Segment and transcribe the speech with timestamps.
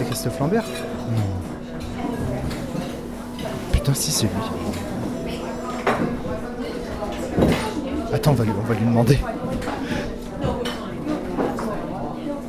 [0.00, 0.64] c'est Christophe Lambert
[3.72, 4.32] Putain, si, c'est lui.
[8.12, 9.18] Attends, on va lui, on va lui demander.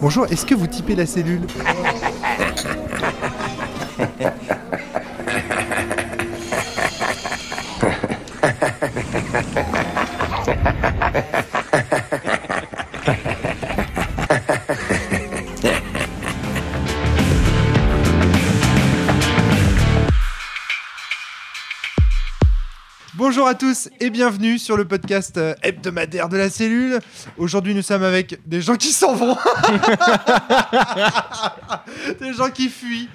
[0.02, 1.46] Bonjour, est-ce que vous typez la cellule?
[23.52, 27.00] à tous et bienvenue sur le podcast euh, hebdomadaire de la cellule.
[27.38, 29.36] Aujourd'hui, nous sommes avec des gens qui s'en vont,
[32.22, 33.10] des gens qui fuient.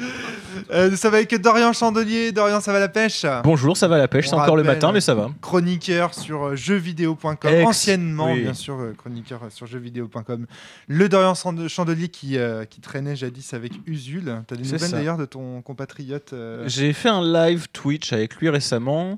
[0.71, 2.33] Euh, nous sommes avec Dorian Chandelier.
[2.33, 3.25] Dorian, ça va la pêche?
[3.45, 5.31] Bonjour, ça va la pêche, On c'est encore le rappelle, matin, mais ça va.
[5.41, 8.43] Chroniqueur sur euh, jeuxvideo.com, Ex, anciennement oui.
[8.43, 10.47] bien sûr chroniqueur sur jeuxvideo.com.
[10.89, 12.37] Le Dorian Sand- Chandelier qui,
[12.69, 14.43] qui traînait jadis avec Usul.
[14.47, 14.97] T'as des C'est nouvelles ça.
[14.99, 16.35] d'ailleurs de ton compatriote
[16.67, 19.17] J'ai fait un live Twitch avec lui récemment.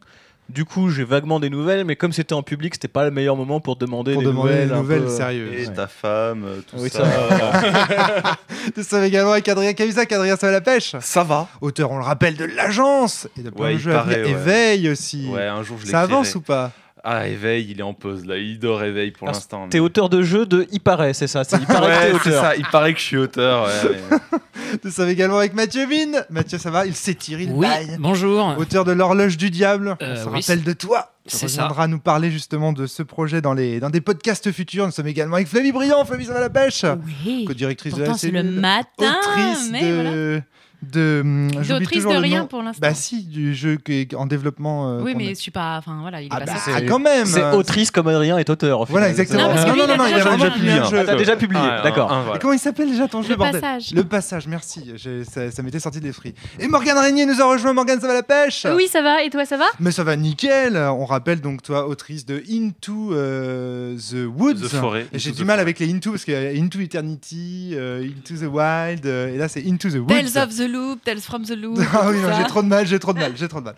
[0.49, 3.37] Du coup, j'ai vaguement des nouvelles, mais comme c'était en public, c'était pas le meilleur
[3.37, 4.69] moment pour demander pour des demander nouvelles.
[4.71, 5.53] des nouvelles peu- sérieuses.
[5.63, 5.75] Et Ouais.
[5.75, 7.05] ta femme, euh, tout Oui, ça.
[7.05, 8.37] ça
[8.77, 10.11] Nous sommes également avec Adrien Cahuzac.
[10.11, 10.97] Adrien, ça va la pêche?
[11.01, 11.49] Ça va.
[11.61, 14.17] Auteur, on le rappelle, de l'agence et de plein Ouais, de jeux à venir.
[14.23, 14.31] paraît, ouais.
[14.41, 15.29] Éveil aussi.
[15.29, 16.15] Ouais, un jour je Ça l'écrirai.
[16.15, 16.73] avance ou pas?
[17.11, 18.37] Ah, éveil, il est en pause là.
[18.37, 19.63] Il dort éveil pour Ah, l'instant.
[19.65, 21.43] mais- T'es auteur de jeu de Il paraît, c'est ça.
[21.45, 22.43] c'est Il paraît que Ouais, t'es c'est auteur.
[22.45, 22.57] ça.
[22.57, 23.65] Il paraît que je suis auteur.
[23.67, 24.39] ouais, mais-
[24.85, 26.23] Nous sommes également avec Mathieu Vine.
[26.29, 27.97] Mathieu, ça va Il s'étire, il Oui, baille.
[27.99, 28.55] bonjour.
[28.59, 29.97] Auteur de l'horloge du diable.
[30.03, 31.13] Euh, on se oui, rappelle de toi.
[31.27, 31.69] Tu c'est ça.
[31.89, 34.85] nous parler justement de ce projet dans, les, dans des podcasts futurs.
[34.87, 36.05] Nous sommes également avec Flavie Briand.
[36.05, 36.85] Flavie, ça va la pêche?
[37.25, 37.45] Oui.
[37.47, 39.95] Co-directrice de la c'est le matin, Autrice mais de.
[39.95, 40.41] voilà.
[40.83, 42.81] De hum, D'autrice toujours de rien pour l'instant.
[42.81, 44.89] Bah si, du jeu qui est en développement.
[44.91, 45.77] euh, oui, qu'on mais a- je suis pas.
[45.79, 46.87] Enfin, voilà, il est Ah pas bah sorti.
[46.87, 48.81] quand même C'est autrice comme Adrien est auteur.
[48.81, 49.43] au Voilà, exactement.
[49.49, 50.99] Non, parce que lui, il a non, déjà il a vraiment publié un jeu.
[51.01, 52.13] Ah, t'as déjà publié, Ah, d'accord.
[52.13, 52.37] un, un, voilà.
[52.37, 53.91] Et comment il s'appelle déjà ton jeu, Le bordel passage.
[53.93, 54.93] Le passage, merci.
[54.97, 56.35] J'ai- Ça, ça m'était sorti de l'esprit.
[56.61, 57.73] Et Morgane Régnier nous a rejoint.
[57.73, 59.23] Morgane, ça va la pêche Oui, ça va.
[59.25, 59.67] Et toi, ça va?
[59.81, 60.77] Mais ça va nickel.
[60.77, 64.55] On rappelle donc toi, autrice de Into euh, the Woods.
[64.63, 65.63] The Forest, Et j'ai Into du the mal Forest.
[65.63, 69.39] avec les Into parce qu'il y a Into Eternity, euh, Into the Wild, euh, et
[69.39, 70.09] là c'est Into the Woods.
[70.09, 71.79] Tales of the Loop, Tales from the Loop.
[71.93, 73.75] Ah oui, j'ai trop de mal, j'ai trop de mal, j'ai trop de mal.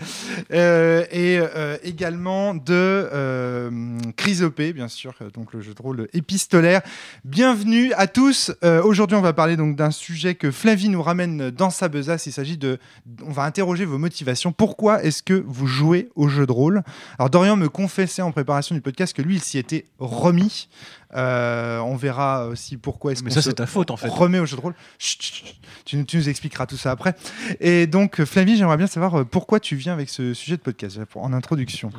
[0.52, 3.70] Euh, et euh, également de euh,
[4.16, 6.82] Chrysopée, bien sûr, euh, donc le jeu de rôle épistolaire.
[7.24, 8.52] Bienvenue à tous.
[8.84, 12.26] Aujourd'hui, on va parler donc d'un sujet que Flavie nous ramène dans sa besace.
[12.26, 12.78] Il s'agit de,
[13.24, 14.52] on va interroger vos motivations.
[14.52, 16.82] Pourquoi est-ce que vous jouez au jeu de rôle?
[17.18, 20.68] Alors Dorian me confessait en préparation du podcast que lui, il s'y était remis.
[21.16, 24.08] Euh, on verra aussi pourquoi est-ce Mais ça, c'est ta faute en fait.
[24.08, 24.74] remet au jeu de rôle.
[24.98, 25.56] Chut, chut, chut.
[25.84, 27.14] Tu, nous- tu nous expliqueras tout ça après.
[27.58, 30.62] Et donc, euh, Flavie, j'aimerais bien savoir euh, pourquoi tu viens avec ce sujet de
[30.62, 31.90] podcast en introduction.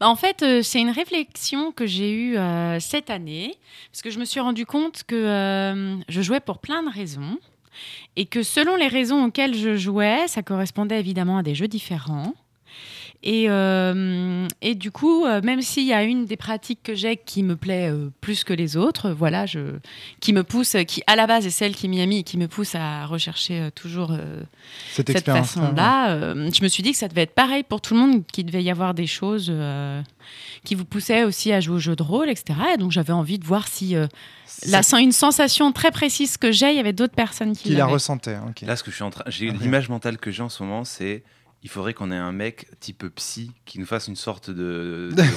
[0.00, 3.54] Bah, en fait, euh, c'est une réflexion que j'ai eue euh, cette année,
[3.92, 7.38] parce que je me suis rendu compte que euh, je jouais pour plein de raisons,
[8.16, 12.34] et que selon les raisons auxquelles je jouais, ça correspondait évidemment à des jeux différents.
[13.26, 17.16] Et, euh, et du coup, euh, même s'il y a une des pratiques que j'ai
[17.16, 19.78] qui me plaît euh, plus que les autres, voilà, je,
[20.20, 22.36] qui me pousse, qui à la base est celle qui m'y a mis et qui
[22.36, 24.42] me pousse à rechercher euh, toujours euh,
[24.92, 26.10] Cette, cette façon-là.
[26.10, 28.44] euh, je me suis dit que ça devait être pareil pour tout le monde, qu'il
[28.44, 30.02] devait y avoir des choses euh,
[30.62, 32.58] qui vous poussaient aussi à jouer au jeu de rôle, etc.
[32.74, 34.06] Et donc j'avais envie de voir si euh,
[34.66, 37.86] la, une sensation très précise que j'ai, il y avait d'autres personnes qui Qui la
[37.86, 38.36] ressentaient.
[38.66, 40.84] Là, ce que je suis en train, j'ai l'image mentale que j'ai en ce moment,
[40.84, 41.22] c'est
[41.64, 45.22] il faudrait qu'on ait un mec type psy qui nous fasse une sorte de, de,
[45.22, 45.28] tu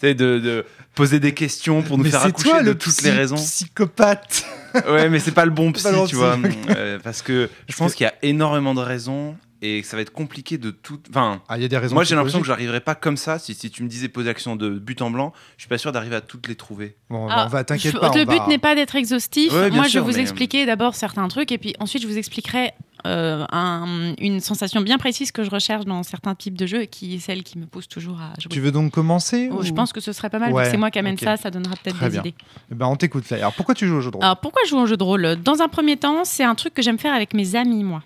[0.00, 2.94] sais, de, de poser des questions pour nous Mais faire accoucher toi de le toutes
[2.94, 3.36] psy- les raisons.
[3.36, 4.44] psychopathe.
[4.88, 6.38] Ouais, mais c'est pas le bon psy, pas le bon tu psy, vois.
[6.70, 10.02] Euh, parce que je pense qu'il y a énormément de raisons et que ça va
[10.02, 10.98] être compliqué de tout.
[11.10, 11.94] Enfin, Ah, il y a des raisons.
[11.94, 13.38] moi j'ai l'impression que j'arriverais pas comme ça.
[13.38, 15.92] Si, si tu me disais poser action de but en blanc, je suis pas sûr
[15.92, 16.96] d'arriver à toutes les trouver.
[17.10, 18.08] Bon, Ah, on va t'inquiète pas.
[18.16, 19.52] Le but va- n'est pas d'être exhaustif.
[19.52, 22.08] Ouais, Moi, sûr, je vais vous mais- expliquer d'abord certains trucs et puis ensuite je
[22.08, 22.70] vous expliquerai
[23.06, 26.86] euh, un- une sensation bien précise que je recherche dans certains types de jeux et
[26.86, 28.48] qui est celle qui me pousse toujours à jouer.
[28.50, 30.52] Tu veux donc commencer Oh, ou- Je pense que ce serait pas mal.
[30.52, 32.20] Ouais, C'est moi qui amène ça, ça donnera peut-être des bien.
[32.20, 32.34] idées.
[32.70, 33.42] Eh ben, on t'écoute, Flavie.
[33.42, 35.02] Alors, pourquoi tu joues au jeu de rôle Alors pourquoi je joue au jeu de
[35.02, 35.36] rôle?
[35.42, 38.02] Dans un premier temps, c'est un truc que j'aime faire avec mes amis, moi.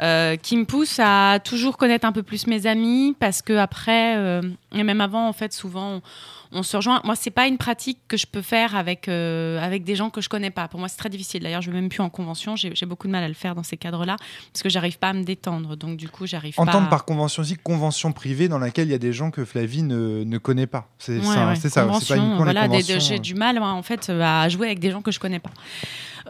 [0.00, 4.16] Euh, qui me pousse à toujours connaître un peu plus mes amis parce que après
[4.16, 4.40] euh,
[4.74, 6.02] et même avant en fait souvent on,
[6.52, 9.84] on se rejoint moi c'est pas une pratique que je peux faire avec euh, avec
[9.84, 11.88] des gens que je connais pas pour moi c'est très difficile d'ailleurs je vais même
[11.88, 14.16] plus en convention j'ai beaucoup de mal à le faire dans ces cadres là
[14.52, 17.42] parce que j'arrive pas à me détendre donc du coup j'arrive pas Entendre par convention
[17.42, 20.66] aussi convention privée dans laquelle il y a des gens que Flavie ne, ne connaît
[20.66, 20.88] pas.
[20.98, 21.56] C'est Ouais, ça, ouais.
[21.56, 21.84] c'est ça.
[21.84, 25.02] Pas les voilà, j'ai du mal moi, en fait euh, à jouer avec des gens
[25.02, 25.50] que je connais pas.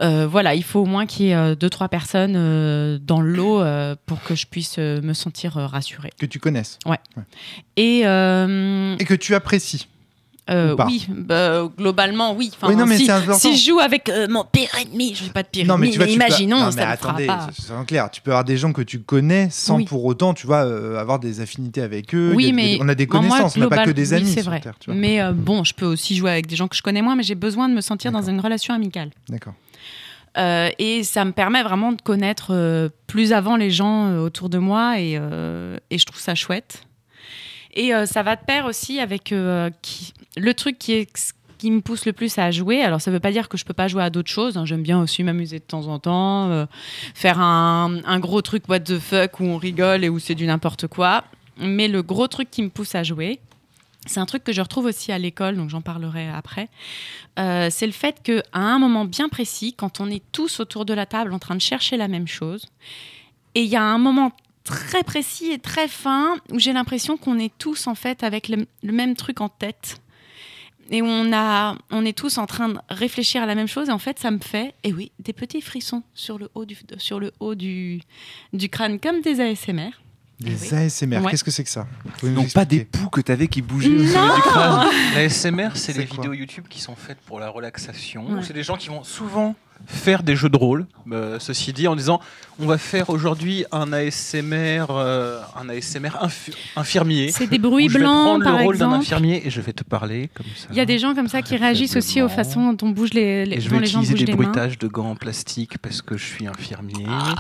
[0.00, 3.20] Euh, voilà, il faut au moins qu'il y ait euh, deux trois personnes euh, dans
[3.20, 6.10] le lot euh, pour que je puisse euh, me sentir euh, rassurée.
[6.18, 6.78] que tu connaisses
[7.76, 9.88] Et euh, et que tu apprécies.
[10.50, 12.50] Euh, oui, bah, globalement oui.
[12.54, 15.22] Enfin, Oui, non, mais si, c'est si je joue avec euh, mon pire ennemi, je
[15.24, 16.72] n'ai pas de pire Non, mais ennemi, tu vois, mais tu peux- imaginons, Non, mais
[16.72, 17.48] ça attendez, pas.
[17.56, 18.10] soyons clairs.
[18.10, 19.84] Tu peux avoir des gens que tu connais sans Oui.
[19.84, 22.32] pour autant, tu vois, euh, avoir des affinités avec eux.
[22.34, 24.18] Oui, a mais on a des bon, moi, connaissances, on n'a pas que des oui,
[24.18, 24.60] amis c'est vrai.
[24.60, 24.74] Terre.
[24.80, 24.98] Tu vois.
[24.98, 27.36] Mais bon, je peux aussi jouer avec des gens que je connais moins, mais j'ai
[27.36, 29.10] besoin de me sentir dans une relation amicale.
[29.28, 29.54] D'accord.
[30.38, 34.48] Euh, et ça me permet vraiment de connaître euh, plus avant les gens euh, autour
[34.48, 35.12] de moi et,
[35.90, 36.82] et je trouve ça chouette.
[37.74, 39.32] Et ça va de pair aussi avec
[39.82, 41.06] qui- le truc qui,
[41.64, 42.82] me pousse le plus à jouer.
[42.82, 44.56] Alors ça veut pas dire que je peux pas jouer à d'autres choses.
[44.56, 44.64] hein.
[44.64, 46.66] J'aime bien aussi m'amuser de temps en temps, euh,
[47.14, 50.86] faire un, gros truc what the fuck où on rigole et où c'est du n'importe
[50.86, 51.24] quoi.
[51.58, 53.38] Mais le gros truc qui me pousse à jouer,
[54.06, 56.68] c'est un truc que je retrouve aussi à l'école, donc j'en parlerai après.
[57.38, 60.94] Euh, c'est le fait qu'à un moment bien précis, quand on est tous autour de
[60.94, 62.66] la table en train de chercher la même chose,
[63.54, 64.32] et il y a un moment
[64.64, 68.66] très précis et très fin où j'ai l'impression qu'on est tous en fait avec le
[68.82, 70.01] même truc en tête.
[70.92, 73.88] Et où on, a, on est tous en train de réfléchir à la même chose.
[73.88, 76.76] Et en fait, ça me fait, et oui, des petits frissons sur le haut du,
[76.98, 78.02] sur le haut du,
[78.52, 79.90] du crâne, comme des ASMR.
[80.38, 80.74] Des Oui.
[80.78, 81.30] ASMR, Ouais.
[81.30, 81.86] qu'est-ce que c'est que ça?
[82.22, 84.88] Non, pas des poux que t'avais qui bougeaient au niveau du crâne.
[85.14, 88.26] La SMR, c'est les vidéos YouTube qui sont faites pour la relaxation.
[88.30, 88.42] Ouais.
[88.42, 89.54] C'est des gens qui vont souvent
[89.86, 92.20] faire des jeux de rôle, euh, ceci dit, en disant
[92.58, 97.30] on va faire aujourd'hui un ASMR, euh, un ASMR infi- infirmier.
[97.32, 99.72] C'est des bruits je vais blancs, prendre par le rôle d'un infirmier et je vais
[99.72, 100.68] te parler comme ça.
[100.70, 103.44] Il y a des gens comme ça qui réagissent aussi aux façons dont, bougent les,
[103.46, 104.50] les, Et je dont vais les gens utiliser bougent des les mains.
[104.50, 107.06] bruitages de gants en plastique parce que je suis infirmier.
[107.08, 107.34] Ah.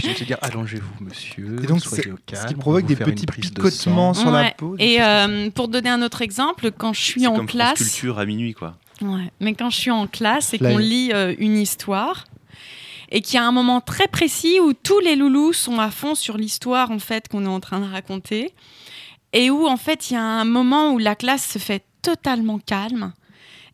[0.00, 2.42] Je vais te dire allongez-vous monsieur, Et donc, soyez au calme.
[2.42, 4.76] Ce qui on provoque des petits de picotements sur la peau.
[4.78, 7.78] Et comme euh, pour donner un autre exemple, quand je suis en comme France classe,
[7.78, 8.76] Culture à minuit, quoi.
[9.02, 9.30] Ouais.
[9.40, 12.24] Mais quand je suis en classe et qu'on lit euh, une histoire
[13.10, 16.14] et qu'il y a un moment très précis où tous les loulous sont à fond
[16.14, 18.52] sur l'histoire en fait qu'on est en train de raconter
[19.32, 22.58] et où en fait il y a un moment où la classe se fait totalement
[22.58, 23.12] calme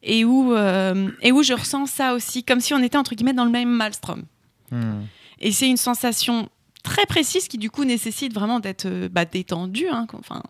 [0.03, 3.33] et où euh, et où je ressens ça aussi comme si on était entre guillemets
[3.33, 4.25] dans le même maelstrom.
[4.71, 5.03] Hmm.
[5.39, 6.49] Et c'est une sensation
[6.83, 9.87] très précise qui du coup nécessite vraiment d'être euh, bah, détendu.
[9.89, 10.43] hein, enfin,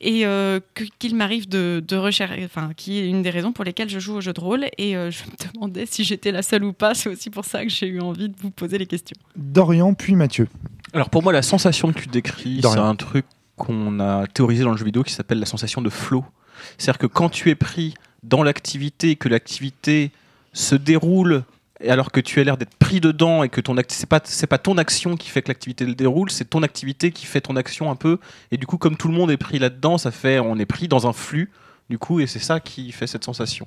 [0.00, 0.60] et euh,
[0.98, 4.14] qu'il m'arrive de, de rechercher, enfin, qui est une des raisons pour lesquelles je joue
[4.14, 4.66] au jeu de rôle.
[4.78, 6.94] Et euh, je me demandais si j'étais la seule ou pas.
[6.94, 9.16] C'est aussi pour ça que j'ai eu envie de vous poser les questions.
[9.36, 10.48] Dorian, puis Mathieu.
[10.92, 13.26] Alors pour moi, la sensation que tu décris, c'est un truc
[13.56, 16.24] qu'on a théorisé dans le jeu vidéo qui s'appelle la sensation de flow.
[16.78, 20.10] C'est-à-dire que quand tu es pris dans l'activité, que l'activité
[20.52, 21.44] se déroule
[21.80, 24.46] et alors que tu as l'air d'être pris dedans et que ton c'est pas c'est
[24.46, 27.56] pas ton action qui fait que l'activité le déroule, c'est ton activité qui fait ton
[27.56, 28.18] action un peu
[28.50, 30.88] et du coup comme tout le monde est pris là-dedans, ça fait on est pris
[30.88, 31.50] dans un flux
[31.90, 33.66] du coup et c'est ça qui fait cette sensation.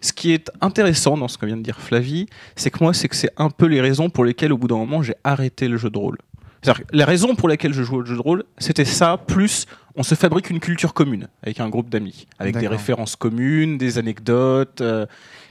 [0.00, 2.26] Ce qui est intéressant dans ce que vient de dire Flavie,
[2.56, 4.76] c'est que moi, c'est que c'est un peu les raisons pour lesquelles, au bout d'un
[4.76, 6.18] moment, j'ai arrêté le jeu de rôle.
[6.62, 9.66] C'est-à-dire que la raison pour laquelle je jouais au jeu de rôle, c'était ça, plus
[9.94, 13.98] on se fabrique une culture commune avec un groupe d'amis, avec des références communes, des
[13.98, 14.80] anecdotes.
[14.80, 15.06] euh,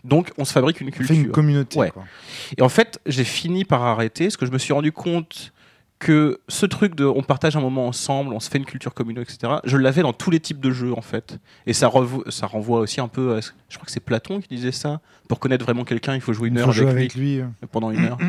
[0.07, 1.15] donc, on se fabrique une On culture.
[1.15, 1.77] fait une communauté.
[1.77, 1.91] Ouais.
[1.91, 2.03] quoi.
[2.57, 5.51] Et en fait, j'ai fini par arrêter parce que je me suis rendu compte
[5.99, 9.17] que ce truc de on partage un moment ensemble, on se fait une culture commune,
[9.17, 11.39] etc., je l'avais dans tous les types de jeux en fait.
[11.65, 13.41] Et ça, renvoie aussi un peu à.
[13.41, 15.01] ce- Je crois que c'est Platon qui disait ça.
[15.27, 16.83] Pour connaître vraiment quelqu'un, il faut jouer une Il heure faut avec,
[17.13, 17.67] jouer lui avec lui.
[17.71, 18.17] pendant une heure.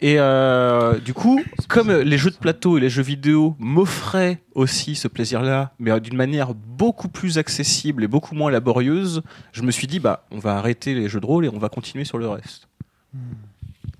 [0.00, 4.94] Et euh, du coup, comme les jeux de plateau et les jeux vidéo m'offraient aussi
[4.94, 9.70] ce plaisir-là, mais euh, d'une manière beaucoup plus accessible et beaucoup moins laborieuse, je me
[9.70, 12.18] suis dit, bah, on va arrêter les jeux de rôle et on va continuer sur
[12.18, 12.68] le reste.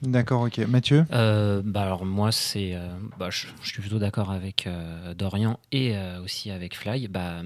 [0.02, 0.58] D'accord, ok.
[0.58, 2.86] Mathieu Euh, bah alors moi c'est euh,
[3.18, 7.42] bah, je, je suis plutôt d'accord avec euh, Dorian et euh, aussi avec Fly bah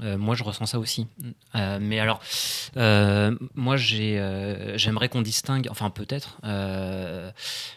[0.00, 1.06] euh, moi je ressens ça aussi
[1.54, 2.20] Euh, mais alors
[2.78, 4.18] euh, moi j'ai
[4.76, 6.40] j'aimerais qu'on distingue enfin peut-être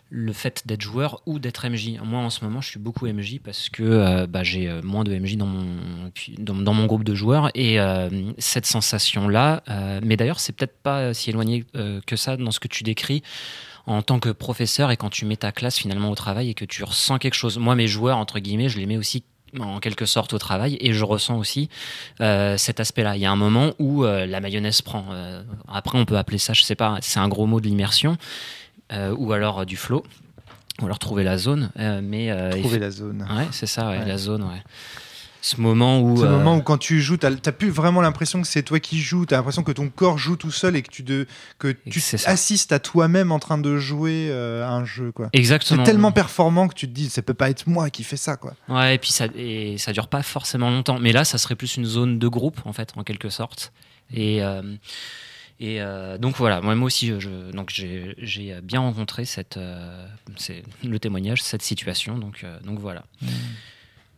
[0.10, 3.40] le fait d'être joueur ou d'être MJ moi en ce moment je suis beaucoup MJ
[3.44, 5.66] parce que bah, j'ai moins de MJ dans mon
[6.38, 7.78] dans, mon groupe de joueurs et
[8.38, 9.64] cette sensation là
[10.02, 11.66] mais d'ailleurs c'est peut-être pas si éloigné
[12.06, 13.24] que ça dans ce que tu décris
[13.88, 16.66] en tant que professeur et quand tu mets ta classe finalement au travail et que
[16.66, 17.58] tu ressens quelque chose.
[17.58, 19.24] Moi, mes joueurs, entre guillemets, je les mets aussi
[19.60, 21.70] en quelque sorte au travail et je ressens aussi
[22.22, 23.16] euh, cet aspect-là.
[23.16, 25.06] Il y a un moment où euh, la mayonnaise prend.
[25.12, 28.18] Euh, après, on peut appeler ça, je sais pas, c'est un gros mot de l'immersion
[29.18, 30.04] ou alors du flow
[30.82, 31.72] ou alors trouver la zone.
[32.04, 33.26] mais Trouver la zone.
[33.36, 34.06] ouais, c'est ça, ouais, Ouais.
[34.06, 34.64] la zone, ouais.
[35.46, 38.42] Ce moment où Ce euh, moment où quand tu joues, t'as t'as plus vraiment l'impression
[38.42, 40.90] que c'est toi qui joues, t'as l'impression que ton corps joue tout seul et que
[40.90, 41.28] tu, de,
[41.60, 45.12] que tu c'est assistes à toi-même en train de jouer euh, à un jeu.
[45.12, 45.30] quoi.
[45.32, 48.18] C'est exactement tellement performant que tu te dis, ça peut pas être moi qui fais
[48.18, 48.38] ça.
[48.38, 48.56] quoi.
[48.70, 50.98] Ouais, et puis ça, et ça dure pas forcément longtemps.
[50.98, 53.72] Mais là, ça serait plus une zone de groupe, en fait, en quelque sorte.
[54.12, 54.64] Et, euh,
[55.60, 60.08] et euh, donc voilà, moi, moi aussi, je, donc j'ai j'ai bien rencontré cette, euh,
[60.38, 62.18] c'est le témoignage, cette situation.
[62.18, 63.04] Donc, euh, donc voilà.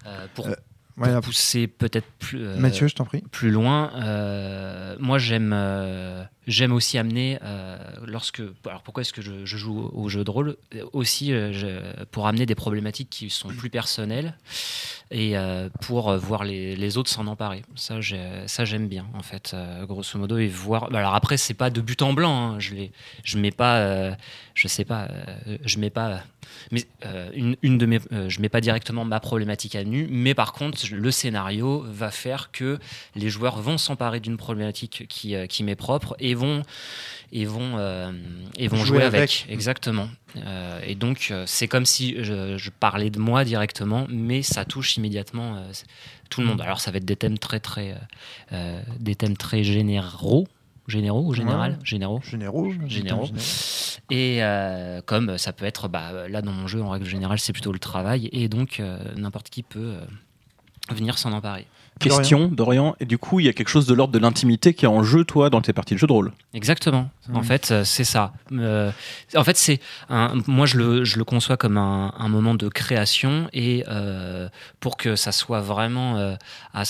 [0.06, 0.54] Euh, pour, Euh,
[0.98, 3.22] Ouais, pour pousser peut-être plus, euh, Mathieu, je t'en prie.
[3.32, 9.22] plus loin, euh, moi j'aime euh, j'aime aussi amener euh, lorsque alors pourquoi est-ce que
[9.22, 13.50] je, joue au, jeu de rôle Euh, aussi euh, pour amener des problématiques qui sont
[13.50, 14.34] plus personnelles
[15.12, 15.36] et
[15.82, 17.64] pour voir les, les autres s'en emparer.
[17.76, 20.94] Ça j'ai- ça j'aime bien en fait grosso modo et voir.
[20.94, 22.36] alors après c'est pas de but en blanc.
[22.56, 22.92] hein, je les
[23.24, 24.18] je mets pas
[24.54, 25.08] je sais pas
[25.64, 26.24] je mets pas
[26.72, 26.86] mais
[27.34, 30.78] une, une de mes, je mets pas directement ma problématique à nu, mais par contre,
[30.92, 32.80] le scénario va faire que
[33.16, 36.64] les joueurs vont s'emparer d'une problématique qui, qui m'est propre et vont
[37.34, 38.14] et vont euh,
[38.58, 39.20] et vont Jouer jouer, avec.
[39.20, 39.46] avec.
[39.50, 40.08] exactement.
[40.38, 44.64] Euh, et donc euh, c'est comme si je, je parlais de moi directement, mais ça
[44.64, 45.72] touche immédiatement euh,
[46.30, 46.62] tout le monde.
[46.62, 47.96] Alors ça va être des thèmes très très euh,
[48.54, 50.48] euh, des thèmes très généraux,
[50.88, 51.78] généraux ou général, Ouais.
[51.84, 52.22] généraux.
[52.24, 52.72] Généraux.
[52.88, 53.28] Généraux.
[54.10, 57.52] Et euh, comme ça peut être, bah, là dans mon jeu en règle générale c'est
[57.52, 61.66] plutôt le travail et donc euh, n'importe qui peut euh, venir s'en emparer.
[62.00, 62.96] Question, Dorian.
[63.00, 65.04] Et du coup, il y a quelque chose de l'ordre de l'intimité qui est en
[65.04, 66.32] jeu, toi, dans tes parties de jeu de rôle.
[66.54, 67.10] Exactement.
[67.34, 68.34] En fait, euh, c'est ça.
[68.52, 68.92] Euh,
[69.36, 72.68] en fait, c'est un- moi je le, je le conçois comme un, un moment de
[72.70, 74.48] création et euh,
[74.80, 76.36] pour que ça soit vraiment euh,
[76.74, 76.84] à,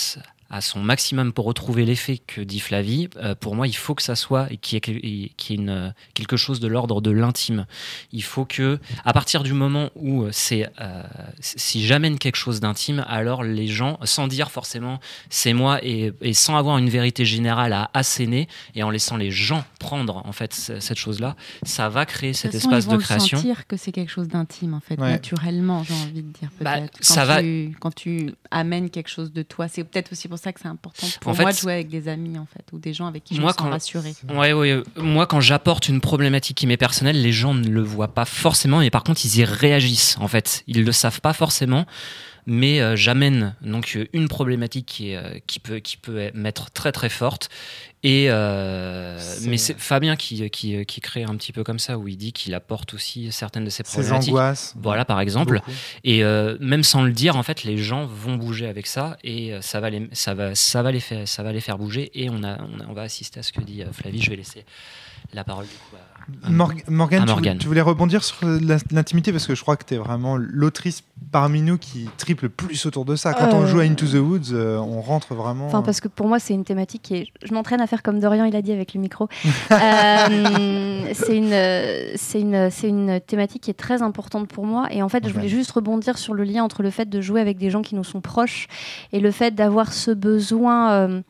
[0.49, 4.01] à son maximum pour retrouver l'effet que dit Flavie, euh, pour moi, il faut que
[4.01, 6.67] ça soit et qu'il y ait, quel- et qu'il y ait une, quelque chose de
[6.67, 7.65] l'ordre de l'intime.
[8.13, 11.03] Il faut que, à partir du moment où c'est, euh,
[11.41, 14.99] si j'amène quelque chose d'intime, alors les gens, sans dire forcément
[15.29, 19.31] c'est moi et, et sans avoir une vérité générale à asséner et en laissant les
[19.31, 22.97] gens prendre en fait cette chose-là, ça va créer cet De façon, espace ils vont
[22.97, 23.37] de création.
[23.37, 25.11] sentir que c'est quelque chose d'intime, en fait, Ouais.
[25.11, 26.49] naturellement, j'ai envie de dire.
[26.61, 26.97] Bah, peut-être.
[26.99, 27.41] quand, ça va-
[27.79, 31.08] quand tu amènes quelque chose de toi, c'est peut-être aussi pour ça que c'est important
[31.22, 33.24] pour En moi fait, de jouer avec des amis, en fait, ou des gens avec
[33.24, 34.13] qui je moi, me sens quand- rassurée.
[34.29, 37.82] Ouais, ouais, euh, moi, quand j'apporte une problématique qui m'est personnelle, les gens ne le
[37.82, 40.17] voient pas forcément, mais par contre, ils y réagissent.
[40.20, 41.86] En fait, ils le savent pas forcément,
[42.46, 46.91] mais euh, j'amène donc une problématique qui, est, euh, qui peut qui peut m'être très
[46.91, 47.50] très forte.
[48.03, 52.07] Et euh, mais c'est Fabien qui, qui qui crée un petit peu comme ça, où
[52.07, 54.29] il dit qu'il apporte aussi certaines de ses problématiques.
[54.33, 54.75] angoisses.
[54.79, 55.55] Voilà, par exemple.
[55.55, 55.71] Beaucoup.
[56.03, 59.51] Et euh, même sans le dire, en fait, les gens vont bouger avec ça et
[59.53, 62.11] euh, ça va les, ça va, ça va les faire, ça va les faire bouger.
[62.13, 64.21] Et on a, on, a- on va assister à ce que dit Flavie.
[64.21, 64.63] Je vais laisser
[65.33, 65.95] la parole du coup.
[65.95, 66.06] à-
[66.50, 68.38] Morg- Morgane, tu, voulais- tu voulais rebondir sur
[68.91, 72.86] l'intimité parce que je crois que tu es vraiment l'autrice parmi nous qui triple plus
[72.86, 73.34] autour de ça.
[73.34, 73.65] Quand on Euh.
[73.67, 75.67] joue à Into the Woods, euh, on rentre vraiment.
[75.67, 77.27] Enfin, parce que pour moi, c'est une thématique qui est.
[77.43, 79.27] Je m'entraîne à faire comme Dorian, il a dit avec le micro.
[79.72, 84.88] Euh, c'est une, c'est une, c'est une thématique qui est très importante pour moi.
[84.91, 87.41] Et en fait, je voulais juste rebondir sur le lien entre le fait de jouer
[87.41, 88.67] avec des gens qui nous sont proches
[89.13, 91.22] et le fait d'avoir ce besoin euh,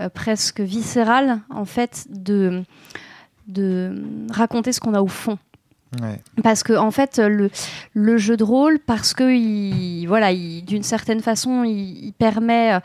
[0.00, 2.62] euh, presque viscéral, en fait, de
[3.50, 5.38] de raconter ce qu'on a au fond.
[6.00, 6.20] Ouais.
[6.44, 7.50] Parce que en fait, le,
[7.94, 12.78] le jeu de rôle, parce que il, voilà, il- d'une certaine façon, il, il permet,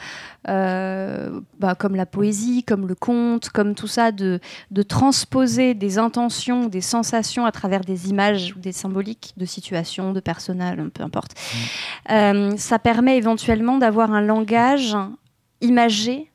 [0.48, 4.39] euh, bah, comme la poésie, comme le conte, comme tout ça, de,
[4.72, 10.12] de transposer des intentions, des sensations à travers des images ou des symboliques de situations,
[10.12, 11.34] de personnages, peu importe.
[12.10, 14.98] Euh, ça permet éventuellement d'avoir un langage
[15.62, 16.31] imagé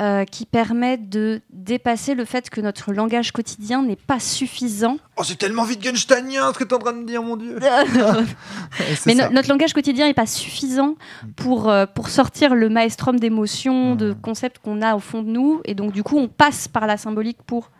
[0.00, 5.22] euh, qui permet de dépasser le fait que notre langage quotidien n'est pas suffisant Oh,
[5.24, 7.58] c'est tellement Wittgensteinien ce que tu es en train de dire, mon Dieu.
[9.06, 10.96] Mais no- notre langage quotidien n'est pas suffisant
[11.36, 14.20] pour, euh, pour sortir le maelstrom d'émotions, de Mm.
[14.20, 15.60] concepts qu'on a au fond de nous.
[15.64, 17.70] Et donc, du coup, on passe par la symbolique pour.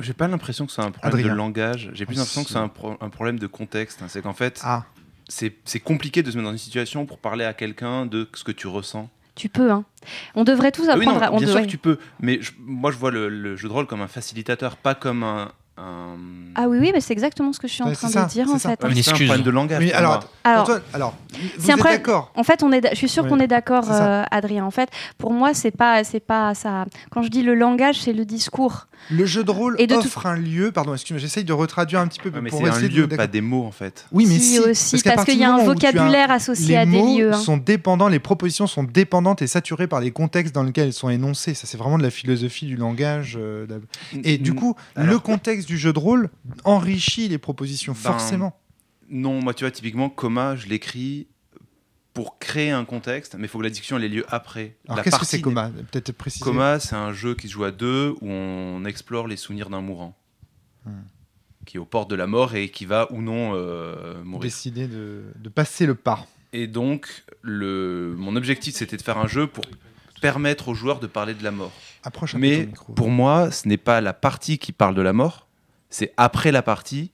[0.00, 1.32] J'ai pas l'impression que c'est un problème Adrien.
[1.32, 1.90] de langage.
[1.92, 4.00] J'ai plus Ah, l'impression que c'est un, pro- un problème de contexte.
[4.08, 4.84] C'est qu'en fait, Ah,
[5.28, 8.42] c'est c'est compliqué de se mettre dans une situation pour parler à quelqu'un de ce
[8.42, 9.08] que tu ressens.
[9.34, 9.84] Tu peux, hein.
[10.34, 11.32] On devrait tous oui, apprendre à.
[11.32, 11.98] on sûr que tu peux.
[12.20, 15.22] Mais je- moi, je vois le, le jeu de rôle comme un facilitateur, pas comme
[15.22, 15.52] un.
[15.78, 16.16] Un-
[16.54, 18.48] Ah oui, oui, mais c'est exactement ce que je suis en train ça, de dire,
[18.50, 18.70] en ça.
[18.70, 18.78] fait.
[18.88, 19.82] Une c'est un problème de langage.
[19.82, 20.20] oui, alors.
[20.44, 23.08] Alors, Antoine, alors, vous c'est un êtes problème- d'accord En fait, on est, je suis
[23.08, 24.64] sûre qu'on est d'accord, euh, Adrien.
[24.64, 24.88] En fait,
[25.18, 26.84] pour moi, c'est pas, c'est pas ça.
[27.10, 28.86] Quand je dis le langage, c'est le discours.
[29.10, 32.06] Le jeu de rôle Et de offre un lieu, pardon, excuse-moi, j'essaye de retraduire un
[32.06, 33.16] petit peu Ouais, mais c'est un de- lieu, d'accord.
[33.16, 34.06] pas des mots, en fait.
[34.12, 36.86] Oui, mais Si, si, aussi, parce qu'il y a un as- vocabulaire associé les à
[36.86, 37.32] des mots lieux.
[37.32, 37.36] hein.
[37.38, 41.08] sont dépendants, les propositions sont dépendantes et saturées par les contextes dans lesquels elles sont
[41.08, 41.54] énoncées.
[41.54, 43.36] Ça, c'est vraiment de la philosophie du langage.
[43.40, 43.80] euh, de
[44.22, 45.22] Et du coup, le Alors-
[45.62, 46.28] contexte du jeu de rôle
[46.64, 48.58] enrichit les propositions, Ben, forcément.
[49.08, 51.26] Non, moi, tu vois, typiquement, Coma, je l'écris
[52.14, 54.76] pour créer un contexte, mais il faut que la discussion ait lieu après.
[54.88, 56.44] Alors, qu'est-ce que c'est des- Coma Peut-être préciser.
[56.44, 59.80] Coma, c'est un jeu qui se joue à deux où on explore les souvenirs d'un
[59.80, 60.14] mourant.
[60.84, 61.02] Hmm.
[61.64, 64.42] Qui est aux portes de la mort et qui va ou non euh, mourir.
[64.50, 66.26] Décider de, de passer le pas.
[66.52, 68.14] Et donc, le...
[68.18, 69.64] mon objectif, c'était de faire un jeu pour
[70.20, 71.72] permettre aux joueurs de parler de la mort.
[72.02, 72.92] Approche un peu Mais ton micro.
[72.94, 75.46] pour moi, ce n'est pas la partie qui parle de la mort,
[75.92, 77.10] c'est après la partie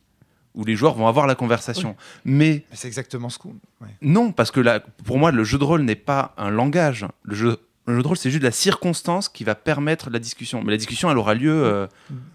[0.55, 1.95] où les joueurs vont avoir la conversation.
[2.25, 3.51] Mais Mais C'est exactement ce qu'on.
[3.81, 3.89] ouais.
[4.01, 7.07] non, parce que là, pour moi, le jeu de rôle n'est pas un langage.
[7.23, 10.63] Le jeu, le jeu de rôle, c'est juste la circonstance qui va permettre la discussion.
[10.65, 11.53] Mais la discussion, elle aura lieu.
[11.65, 11.87] euh,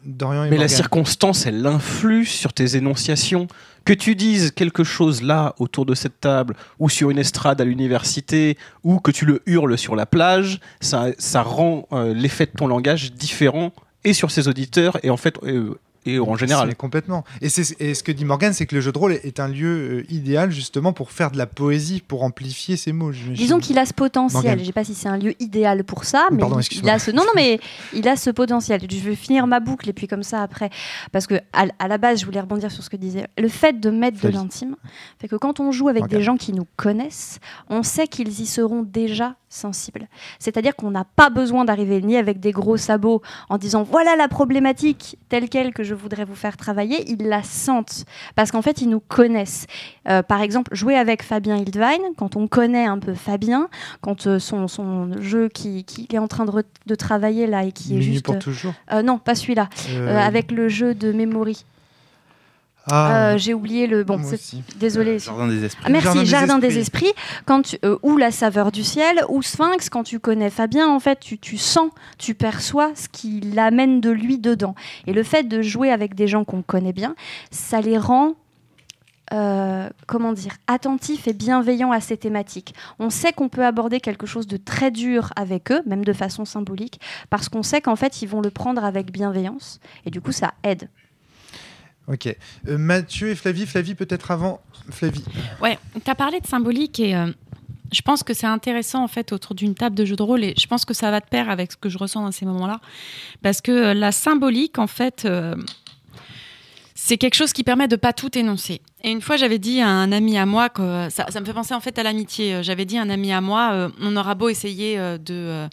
[0.05, 3.47] Dorian et Mais la circonstance, elle influe sur tes énonciations.
[3.83, 7.65] Que tu dises quelque chose là, autour de cette table, ou sur une estrade à
[7.65, 12.51] l'université, ou que tu le hurles sur la plage, ça, ça rend euh, l'effet de
[12.51, 13.73] ton langage différent,
[14.05, 16.75] et sur ses auditeurs, et en fait, euh, et en général.
[16.75, 17.23] Complètement.
[17.41, 19.47] Et, c'est- et ce que dit Morgan, c'est que le jeu de rôle est un
[19.47, 23.11] lieu euh, idéal justement pour faire de la poésie, pour amplifier ses mots.
[23.11, 24.59] Disons qu'il a ce potentiel.
[24.59, 27.11] Je sais pas si c'est un lieu idéal pour ça, mais Pardon, il- a ce
[27.11, 27.59] non non mais
[27.93, 28.81] il a ce potentiel.
[28.89, 30.69] Je vais finir ma boucle et puis comme ça après
[31.11, 33.79] parce que à, à la base je voulais rebondir sur ce que disait le fait
[33.79, 34.75] de mettre de l'intime
[35.19, 38.45] fait que quand on joue avec des gens qui nous connaissent, on sait qu'ils y
[38.45, 40.07] seront déjà sensibles.
[40.39, 44.27] C'est-à-dire qu'on n'a pas besoin d'arriver ni avec des gros sabots en disant voilà la
[44.27, 48.81] problématique telle quelle que je voudrais vous faire travailler, ils la sentent parce qu'en fait
[48.81, 49.67] ils nous connaissent.
[50.09, 53.69] Euh, par exemple, jouer avec Fabien Hildwein, quand on connaît un peu Fabien,
[54.01, 57.71] quand euh, son, son jeu qu'il qui est en train de, de travailler là et
[57.71, 58.25] qui est juste...
[58.25, 58.73] pour toujours.
[58.91, 59.69] euh, non, pas celui-là,
[60.17, 61.65] avec le jeu de Memory.
[62.91, 64.03] Ah, Euh, J'ai oublié le...
[64.03, 64.17] Bon,
[64.75, 65.17] désolé.
[65.19, 65.83] Jardin des esprits.
[65.85, 67.13] Ah, merci, Jardin Jardin, des des Esprits,
[67.45, 70.99] quand tu- euh, ou La Saveur du Ciel, ou Sphinx, quand tu connais Fabien, en
[70.99, 74.75] fait, tu, tu sens, tu perçois ce qui l'amène de lui dedans.
[75.07, 77.15] Et le fait de jouer avec des gens qu'on connaît bien,
[77.51, 78.33] ça les rend,
[79.31, 82.75] euh, comment dire, attentifs et bienveillants à ces thématiques.
[82.99, 86.43] On sait qu'on peut aborder quelque chose de très dur avec eux, même de façon
[86.43, 86.99] symbolique,
[87.29, 90.53] parce qu'on sait qu'en fait, ils vont le prendre avec bienveillance, et du coup, ça
[90.63, 90.89] aide.
[92.07, 92.35] Ok.
[92.67, 94.61] Euh, Mathieu et Flavie, Flavie peut-être avant.
[94.89, 95.23] Flavie.
[95.61, 97.27] Ouais, tu as parlé de symbolique et euh,
[97.93, 100.53] je pense que c'est intéressant en fait autour d'une table de jeu de rôle et
[100.57, 102.81] je pense que ça va de pair avec ce que je ressens dans ces moments-là.
[103.41, 105.27] Parce que euh, la symbolique, en fait,
[106.93, 108.81] c'est quelque chose qui permet de pas tout énoncer.
[109.03, 111.53] Et une fois, j'avais dit à un ami à moi que ça, ça me fait
[111.53, 112.63] penser en fait à l'amitié.
[112.63, 115.67] J'avais dit à un ami à moi, on aura beau essayer de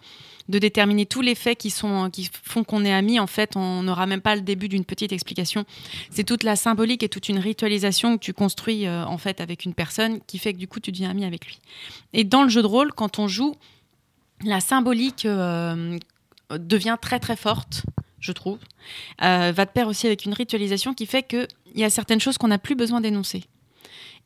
[0.51, 3.19] de déterminer tous les faits qui sont qui font qu'on est amis.
[3.19, 5.65] En fait, on n'aura même pas le début d'une petite explication.
[6.11, 9.65] C'est toute la symbolique et toute une ritualisation que tu construis euh, en fait avec
[9.65, 11.59] une personne qui fait que du coup tu deviens ami avec lui.
[12.13, 13.55] Et dans le jeu de rôle, quand on joue,
[14.45, 15.99] la symbolique euh,
[16.51, 17.85] devient très très forte,
[18.19, 18.59] je trouve.
[19.23, 21.47] Euh, va de pair aussi avec une ritualisation qui fait qu'il
[21.77, 23.45] y a certaines choses qu'on n'a plus besoin d'énoncer.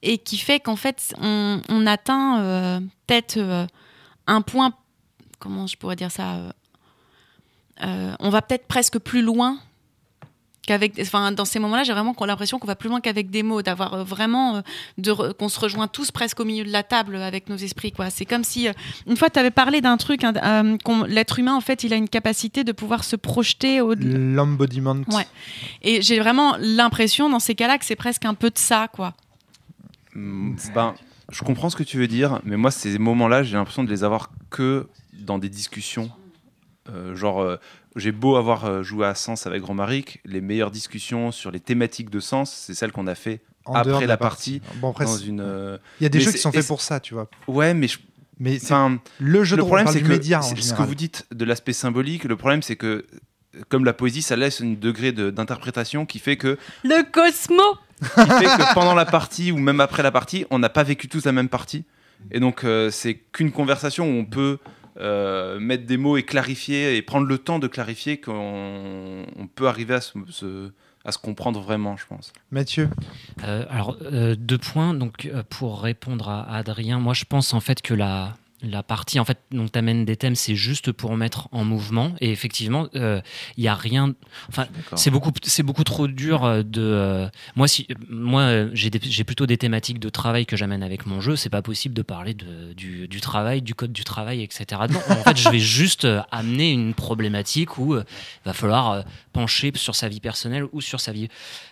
[0.02, 3.66] Et qui fait qu'en fait, on, atteint peut-être
[4.26, 4.74] un point,
[5.38, 6.52] comment je pourrais dire ça euh,
[7.82, 9.58] euh, On va peut-être presque plus loin
[10.66, 13.60] qu'avec enfin dans ces moments-là j'ai vraiment l'impression qu'on va plus loin qu'avec des mots
[13.60, 14.62] d'avoir euh, vraiment
[14.96, 18.08] de qu'on se rejoint tous presque au milieu de la table avec nos esprits quoi
[18.08, 18.68] c'est comme si
[19.06, 21.96] une fois tu avais parlé d'un truc hein, euh, l'être humain en fait il a
[21.96, 24.96] une capacité de pouvoir se projeter au L'embodiment.
[25.08, 25.26] Ouais.
[25.82, 29.12] et j'ai vraiment l'impression dans ces cas-là que c'est presque un peu de ça quoi
[30.14, 30.94] Ben,
[31.30, 34.04] je comprends ce que tu veux dire, mais moi, ces moments-là, j'ai l'impression de les
[34.04, 34.86] avoir que
[35.20, 36.10] dans des discussions.
[36.90, 37.56] Euh, genre, euh,
[37.96, 42.10] j'ai beau avoir euh, joué à Sens avec Romaric, les meilleures discussions sur les thématiques
[42.10, 45.40] de Sens, c'est celles qu'on a fait En après la partie, Bon, après, dans une.
[45.40, 47.28] euh, il y a des mais jeux qui sont faits pour ça, tu vois.
[47.48, 47.98] Ouais, mais je-
[48.38, 51.24] Mais enfin, le jeu de le problème, c'est que média en ce que vous dites
[51.32, 53.06] de l'aspect symbolique, le problème, c'est que
[53.68, 57.62] comme la poésie, ça laisse un degré de- d'interprétation qui fait que le Cosmo
[58.00, 61.08] qui fait que pendant la partie ou même après la partie, on n'a pas vécu
[61.08, 61.84] tous la même partie.
[62.32, 64.58] Et donc, euh, c'est qu'une conversation où on peut
[64.98, 69.68] euh, mettre des mots et clarifier et prendre le temps de clarifier qu'on on peut
[69.68, 70.70] arriver à se, se-
[71.04, 72.32] à se comprendre vraiment, je pense.
[72.50, 72.88] Mathieu,
[73.44, 74.94] Euh, alors, euh, deux points.
[74.94, 79.18] Donc, euh, pour répondre à Adrien, moi, je pense en fait que la, la partie,
[79.20, 82.14] en fait, dont tu amènes des thèmes, c'est juste pour mettre en mouvement.
[82.20, 83.22] Et effectivement, il
[83.58, 84.14] n'y a rien.
[84.48, 86.80] Enfin, c'est beaucoup, c'est beaucoup trop dur euh, de.
[86.82, 90.82] euh, moi, si, moi, euh, j'ai, des- j'ai plutôt des thématiques de travail que j'amène
[90.82, 91.36] avec mon jeu.
[91.36, 94.82] C'est pas possible de parler de, du, du travail, du code du travail, etc.
[94.90, 98.04] Non, en fait, je vais juste euh, amener une problématique où euh,
[98.44, 101.28] il va falloir euh, pencher sur sa vie personnelle ou sur sa vie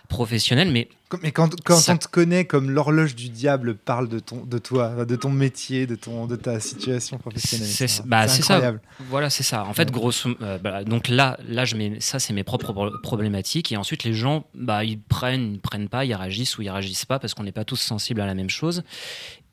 [0.09, 0.71] professionnelle.
[0.71, 0.87] Mais
[1.21, 4.57] mais quand, quand Ça- on te connaît comme l'horloge du diable parle de, ton, de
[4.57, 7.67] toi, de ton métier, de, ton, de ta situation professionnelle.
[7.67, 8.53] C'est- bah, c'est ça.
[8.55, 8.81] incroyable.
[9.09, 9.63] Voilà, c'est ça.
[9.65, 12.91] En fait, grosso, euh, bah, donc là, là, je mets ça, c'est mes propres pro-
[13.03, 16.69] problématiques, et ensuite les gens, bah, ils prennent, ils prennent pas, ils réagissent ou ils
[16.69, 18.83] réagissent pas parce qu'on n'est pas tous sensibles à la même chose.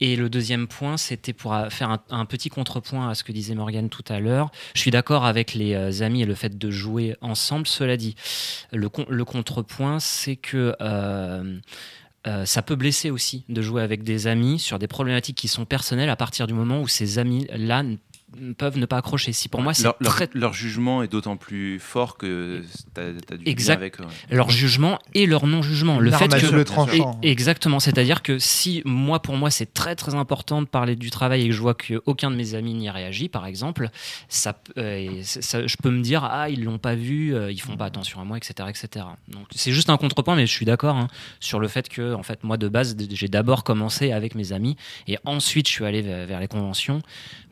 [0.00, 3.54] Et le deuxième point, c'était pour euh, faire un, petit contrepoint à ce que disait
[3.54, 4.50] Morgane tout à l'heure.
[4.74, 7.66] Je suis d'accord avec les euh, amis et le fait de jouer ensemble.
[7.66, 8.14] Cela dit,
[8.72, 11.60] le, con- le contrepoint, c'est que euh,
[12.44, 16.10] ça peut blesser aussi de jouer avec des amis sur des problématiques qui sont personnelles
[16.10, 17.82] à partir du moment où ces amis-là
[18.58, 19.32] peuvent ne pas accrocher.
[19.32, 22.62] Si pour moi c'est leur, très leur jugement est d'autant plus fort que
[22.94, 23.74] t'as as du Exact.
[23.74, 24.04] lien avec eux.
[24.30, 25.98] leur jugement et leur non jugement.
[25.98, 27.18] Le fait que Et- tranchant.
[27.22, 31.10] Et- exactement, c'est-à-dire que si moi pour moi c'est très très important de parler du
[31.10, 33.88] travail et que je vois qu'aucun de mes amis n'y réagit par exemple,
[34.28, 37.76] ça, euh, ça- je peux me dire ah ils l'ont pas vu, euh, ils font
[37.76, 38.68] pas attention à moi, etc.
[38.68, 39.06] etc.
[39.28, 41.08] Donc c'est juste un contrepoint, mais je suis d'accord hein,
[41.40, 44.76] sur le fait que en fait moi de base j'ai d'abord commencé avec mes amis
[45.08, 47.02] et ensuite je suis allé vers, vers les conventions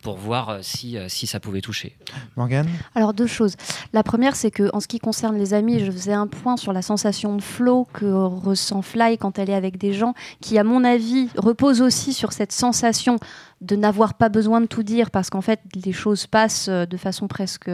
[0.02, 1.96] pour voir euh, si, euh, si ça pouvait toucher.
[2.36, 3.54] Morgane Alors deux choses.
[3.92, 6.72] La première, c'est que en ce qui concerne les amis, je faisais un point sur
[6.72, 10.64] la sensation de flow que ressent Fly quand elle est avec des gens, qui à
[10.64, 13.18] mon avis repose aussi sur cette sensation
[13.60, 16.96] de n'avoir pas besoin de tout dire parce qu'en fait les choses passent euh, de
[16.96, 17.70] façon presque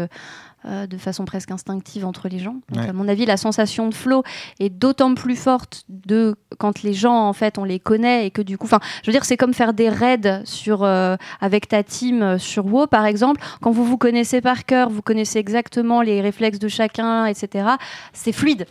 [0.67, 2.57] euh, de façon presque instinctive entre les gens.
[2.71, 2.89] Donc, Ouais.
[2.89, 4.23] à mon avis, la sensation de flow
[4.61, 8.43] est d'autant plus forte de quand les gens en fait on les connaît et que
[8.43, 11.83] du coup, enfin, je veux dire, c'est comme faire des raids sur euh, avec ta
[11.83, 13.41] team euh, sur WoW par exemple.
[13.61, 17.69] Quand vous vous connaissez par cœur, vous connaissez exactement les réflexes de chacun, etc.
[18.13, 18.67] C'est fluide.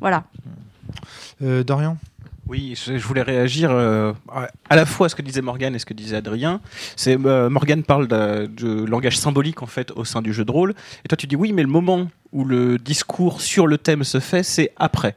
[0.00, 0.24] Voilà.
[1.42, 1.96] Euh, Dorian?
[2.52, 4.12] Oui, je, voulais réagir euh,
[4.68, 6.60] à la fois à ce que disait Morgane et ce que disait Adrien.
[6.96, 10.50] C'est euh, Morgane parle de, de langage symbolique en fait au sein du jeu de
[10.50, 14.04] rôle, et toi tu dis oui, mais le moment où le discours sur le thème
[14.04, 15.16] se fait, c'est après.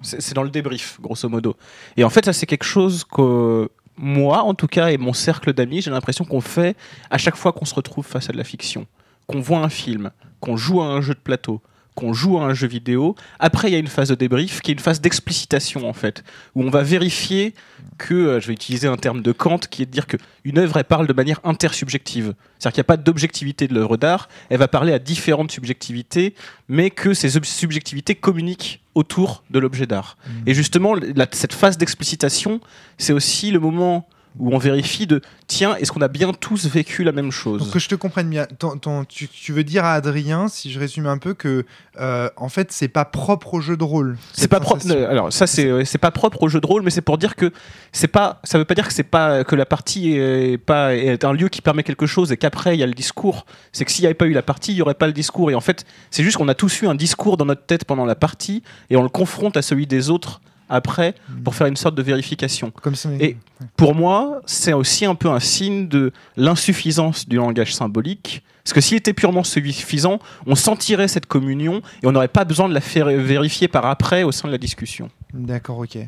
[0.00, 1.54] C'est dans le débrief, grosso modo.
[1.98, 5.52] Et en fait, ça c'est quelque chose que moi, en tout cas, et mon cercle
[5.52, 6.78] d'amis, j'ai l'impression qu'on fait
[7.10, 8.86] à chaque fois qu'on se retrouve face à de la fiction,
[9.26, 11.60] qu'on voit un film, qu'on joue à un jeu de plateau,
[11.94, 13.14] qu'on joue à un jeu vidéo.
[13.38, 16.22] Après, il y a une phase de débrief qui est une phase d'explicitation en fait,
[16.54, 17.54] où on va vérifier
[17.98, 20.76] que, euh, je vais utiliser un terme de Kant, qui est de dire qu'une œuvre,
[20.78, 22.34] elle parle de manière intersubjective.
[22.58, 26.34] C'est-à-dire qu'il n'y a pas d'objectivité de l'œuvre d'art, elle va parler à différentes subjectivités,
[26.68, 30.16] mais que ces subjectivités communiquent autour de l'objet d'art.
[30.46, 32.60] Et justement, la- cette phase d'explicitation,
[32.98, 37.02] c'est aussi le moment où on vérifie de, tiens, est-ce qu'on a bien tous vécu
[37.02, 39.84] la même chose Donc que je te comprenne bien, ton- ton- tu, tu veux dire
[39.84, 41.64] à Adrien, si je résume un peu, que
[41.98, 44.16] euh, en fait c'est pas propre au jeu de rôle.
[44.32, 44.88] C'est pas propre.
[44.92, 47.52] Alors ça c'est c'est pas propre au jeu de rôle, mais c'est pour dire que
[47.92, 48.40] c'est pas.
[48.44, 51.48] Ça veut pas dire que c'est pas que la partie est pas est un lieu
[51.48, 53.46] qui permet quelque chose et qu'après il y a le discours.
[53.72, 55.50] C'est que s'il n'y avait pas eu la partie, il y aurait pas le discours.
[55.50, 58.04] Et en fait, c'est juste qu'on a tous eu un discours dans notre tête pendant
[58.04, 61.94] la partie et on le confronte à celui des autres après pour faire une sorte
[61.94, 62.70] de vérification.
[62.70, 63.10] Comme ça.
[63.20, 63.36] Et-
[63.76, 68.42] Pour moi, c'est aussi un peu un signe de l'insuffisance du langage symbolique.
[68.64, 72.68] Parce que s'il était purement suffisant, on sentirait cette communion et on n'aurait pas besoin
[72.68, 75.10] de la faire vérifier par après au sein de la discussion.
[75.34, 75.98] D'accord, ok.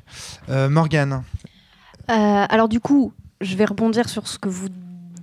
[0.48, 1.24] Euh, Morgane,
[2.10, 2.14] Euh,
[2.48, 4.68] alors du coup, je vais rebondir sur ce que vous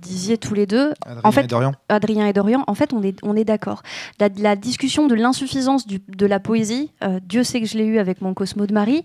[0.00, 0.92] disiez tous les deux.
[1.04, 1.72] Adrien En fait, et Dorian.
[1.88, 3.82] Adrien et Dorian, en fait, on est, on est d'accord.
[4.18, 7.98] La, la discussion de l'insuffisance de la poésie, euh, Dieu sait que je l'ai eu
[7.98, 9.02] avec mon Cosmo de Marie.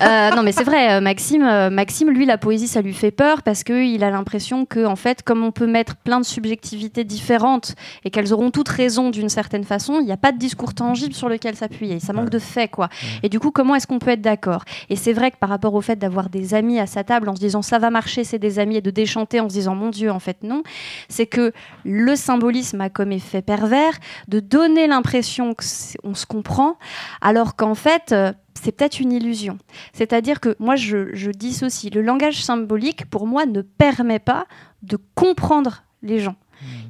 [0.00, 3.42] Euh, non, mais c'est vrai, euh, Maxime, Maxime, lui, la poésie, ça lui fait peur
[3.42, 7.74] parce qu'il a l'impression que, en fait, comme on peut mettre plein de subjectivités différentes
[8.04, 11.14] et qu'elles auront toutes raison d'une certaine façon, il n'y a pas de discours tangible
[11.14, 12.00] sur lequel s'appuyer.
[12.00, 12.30] Ça manque Ouais.
[12.30, 12.88] de faits, quoi.
[13.22, 14.64] Et du coup, comment est-ce qu'on peut être d'accord?
[14.90, 17.34] Et c'est vrai que par rapport au fait d'avoir des amis à sa table en
[17.34, 19.88] se disant ça va marcher, c'est des amis, et de déchanter en se disant mon
[19.90, 20.64] Dieu, en fait non,
[21.08, 21.52] c'est que
[21.84, 23.94] le symbolisme a comme effet pervers
[24.26, 26.76] de donner l'impression qu'on se comprend,
[27.20, 29.58] alors qu'en fait, euh, c'est peut-être une illusion.
[29.92, 31.94] C'est-à-dire que moi, je, je dissocie.
[31.94, 34.46] Le langage symbolique, pour moi, ne permet pas
[34.82, 36.34] de comprendre les gens.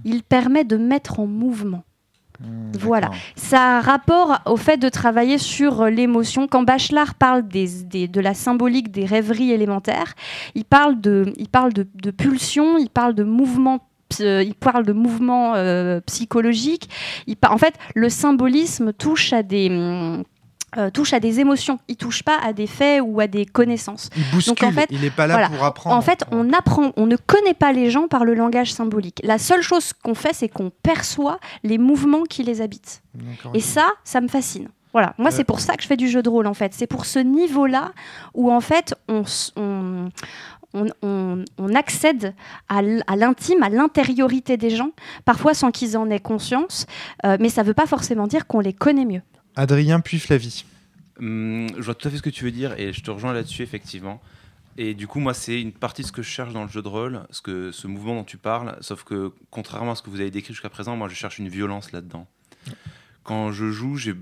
[0.07, 1.85] Il permet de mettre en mouvement.
[2.41, 3.11] Hmm, Voilà.
[3.35, 6.47] Ça a rapport au fait de travailler sur euh, l'émotion.
[6.47, 10.15] Quand Bachelard parle des, des- de la symbolique des rêveries élémentaires,
[10.55, 13.79] il parle de, il parle de, de pulsion, il parle de mouvement.
[14.09, 16.89] ps- euh, Il parle de mouvement euh, psychologique.
[17.27, 20.23] Il par- En fait, le symbolisme touche à des, hum,
[20.77, 21.79] euh, touche à des émotions.
[21.89, 24.11] Il touche pas à des faits ou à des connaissances.
[24.17, 25.49] Il bouscule, Donc, en fait, il n'est pas là voilà.
[25.49, 25.97] pour apprendre.
[25.97, 29.21] En fait, on apprend, on ne connaît pas les gens par le langage symbolique.
[29.25, 33.03] La seule chose qu'on fait, c'est qu'on perçoit les mouvements qui les habitent.
[33.55, 34.69] Et ça, ça me fascine.
[34.93, 35.33] Voilà, moi Euh.
[35.35, 36.73] c'est pour ça que je fais du jeu de rôle en fait.
[36.75, 37.93] C'est pour ce niveau-là
[38.35, 40.09] où en fait on, s- on,
[40.73, 42.35] on, on- on accède
[42.71, 42.81] à
[43.17, 44.91] l'intime, à l'intériorité des gens,
[45.27, 46.87] parfois sans qu'ils en aient conscience,
[47.27, 49.23] euh, mais ça ne veut pas forcément dire qu'on les connaît mieux.
[49.57, 50.65] Adrien puis Flavie.
[51.21, 53.33] Hum, je vois tout à fait ce que tu veux dire et je te rejoins
[53.33, 54.21] là-dessus effectivement.
[54.81, 56.83] Et du coup, moi, c'est une partie de ce que je cherche dans le jeu
[56.83, 58.77] de rôle, ce, que, ce mouvement dont tu parles.
[58.81, 61.49] Sauf que, contrairement à ce que vous avez décrit jusqu'à présent, moi, je cherche une
[61.49, 62.29] violence là-dedans.
[63.25, 64.15] Quand je joue, j'ai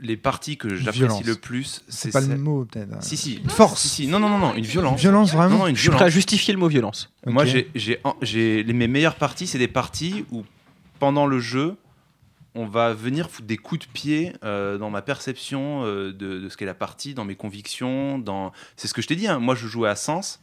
[0.00, 1.24] les parties que j'apprécie Violence.
[1.24, 3.02] le plus, C'est c'est pas le celle- mot peut-être.
[3.02, 3.34] Si, si.
[3.44, 3.82] Une force.
[3.82, 4.06] Si, si.
[4.08, 4.98] Non, non, non, non, une violence.
[4.98, 5.58] Violence Non, vraiment.
[5.58, 6.14] non, une Je suis prêt à violence.
[6.14, 7.12] justifier le mot violence.
[7.26, 7.50] Moi, Ok.
[7.50, 10.42] j'ai, j'ai, j'ai, les- mes meilleures parties, c'est des parties où,
[10.98, 11.76] pendant le jeu,
[12.58, 16.48] on va venir foutre des coups de pied euh, dans ma perception euh, de, de
[16.48, 18.18] ce qu'est la partie, dans mes convictions.
[18.18, 18.52] Dans...
[18.76, 19.38] C'est ce que je t'ai dit, hein.
[19.38, 20.40] moi je jouais à Sens.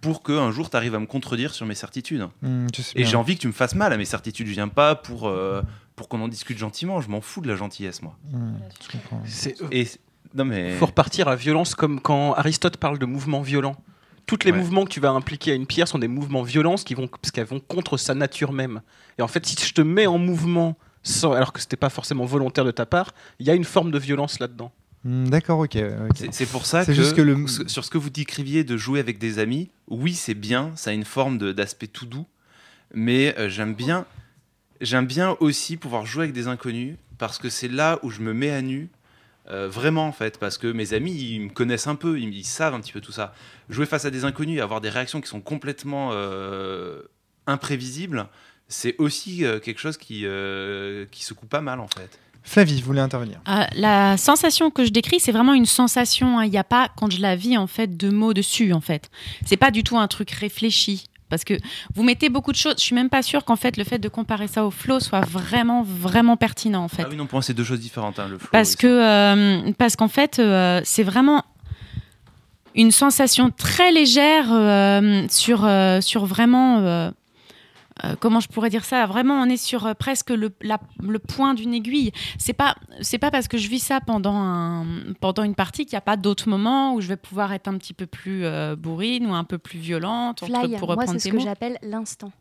[0.00, 2.26] pour qu'un jour tu arrives à me contredire sur mes certitudes.
[2.74, 4.46] Sais Et j'ai envie que tu me fasses mal à mes certitudes.
[4.46, 5.60] Je viens pas pour, euh,
[5.96, 7.00] pour qu'on en discute gentiment.
[7.00, 8.16] Je m'en fous de la gentillesse, moi.
[9.26, 9.86] C'est Et
[10.34, 13.76] non mais faut repartir à violence comme quand Aristote parle de mouvements violents.
[14.26, 14.58] Tous les Ouais.
[14.58, 17.30] mouvements que tu vas impliquer à une pierre sont des mouvements violents qui vont, parce
[17.30, 18.82] qu'elles vont contre sa nature même.
[19.18, 22.24] Et en fait, si je te mets en mouvement, sans, alors que c'était pas forcément
[22.24, 24.72] volontaire de ta part, il y a une forme de violence là-dedans.
[25.04, 25.78] Hmm, D'accord, ok.
[26.32, 28.98] c'est pour ça C'est que, juste que le- sur ce que vous décriviez de jouer
[29.00, 32.26] avec des amis, oui c'est bien, ça a une forme d'aspect tout doux,
[32.92, 34.06] mais euh, j'aime bien,
[34.80, 38.32] j'aime bien aussi pouvoir jouer avec des inconnus parce que c'est là où je me
[38.34, 38.88] mets à nu.
[39.50, 42.44] euh, vraiment en fait, parce que mes amis ils me connaissent un peu, ils, ils
[42.44, 43.32] savent un petit peu tout ça.
[43.70, 47.02] Jouer face à des inconnus et avoir des réactions qui sont complètement euh,
[47.46, 48.26] imprévisibles,
[48.68, 52.18] c'est aussi euh, quelque chose qui, euh, qui secoue pas mal en fait.
[52.44, 53.40] Flavie, vous voulez intervenir?
[53.48, 56.38] Euh, la sensation que je décris, c'est vraiment une sensation.
[56.38, 56.44] hein.
[56.46, 59.10] Il n'y a pas, quand je la vis, en fait, de mots dessus, en fait.
[59.44, 61.04] C'est pas du tout un truc réfléchi.
[61.28, 61.52] Parce que
[61.94, 62.76] vous mettez beaucoup de choses.
[62.78, 65.20] Je suis même pas sûre qu'en fait, le fait de comparer ça au flow soit
[65.26, 67.02] vraiment, vraiment pertinent, en fait.
[67.04, 69.70] Ah oui non pour moi c'est deux choses différentes hein, le flow parce que euh,
[69.76, 71.44] parce qu'en fait euh, c'est vraiment
[72.74, 77.10] une sensation très légère euh, sur euh, sur vraiment
[78.04, 79.06] euh, comment je pourrais dire ça?
[79.06, 82.12] Vraiment, on est sur euh, presque le, la- le point d'une aiguille.
[82.38, 84.86] C'est pas, c'est pas parce que je vis ça pendant un,
[85.20, 87.76] pendant une partie qu'il n'y a pas d'autres moments où je vais pouvoir être un
[87.78, 90.42] petit peu plus euh, bourrine ou un peu plus violente.
[90.42, 92.32] entre- Fly, pour moi, reprendre c'est ce que j'appelle l'instant.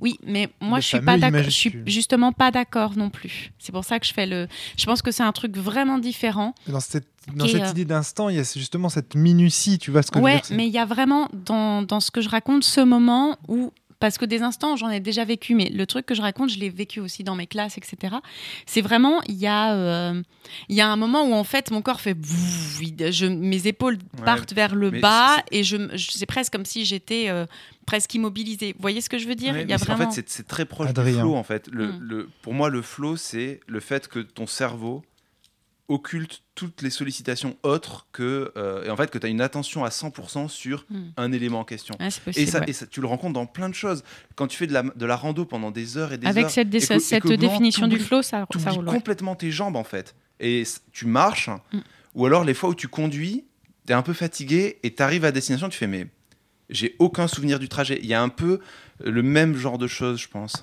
[0.00, 1.16] Oui, mais moi Le je suis pas.
[1.42, 3.50] Je suis justement pas d'accord non plus.
[3.58, 4.46] C'est pour ça que je fais le.
[4.78, 6.54] Je pense que c'est un truc vraiment différent.
[6.68, 9.90] Dans cette, dans Et, cette euh, idée d'instant, il y a justement cette minutie, tu
[9.90, 12.12] vois ce que je veux Ouais, dire mais il y a vraiment dans, dans ce
[12.12, 13.72] que je raconte ce moment où
[14.04, 16.58] parce que des instants j'en ai déjà vécu, mais le truc que je raconte, je
[16.58, 18.16] l'ai vécu aussi dans mes classes, etc.
[18.66, 20.22] C'est vraiment il y a euh,
[20.68, 24.24] il y a un moment où en fait mon corps fait je, mes épaules Ouais,
[24.26, 27.46] partent vers le bas et je, je- c'est presque comme si j'étais euh,
[27.86, 28.72] presque immobilisée.
[28.74, 29.54] Vous voyez ce que je veux dire?
[29.54, 31.12] Ouais, Il y a vraiment En fait, c'est- c'est très proche Adrien.
[31.14, 31.34] du flow.
[31.34, 31.98] En fait, le, Mm.
[32.02, 35.02] le- pour moi, le flow, c'est le fait que ton cerveau
[35.88, 39.84] occulte toutes les sollicitations autres que euh, et en fait que tu as une attention
[39.84, 41.02] à 100% sur Mm.
[41.18, 41.94] un élément en question.
[42.10, 42.64] C'est Et ça, ouais.
[42.68, 44.02] et ça, tu le rencontres dans plein de choses.
[44.34, 46.50] Quand tu fais de la, de la rando pendant des heures et des Avec heures,
[46.50, 48.86] cette, et cette blanc, définition du flow, ça, ça roule.
[48.86, 50.14] complètement tes jambes en fait.
[50.40, 51.78] Et tu marches, Mm.
[52.14, 53.44] ou alors les fois où tu conduis,
[53.86, 56.06] tu es un peu fatigué et tu arrives à destination, tu fais mais
[56.70, 57.98] j'ai aucun souvenir du trajet.
[58.02, 58.58] Il y a un peu
[59.04, 60.54] le même genre de choses, je pense.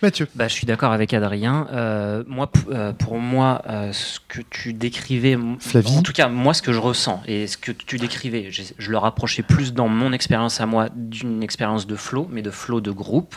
[0.00, 1.66] Mathieu, Bah, je suis d'accord avec Adrien.
[1.72, 5.96] Euh, moi, euh, pour moi, euh, ce que tu décrivais, Flavie.
[5.96, 8.90] en tout cas, moi, ce que je ressens et ce que tu décrivais, je, je
[8.90, 12.80] le rapprochais plus dans mon expérience à moi d'une expérience de flow, mais de flow
[12.80, 13.34] de groupe.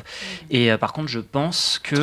[0.52, 1.96] Et euh, par contre, je pense que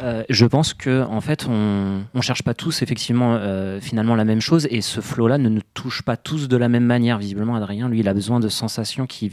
[0.00, 4.24] euh, je pense que en fait, on, on cherche pas tous effectivement euh, finalement la
[4.24, 7.18] même chose, et ce flow-là ne nous touche pas tous de la même manière.
[7.18, 9.28] Visiblement, Adrien, lui, il a besoin de sensations qui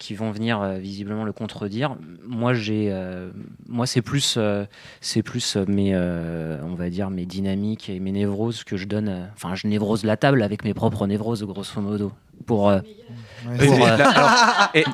[0.00, 1.94] qui vont venir euh, visiblement le contredire.
[2.26, 3.30] Moi, j'ai, euh,
[3.68, 4.64] moi, c'est plus, euh,
[5.02, 9.28] c'est plus mes, on va dire mes dynamiques et mes névroses que je donne.
[9.34, 12.10] Enfin, je névrose la table avec mes propres névroses, grosso modo,
[12.46, 12.72] pour.
[13.48, 14.84] Ouais, Pour, c'est- euh, Là, alors, et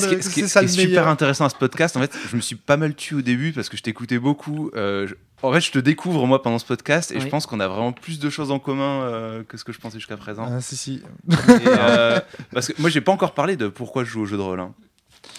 [0.00, 2.36] ce qui- ce qui- ce qui est super intéressant à ce podcast, en fait, je
[2.36, 4.70] me suis pas mal tué au début parce que je t'écoutais beaucoup.
[4.74, 7.58] Euh, je- en fait, je te découvre moi pendant ce podcast et je pense qu'on
[7.60, 10.46] a vraiment plus de choses en commun euh, que ce que je pensais jusqu'à présent.
[10.48, 11.02] Ah, si, si.
[11.30, 11.34] Et,
[11.66, 12.20] euh,
[12.54, 14.60] parce que moi, j'ai pas encore parlé de pourquoi je joue au jeu de rôle.
[14.60, 14.72] hein.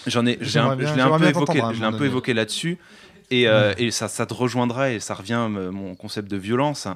[0.06, 1.24] J'en ai, j'ai un- J'aimerais bien- je l'ai un peu
[1.74, 2.78] je l'ai un évoqué là-dessus.
[3.30, 6.86] Et, euh, et ça, ça te rejoindra et ça revient euh, mon concept de violence.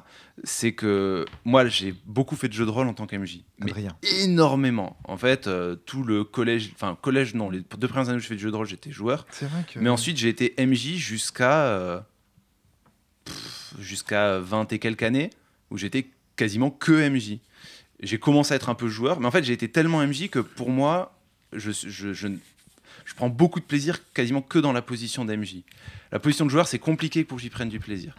[0.43, 3.39] C'est que moi, j'ai beaucoup fait de jeux de rôle en tant qu'MJ.
[3.59, 3.97] Mais Adrien.
[4.23, 4.97] énormément.
[5.03, 8.27] En fait, euh, tout le collège, enfin collège non, les deux premières années où je
[8.27, 9.25] fais du jeu de rôle, j'étais joueur.
[9.31, 9.79] C'est vrai que.
[9.79, 11.99] Mais ensuite, j'ai été MJ jusqu'à euh,
[13.79, 15.29] jusqu'à 20 et quelques années
[15.71, 17.39] où j'étais quasiment que MJ.
[18.01, 20.39] J'ai commencé à être un peu joueur, mais en fait, j'ai été tellement MJ que
[20.39, 21.19] pour moi,
[21.51, 22.27] je, je, je,
[23.09, 25.57] je prends beaucoup de plaisir quasiment que dans la position d'MJ.
[26.11, 28.13] La position de joueur, c'est compliqué pour que j'y prenne du plaisir.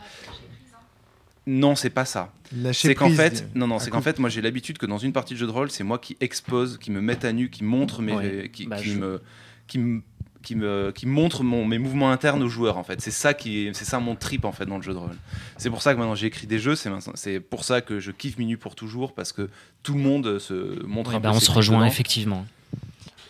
[1.47, 2.33] Non, c'est pas ça.
[2.73, 5.13] C'est qu'en fait, dis- non, non, c'est qu'en fait, moi j'ai l'habitude que dans une
[5.13, 7.65] partie de jeu de rôle, c'est moi qui expose, qui me mette à nu, qui
[7.65, 8.51] montre mes, Oui.
[8.51, 9.23] qui, Bah, qui je- me,
[9.67, 10.03] qui me,
[10.43, 12.77] qui me, qui montre mon, mes mouvements internes aux joueurs.
[12.77, 14.93] En fait, c'est ça qui, est- c'est ça mon trip en fait dans le jeu
[14.93, 15.17] de rôle.
[15.57, 16.77] C'est pour ça que maintenant j'écris des jeux.
[16.77, 19.49] C'est c'est pour ça que je kiffe Minuit pour toujours parce que
[19.83, 21.37] tout le monde se montre ouais, un bah, peu.
[21.37, 21.87] on se rejoint dedans.
[21.89, 22.47] effectivement.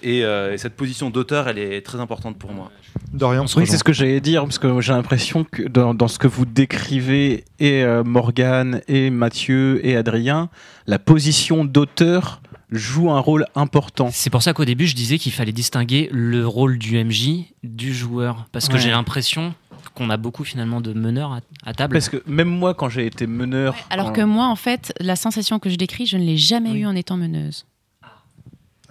[0.03, 2.71] Et, euh, et cette position d'auteur, elle est très importante pour moi.
[3.13, 6.19] Dorian, Oui, c'est ce que j'allais dire, parce que j'ai l'impression que dans, dans ce
[6.19, 10.49] que vous décrivez, et euh, Morgane, et Mathieu, et Adrien,
[10.87, 14.11] la position d'auteur joue un rôle important.
[14.13, 17.93] C'est pour ça qu'au début, je disais qu'il fallait distinguer le rôle du MJ du
[17.93, 18.79] joueur, parce que Ouais.
[18.81, 19.55] j'ai l'impression
[19.95, 21.95] qu'on a beaucoup finalement de meneurs à, à table.
[21.95, 23.75] Parce que même moi, quand j'ai été meneur.
[23.91, 26.71] Alors en- que moi, en fait, la sensation que je décris, je ne l'ai jamais
[26.71, 26.79] Oui.
[26.81, 27.67] eue en étant meneuse.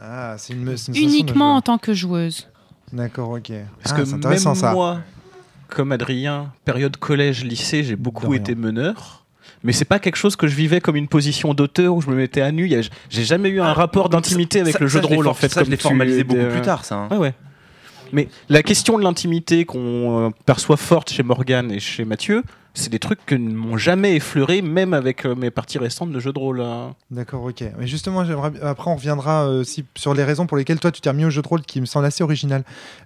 [0.02, 2.48] Ah, c'est une, une uniquement en tant que joueuse.
[2.94, 3.52] D'accord, ok.
[3.84, 4.72] Parce Ah, que intéressant même ça.
[4.72, 5.00] moi,
[5.68, 9.26] comme Adrien, période collège, lycée, j'ai beaucoup été meneur.
[9.64, 12.16] Mais c'est pas quelque chose que je vivais comme une position d'auteur où je me
[12.16, 12.72] mettais à nu.
[13.10, 15.50] J'ai jamais eu un rapport d'intimité avec Ça- le jeu ça, de rôle en fait.
[15.50, 16.96] Ça, je comme l'ai formalisé beaucoup plus tard, ça.
[16.96, 17.08] hein.
[17.12, 17.34] Ouais, ouais.
[18.14, 22.44] Mais la question de l'intimité qu'on euh, perçoit forte chez Morgane et chez Mathieu,
[22.80, 26.20] c'est des trucs que ne m'ont jamais effleuré, même avec euh, mes parties récentes de
[26.20, 26.62] jeux de rôle.
[26.62, 26.96] hein.
[27.12, 27.64] D'accord, ok.
[27.78, 28.52] Mais justement, j'aimerais.
[28.62, 29.64] Après, on reviendra euh,
[29.96, 31.86] sur les raisons pour lesquelles toi tu t'es remis au jeu de rôle, qui me
[31.86, 32.64] semble assez original.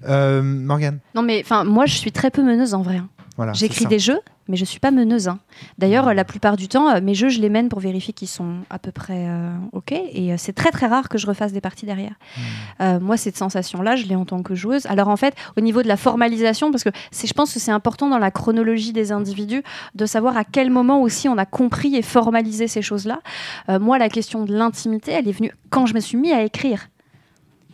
[0.07, 2.97] Euh, Morgane, Non, mais enfin, moi, je suis très peu meneuse en vrai.
[2.97, 3.07] hein.
[3.35, 3.53] Voilà.
[3.53, 5.27] J'écris des jeux, mais je suis pas meneuse.
[5.27, 5.39] hein.
[5.79, 8.57] D'ailleurs, la plupart du temps, euh, mes jeux, je les mène pour vérifier qu'ils sont
[8.69, 9.91] à peu près euh, OK.
[9.91, 12.13] Et euh, c'est très très rare que je refasse des parties derrière.
[12.37, 12.41] Hmm.
[12.81, 14.85] Euh, moi, cette sensation-là, je l'ai en tant que joueuse.
[14.85, 18.07] Alors en fait, au niveau de la formalisation, parce que je pense que c'est important
[18.07, 19.63] dans la chronologie des individus
[19.95, 23.21] de savoir à quel moment aussi on a compris et formalisé ces choses-là.
[23.69, 26.43] Euh, moi, la question de l'intimité, elle est venue quand je me suis mis à
[26.43, 26.87] écrire.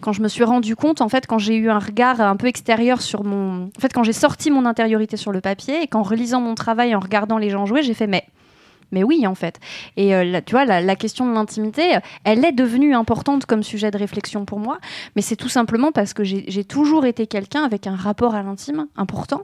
[0.01, 2.47] Quand je me suis rendu compte, en fait, quand j'ai eu un regard un peu
[2.47, 3.65] extérieur sur mon.
[3.65, 6.95] En fait, quand j'ai sorti mon intériorité sur le papier et qu'en relisant mon travail,
[6.95, 8.25] en regardant les gens jouer, j'ai fait mais.
[8.91, 9.59] Mais oui, en fait.
[9.97, 13.63] Et euh, là, tu vois, la, la question de l'intimité, elle est devenue importante comme
[13.63, 14.79] sujet de réflexion pour moi.
[15.15, 18.87] Mais c'est tout simplement parce que j'ai toujours été quelqu'un avec un rapport à l'intime
[18.95, 19.41] important.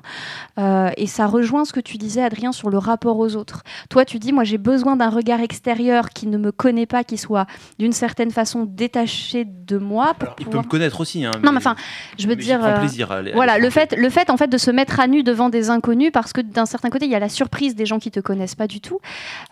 [0.59, 3.63] Euh, et ça rejoint ce que tu disais, Adrien, sur le rapport aux autres.
[3.89, 7.17] Toi, tu dis, moi, j'ai besoin d'un regard extérieur qui ne me connaît pas, qui
[7.17, 7.45] soit
[7.79, 10.13] d'une certaine façon détaché de moi.
[10.15, 11.25] Pour Alors, il peut me connaître aussi.
[11.25, 11.75] Hein, Non, mais enfin,
[12.17, 12.63] je veux mais dire.
[12.63, 14.71] euh, plaisir à aller- à voilà, aller le fait, le fait en fait de se
[14.71, 17.29] mettre à nu devant des inconnus parce que d'un certain côté il y a la
[17.29, 18.99] surprise des gens qui te connaissent pas du tout,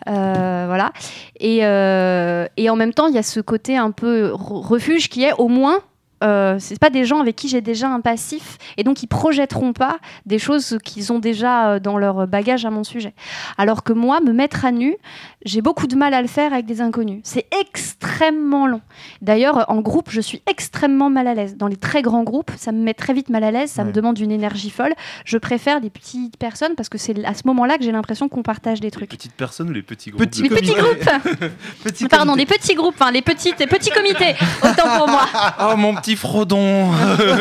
[0.06, 0.92] voilà,
[1.40, 5.08] et, euh, et en même temps il y a ce côté un peu re- refuge
[5.08, 5.80] qui est au moins
[6.24, 9.72] euh, c'est pas des gens avec qui j'ai déjà un passif et donc ils projetteront
[9.72, 13.14] pas des choses qu'ils ont déjà euh, dans leur bagage à mon sujet.
[13.58, 14.96] Alors que moi, me mettre à nu,
[15.44, 17.20] j'ai beaucoup de mal à le faire avec des inconnus.
[17.24, 18.80] C'est extrêmement long.
[19.22, 21.56] D'ailleurs, en groupe, je suis extrêmement mal à l'aise.
[21.56, 23.92] Dans les très grands groupes, ça me met très vite mal à l'aise, ça me
[23.92, 24.94] demande une énergie folle.
[25.24, 28.42] Je préfère des petites personnes parce que c'est à ce moment-là que j'ai l'impression qu'on
[28.42, 29.10] partage des Les trucs.
[29.10, 33.58] petites personnes ou les petits groupes Les petits groupes, pardon, des petits groupes, les petites,
[33.58, 34.34] les petits comités.
[34.62, 35.26] Autant pour moi.
[35.66, 36.90] Oh mon petit Frodon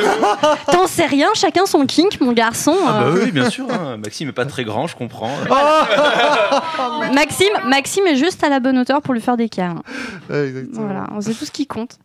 [0.71, 2.75] T'en sais rien, chacun son kink, mon garçon.
[2.87, 3.65] Ah bah Euh, oui, bien sûr.
[3.71, 3.97] hein.
[3.97, 5.31] Maxime est pas très grand, je comprends.
[7.13, 9.81] Maxime, Maxime est juste à la bonne hauteur pour lui faire des câlins.
[10.29, 10.85] Ouais, exactement.
[10.85, 11.97] Voilà, c'est tout ce qui compte.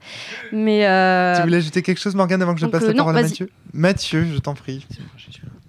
[0.53, 2.93] Mais euh, Tu voulais ajouter quelque chose, Morgane, avant que je donc, passe euh, la
[2.95, 3.23] non, parole à.
[3.23, 3.51] Mathieu?
[3.73, 4.87] Mathieu, je t'en prie.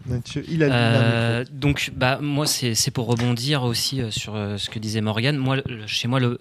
[0.05, 4.57] Mathieu, il a Euh, donc, bah, moi, c'est c'est pour rebondir aussi euh, sur euh,
[4.57, 5.37] ce que disait Morgane.
[5.37, 6.39] Moi, le- chez moi, le,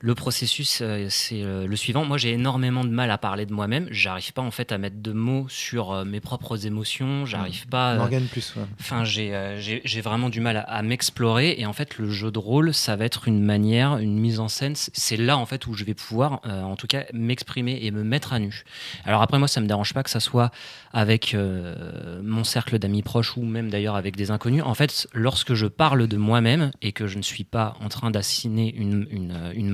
[0.00, 2.04] le processus, euh, c'est euh, le suivant.
[2.04, 3.88] Moi, j'ai énormément de mal à parler de moi-même.
[3.90, 7.24] J'arrive pas, en fait, à mettre de mots sur euh, mes propres émotions.
[7.26, 7.92] J'arrive pas.
[7.94, 8.62] euh, Morgane plus, ouais.
[8.80, 11.56] Enfin, j'ai euh, j'ai- vraiment du mal à, à m'explorer.
[11.58, 14.48] Et en fait, le jeu de rôle, ça va être une manière, une mise en
[14.48, 14.74] scène.
[14.76, 18.04] C'est là, en fait, où je vais pouvoir, euh, en tout cas, m'exprimer et me
[18.04, 18.64] mettre à nu.
[19.04, 20.50] Alors après, moi, ça me dérange pas que ça soit
[20.92, 24.62] avec euh, mon cercle d'amis proches ou même d'ailleurs avec des inconnus.
[24.64, 28.10] En fait, lorsque je parle de moi-même et que je ne suis pas en train
[28.10, 29.70] d'assiner une, une, euh, une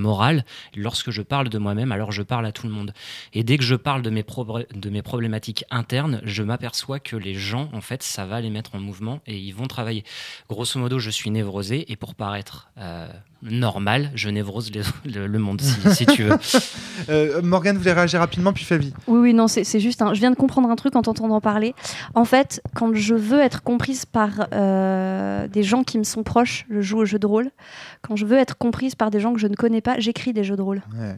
[0.75, 2.92] lorsque je parle de moi-même, alors je parle à tout le monde.
[3.33, 4.25] Et dès que je parle de mes,
[4.75, 8.75] de mes problématiques internes, je m'aperçois que les gens, en fait, ça va les mettre
[8.75, 10.05] en mouvement et ils vont travailler.
[10.48, 13.09] Grosso modo, je suis névrosé et pour paraître euh,
[13.43, 16.37] normal, je névrose les- le, le monde, si, si tu veux.
[17.09, 18.93] Euh, Morgane voulait réagir rapidement, puis Flavie.
[19.09, 20.05] Oui, oui, non, c'est juste.
[20.13, 21.75] Je viens de comprendre un truc en t'entendant parler.
[22.15, 26.65] En fait, quand je veux être comprise par euh, des gens qui me sont proches,
[26.71, 27.51] je joue au jeu de rôle.
[28.03, 30.45] Quand je veux être comprise par des gens que je ne connais pas, j'écris des
[30.45, 30.83] jeux de rôle.
[30.97, 31.17] Ouais.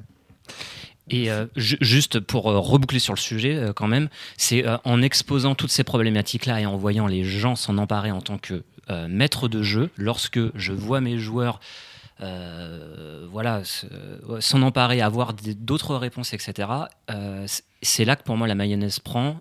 [1.11, 4.09] Et euh, ju- juste pour euh, reboucler sur le sujet, euh, quand même,
[4.39, 8.23] c'est euh, en exposant toutes ces problématiques-là et en voyant les gens s'en emparer en
[8.23, 11.61] tant que euh, maître de jeu, lorsque je vois mes joueurs
[12.20, 13.87] euh, voilà, se-
[14.40, 16.68] s'en emparer, avoir d'autres réponses, etc.,
[17.11, 17.46] euh,
[17.83, 19.40] c'est là que pour moi la mayonnaise prend.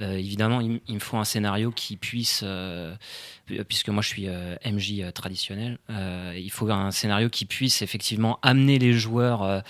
[0.00, 2.42] Euh, évidemment, il, me faut un scénario qui puisse,
[3.46, 4.28] pu- puisque moi je suis
[4.64, 9.62] MJ traditionnel, il faut un scénario qui puisse effectivement amener les joueurs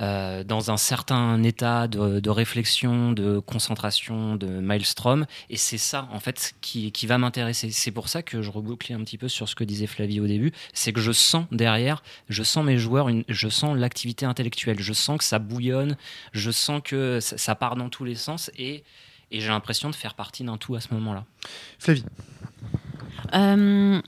[0.00, 5.26] euh, dans un certain état de, de réflexion, de concentration, de maelstrom.
[5.50, 7.70] Et c'est ça, en fait, qui, qui va m'intéresser.
[7.70, 10.26] C'est pour ça que je rebouclais un petit peu sur ce que disait Flavie au
[10.26, 10.52] début.
[10.72, 14.80] C'est que je sens derrière, je sens mes joueurs, une- je sens l'activité intellectuelle.
[14.80, 15.96] Je sens que ça bouillonne,
[16.32, 18.50] je sens que ça, ça part dans tous les sens.
[18.58, 18.84] Et,
[19.30, 21.24] et j'ai l'impression de faire partie d'un tout à ce moment-là.
[21.78, 22.04] Flavie.
[23.34, 24.00] Euh,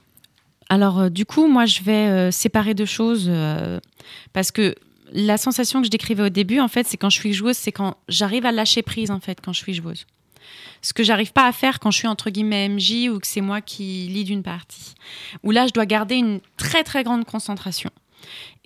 [0.69, 3.81] alors, euh, du coup, moi, je vais euh, séparer deux choses euh,
[4.33, 4.75] parce que
[5.13, 7.73] la sensation que je décrivais au début, en fait, c'est quand je suis joueuse, c'est
[7.73, 10.07] quand j'arrive à lâcher prise, en fait, quand je suis joueuse.
[10.83, 13.41] Ce que j'arrive pas à faire quand je suis entre guillemets MJ ou que c'est
[13.41, 14.95] moi qui lead une partie.
[15.43, 17.91] Où là, je dois garder une très très grande concentration.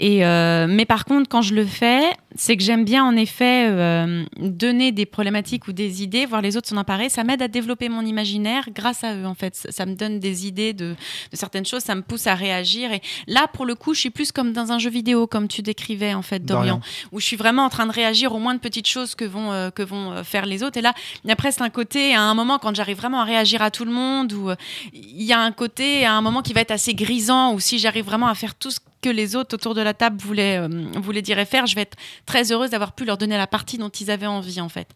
[0.02, 3.68] Et euh, mais par contre, quand je le fais, c'est que j'aime bien en effet
[3.68, 7.10] euh, donner des problématiques ou des idées, voir les autres s'en emparer.
[7.10, 9.54] Ça m'aide à développer mon imaginaire grâce à eux en fait.
[9.54, 10.96] Ça, ça me donne des idées de,
[11.30, 12.92] de certaines choses, ça me pousse à réagir.
[12.92, 15.60] Et là, pour le coup, je suis plus comme dans un jeu vidéo, comme tu
[15.60, 16.80] décrivais en fait, Dorian, Dorian.
[17.12, 19.68] où je suis vraiment en train de réagir aux moindres petites choses que vont euh,
[19.68, 20.78] que vont faire les autres.
[20.78, 20.94] Et là,
[21.24, 23.70] il y a presque un côté à un moment quand j'arrive vraiment à réagir à
[23.70, 24.50] tout le monde, où
[24.94, 27.78] il y a un côté à un moment qui va être assez grisant, ou si
[27.78, 30.68] j'arrive vraiment à faire tout ce que les autres autour de la table voulaient, euh,
[30.96, 31.96] voulaient dire et faire, je vais être
[32.26, 34.88] très heureuse d'avoir pu leur donner la partie dont ils avaient envie en fait.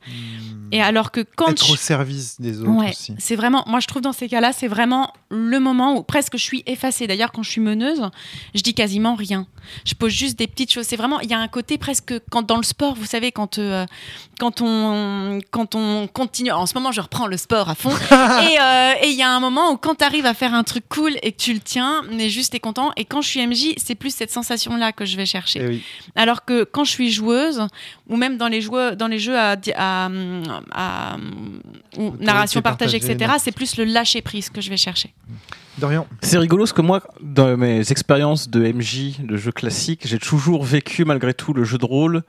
[0.73, 3.15] Et alors que quand Être je- au service des autres Ouais, aussi.
[3.19, 6.43] c'est vraiment, moi je trouve dans ces cas-là, c'est vraiment le moment où presque je
[6.43, 7.07] suis effacée.
[7.07, 8.03] D'ailleurs, quand je suis meneuse,
[8.55, 9.47] je dis quasiment rien.
[9.87, 10.85] Je pose juste des petites choses.
[10.87, 13.59] C'est vraiment, il y a un côté presque quand dans le sport, vous savez, quand
[13.59, 13.87] euh,
[14.39, 16.51] quand on quand on continue.
[16.53, 17.91] En ce moment, je reprends le sport à fond.
[18.11, 20.65] et euh, et il y a un moment où quand tu arrives à faire un
[20.65, 22.93] truc cool et que tu le tiens, mais juste t'es content.
[22.97, 25.61] Et quand je suis MJ, c'est plus cette sensation-là que je vais chercher.
[25.63, 25.83] Eh oui.
[26.15, 27.63] Alors que quand je suis joueuse,
[28.09, 30.09] ou même dans les, jeux, dans les jeux à, à,
[30.73, 31.17] à-
[31.97, 35.13] ou narration partagée, partagée, etc., c'est plus le lâcher prise que je vais chercher.
[35.79, 36.07] Dorian.
[36.23, 40.65] C'est rigolo parce que moi, dans mes expériences de MJ, de jeux classiques, j'ai toujours
[40.65, 42.23] vécu malgré tout le jeu de rôle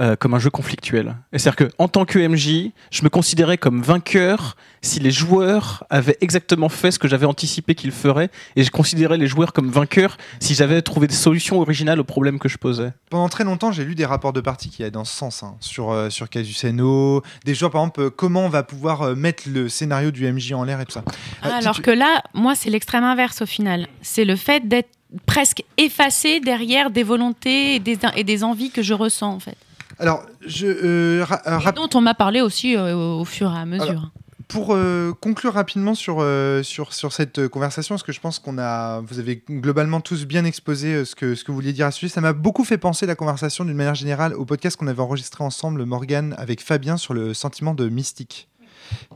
[0.00, 1.14] euh, comme un jeu conflictuel.
[1.32, 6.18] C'est-à-dire que en tant que MJ, je me considérais comme vainqueur si les joueurs avaient
[6.20, 10.16] exactement fait ce que j'avais anticipé qu'ils feraient, et je considérais les joueurs comme vainqueurs
[10.40, 12.92] si j'avais trouvé des solutions originales aux problèmes que je posais.
[13.08, 15.54] Pendant très longtemps, j'ai lu des rapports de partie qui allaient dans ce sens, hein,
[15.60, 19.14] sur, euh, sur Casus No, des joueurs, par exemple, euh, comment on va pouvoir euh,
[19.14, 21.04] mettre le scénario du MJ en l'air et tout ça.
[21.44, 23.86] Euh, tu- Alors tu- que là, moi, c'est l'extrême inverse au final.
[24.02, 24.90] C'est le fait d'être
[25.26, 29.56] presque effacé derrière des volontés et des, et des envies que je ressens, en fait.
[29.98, 33.64] Alors, je, euh, euh, Et dont on m'a parlé aussi euh, au, fur et à
[33.64, 33.88] mesure.
[33.88, 34.10] Alors,
[34.48, 36.24] pour euh, conclure rapidement sur,
[36.62, 40.44] sur, sur cette conversation, parce que je pense qu'on a, vous avez globalement tous bien
[40.44, 42.78] exposé ce, que, ce que vous vouliez dire à ce sujet, ça m'a beaucoup fait
[42.78, 46.96] penser la conversation d'une manière générale au podcast qu'on avait enregistré ensemble, Morgane, avec Fabien,
[46.96, 48.48] sur le sentiment de mystique.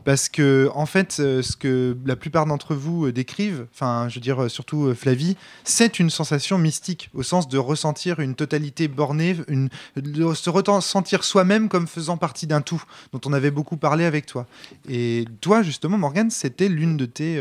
[0.05, 4.15] Parce que, en fait, euh, ce que la plupart d'entre vous euh, décrivent, enfin, je
[4.15, 8.87] veux dire, euh, surtout Flavie, c'est une sensation mystique, au sens de ressentir une totalité
[8.87, 9.35] bornée,
[9.95, 12.81] de se ressentir soi-même comme faisant partie d'un tout,
[13.13, 14.45] dont on avait beaucoup parlé avec toi.
[14.89, 17.39] Et toi, justement, Morgane, c'était l'une de tes.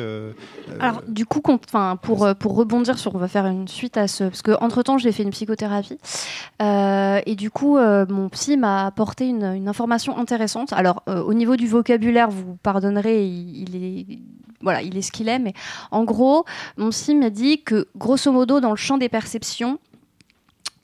[0.80, 4.42] Alors, du coup, pour, pour rebondir sur, on va faire une suite à ce, parce
[4.42, 5.98] que entre temps, j'ai fait une psychothérapie,
[6.60, 10.72] et du coup, mon psy m'a apporté une, information intéressante.
[10.72, 14.18] Alors, au niveau du vocabulaire, vous pardonnerez, il, est,
[14.60, 15.54] voilà, il est ce qu'il est, mais
[15.90, 16.44] en gros,
[16.76, 19.78] mon psy m'a dit que, grosso modo, dans le champ des perceptions,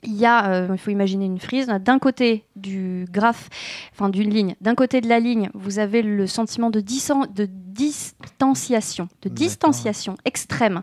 [0.03, 3.49] il y a, euh, il faut imaginer une frise, d'un côté du graphe,
[3.91, 6.79] enfin d'une ligne, d'un côté de la ligne, vous avez le sentiment de
[7.75, 10.81] distanciation, de distanciation extrême,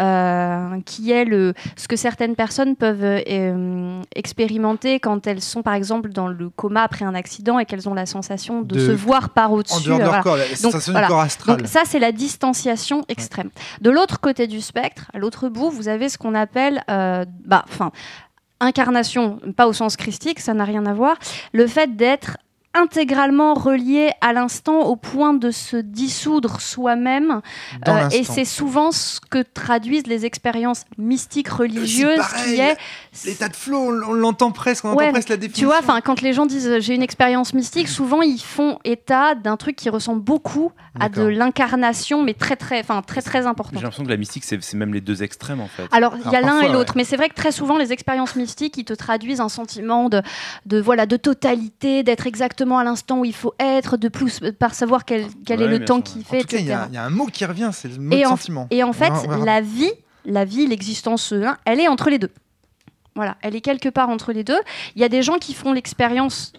[0.00, 5.74] euh, qui est le, ce que certaines personnes peuvent euh, expérimenter quand elles sont par
[5.74, 8.92] exemple dans le coma après un accident et qu'elles ont la sensation de, De- se
[8.92, 9.84] voir par en au-dessus.
[9.86, 10.22] dehors de leur voilà.
[10.22, 11.06] corps, la sensation voilà.
[11.06, 11.56] du corps astral.
[11.58, 13.50] Donc ça, c'est la distanciation extrême.
[13.80, 17.64] De l'autre côté du spectre, à l'autre bout, vous avez ce qu'on appelle, euh, bah,
[17.68, 17.90] enfin,
[18.60, 21.16] incarnation, pas au sens christique, ça n'a rien à voir.
[21.52, 22.36] Le fait d'être
[22.74, 27.40] intégralement relié à l'instant au point de se dissoudre soi-même
[27.86, 32.76] Euh, et c'est souvent ce que traduisent les expériences mystiques religieuses pareil, qui est
[33.24, 35.68] L'état de flow, on, on l'entend presque, on entend presque la tu définition.
[35.68, 39.34] vois, enfin, quand les gens disent euh, j'ai une expérience mystique, souvent ils font état
[39.34, 43.76] d'un truc qui ressemble beaucoup à de l'incarnation, mais très très, enfin très très important.
[43.76, 45.84] J'ai l'impression que la mystique, c'est c'est même les deux extrêmes en fait.
[45.92, 48.34] Alors, il y a l'un et l'autre, mais c'est vrai que très souvent, les expériences
[48.36, 50.22] mystiques, ils te traduisent un sentiment de,
[50.66, 52.26] de, voilà, de totalité, d'être
[52.58, 55.84] exactement à l'instant où il faut être, de plus par savoir quel, quel est le
[55.84, 57.44] temps qu'il En fait, tout cas, il y, a- il y a un mot qui
[57.44, 58.66] revient, c'est le mot Et de en- sentiment.
[58.70, 59.12] Et en fait,
[59.44, 59.90] la vie,
[60.24, 62.30] la vie, l'existence, hein, elle est entre les deux.
[63.14, 64.58] Voilà, elle est quelque part entre les deux.
[64.96, 66.52] Il y a des gens qui font l'expérience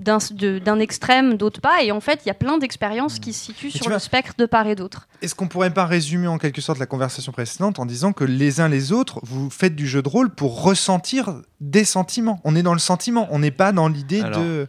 [0.00, 3.70] d'un extrême, d'autres pas, et en fait, il y a plein d'expériences qui se situent
[3.70, 5.06] tu sur le spectre de part et d'autre.
[5.22, 8.60] Est-ce qu'on pourrait pas résumer en quelque sorte la conversation précédente en disant que les
[8.60, 12.40] uns les autres, vous faites du jeu de rôle pour ressentir des sentiments?
[12.44, 14.68] On est dans le sentiment, on n'est pas dans l'idée de.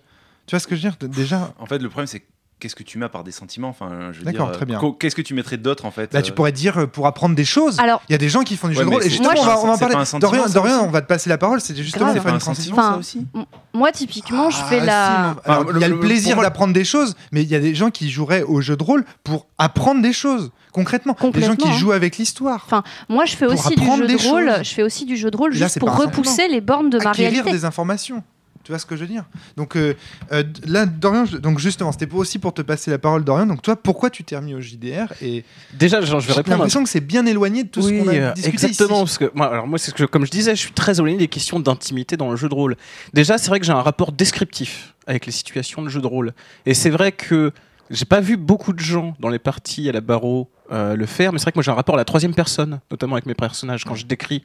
[0.50, 0.98] Tu vois ce que je veux dire?
[1.10, 2.24] Déjà, En fait, le problème, c'est
[2.60, 3.70] qu'est-ce que tu mets par des sentiments?
[3.70, 4.82] Enfin, je veux D'accord, dire, très bien.
[5.00, 7.36] Qu'est-ce que tu mettrais d'autre en fait bah, tu euh, pourrais dire euh, pour apprendre
[7.36, 7.80] des choses.
[7.80, 9.06] Alors, Il y a des gens qui font du Ouais, jeu de rôle.
[9.06, 9.96] Et justement, moi, on va, on va parler.
[10.20, 11.62] Dorian, Dorian, on va te passer la parole.
[11.62, 12.28] C'est justement, Grave.
[12.34, 12.74] une transition.
[12.74, 13.28] Enfin, ça aussi?
[13.76, 15.36] moi, typiquement, je fais Ah, la.
[15.46, 17.92] Enfin, il y a le- plaisir d'apprendre des choses, mais il y a des gens
[17.92, 21.16] qui joueraient au jeu de rôle pour apprendre des choses, concrètement.
[21.32, 21.74] Des gens qui hein.
[21.74, 22.64] jouent avec l'histoire.
[22.66, 24.50] Enfin, Moi, je fais aussi du jeu de rôle.
[24.50, 24.64] choses.
[24.64, 27.44] Je fais aussi du jeu de rôle juste pour repousser les bornes de ma Acquérir
[27.44, 27.52] réalité.
[27.52, 28.24] des informations.
[28.70, 29.24] Tu vois ce que je veux dire
[29.58, 29.96] Donc euh,
[30.32, 33.48] euh, là, Dorian, je- donc justement, c'était aussi pour te passer la parole, Dorian.
[33.48, 35.44] Donc toi, pourquoi tu t'es remis au JDR Et
[35.74, 36.54] Déjà, genre, je vais j'ai répondre.
[36.54, 38.98] à- l'impression que c'est bien éloigné de tout ce Oui, qu'on a euh, discuté exactement.
[38.98, 39.04] ici.
[39.06, 41.18] Parce que moi, alors moi, c'est ce que, comme je disais, je suis très éloigné
[41.18, 42.78] des questions d'intimité dans le jeu de rôle.
[43.12, 46.34] Déjà, c'est vrai que j'ai un rapport descriptif avec les situations de jeu de rôle.
[46.68, 47.52] Et c'est vrai que
[47.90, 51.34] j'ai pas vu beaucoup de gens dans les parties à la barreau euh, le faire,
[51.34, 53.34] mais c'est vrai que moi j'ai un rapport à la troisième personne, notamment avec mes
[53.34, 54.44] personnages, quand je décris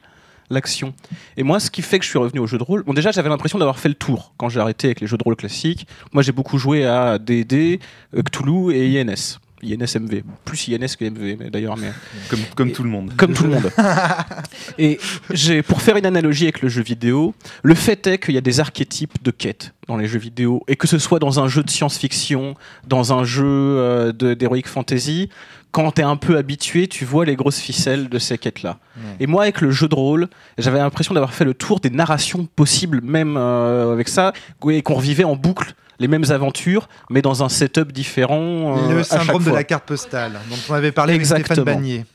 [0.49, 0.93] l'action.
[1.37, 3.11] Et moi, ce qui fait que je suis revenu au jeu de rôle, bon déjà
[3.11, 5.87] j'avais l'impression d'avoir fait le tour quand j'ai arrêté avec les jeux de rôle classiques.
[6.13, 7.79] Moi j'ai beaucoup joué à D&D,
[8.15, 9.39] euh, Cthulhu et INS.
[9.63, 11.91] INS MV, plus INS que MV mais d'ailleurs, mais
[12.29, 13.13] Comme, comme Et- tout le monde.
[13.17, 13.71] comme tout le monde.
[14.77, 14.99] Et
[15.31, 17.33] j'ai, pour faire une analogie avec le jeu vidéo,
[17.63, 20.75] le fait est qu'il y a des archétypes de quêtes dans les jeux vidéo, et
[20.75, 22.55] que ce soit dans un jeu de science-fiction,
[22.87, 25.29] dans un jeu euh, d'heroic fantasy,
[25.71, 28.77] quand t'es un peu habitué, tu vois les grosses ficelles de ces quêtes-là.
[29.19, 32.45] Et moi, avec le jeu de rôle, j'avais l'impression d'avoir fait le tour des narrations
[32.55, 34.31] possibles, même euh, avec ça,
[34.69, 38.77] et qu'on revivait en boucle les mêmes aventures, mais dans un setup différent.
[38.77, 41.75] euh, le syndrome de la carte postale, dont on avait parlé avec Stéphane Exactement.
[41.75, 42.05] Bagnier.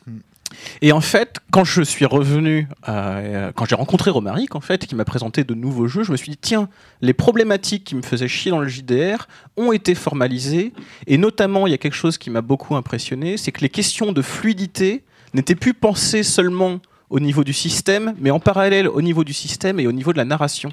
[0.83, 4.95] Et en fait, quand je suis revenu, euh, quand j'ai rencontré Romaric, en fait, qui
[4.95, 6.69] m'a présenté de nouveaux jeux, je me suis dit, tiens,
[7.01, 10.73] les problématiques qui me faisaient chier dans le JDR ont été formalisées.
[11.07, 14.13] Et notamment, il y a quelque chose qui m'a beaucoup impressionné, c'est que les questions
[14.13, 15.05] de fluidité
[15.35, 19.81] n'étaient plus pensées seulement au niveau du système, mais en parallèle au niveau du système
[19.81, 20.73] et au niveau de la narration.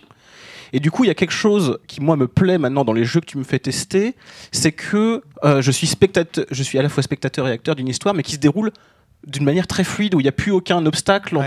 [0.73, 3.05] Et du coup, il y a quelque chose qui, moi, me plaît maintenant dans les
[3.05, 4.15] jeux que tu me fais tester,
[4.51, 7.87] c'est que euh, je, suis spectateur, je suis à la fois spectateur et acteur d'une
[7.87, 8.71] histoire, mais qui se déroule
[9.25, 11.45] d'une manière très fluide, où il n'y a plus aucun obstacle Ouais.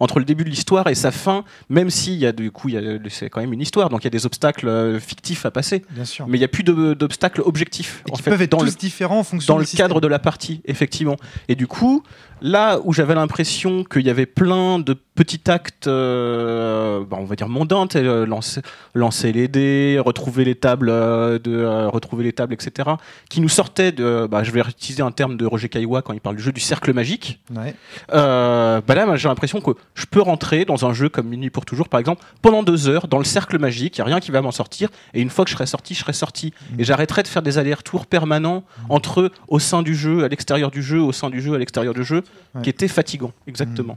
[0.00, 2.68] entre, le début de l'histoire et sa fin, même s'il y a du coup,
[3.08, 5.82] c'est quand même une histoire, donc il y a des obstacles euh, fictifs à passer,
[5.90, 6.26] Bien sûr.
[6.28, 8.02] mais il n'y a plus d'obstacles objectifs.
[8.06, 9.66] Et en qui fait, peuvent être dans tous le différents en fonction dans du le
[9.66, 9.88] système.
[9.88, 11.16] cadre de la partie, effectivement.
[11.48, 12.02] Et du coup,
[12.42, 17.34] là où j'avais l'impression qu'il y avait plein de petits actes, euh, bah, on va
[17.34, 18.60] dire mondains, euh, lancer,
[18.94, 22.88] lancer les dés, retrouver les tables, euh, de, euh, retrouver les tables, etc.,
[23.28, 26.20] qui nous sortaient de, bah, je vais utiliser un terme de Roger Caillois quand il
[26.20, 27.40] parle du jeu du cercle magique.
[27.54, 27.74] Ouais.
[28.12, 31.64] Euh, bah là, j'ai l'impression que je peux rentrer dans un jeu comme Minuit pour
[31.64, 33.96] toujours, par exemple, pendant deux heures dans le cercle magique.
[33.96, 34.88] Il y a rien qui va m'en sortir.
[35.14, 36.52] Et une fois que je serai sorti, je serai sorti.
[36.72, 36.80] Mm.
[36.80, 40.70] Et j'arrêterai de faire des allers-retours permanents entre eux, au sein du jeu, à l'extérieur
[40.72, 42.62] du jeu, au sein du jeu, à l'extérieur du jeu, Ouais.
[42.62, 43.96] qui était fatigant, exactement.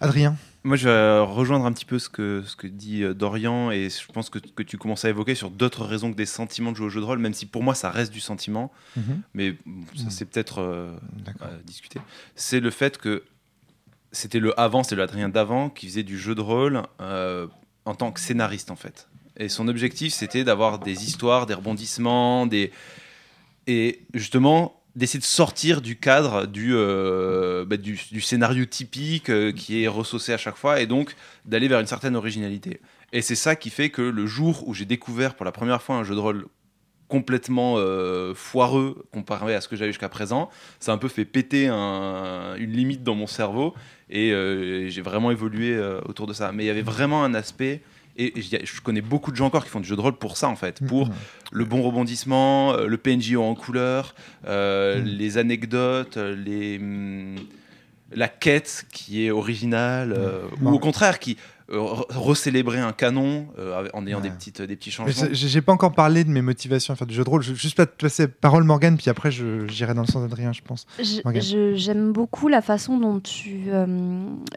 [0.00, 0.36] Adrien
[0.66, 3.88] Moi, je vais rejoindre un petit peu ce que, ce que dit euh, Dorian, et
[3.88, 6.76] je pense que, que tu commences à évoquer sur d'autres raisons que des sentiments de
[6.76, 8.72] jouer au jeu de rôle, même si pour moi ça reste du sentiment,
[9.32, 10.10] mais bon, ça Mhm.
[10.10, 10.96] c'est peut-être euh,
[11.64, 12.00] discuter.
[12.34, 13.22] C'est le fait que
[14.10, 17.46] c'était le avant, c'était le Adrien d'avant qui faisait du jeu de rôle euh,
[17.84, 19.08] en tant que scénariste en fait.
[19.36, 22.72] Et son objectif c'était d'avoir des histoires, des rebondissements, des
[23.68, 29.84] et justement d'essayer de sortir du cadre du, euh, bah, du, scénario typique euh, qui
[29.84, 32.80] est ressaucé à chaque fois et donc d'aller vers une certaine originalité.
[33.12, 35.96] Et c'est ça qui fait que le jour où j'ai découvert pour la première fois
[35.96, 36.46] un jeu de rôle
[37.08, 40.48] complètement euh, foireux comparé à ce que j'avais jusqu'à présent,
[40.80, 43.74] ça a un peu fait péter un- une limite dans mon cerveau
[44.10, 44.30] et
[44.88, 46.52] j'ai vraiment évolué autour de ça.
[46.52, 47.82] Mais il y avait vraiment un aspect,
[48.18, 50.48] et je connais beaucoup de gens encore qui font du jeu de rôle pour ça
[50.48, 51.14] en fait, pour Mhm.
[51.52, 54.14] le bon rebondissement, euh, le PNJ en couleur,
[54.46, 55.04] euh, Mm.
[55.04, 57.36] les anecdotes, euh, les, hum,
[58.12, 61.36] la quête qui est originale, euh, ou au contraire qui
[61.68, 64.22] recélébrer un canon euh, en ayant Ouais.
[64.24, 65.28] des, petites, des petits changements.
[65.32, 67.42] J'ai pas encore parlé de mes motivations à faire du jeu de rôle.
[67.42, 70.06] Je vais juste pas te passer la parole, Morgane, puis après, je- j'irai dans le
[70.06, 70.86] sens d'Adrien, je pense.
[70.98, 73.86] Je- je- J'aime beaucoup la façon dont tu, euh,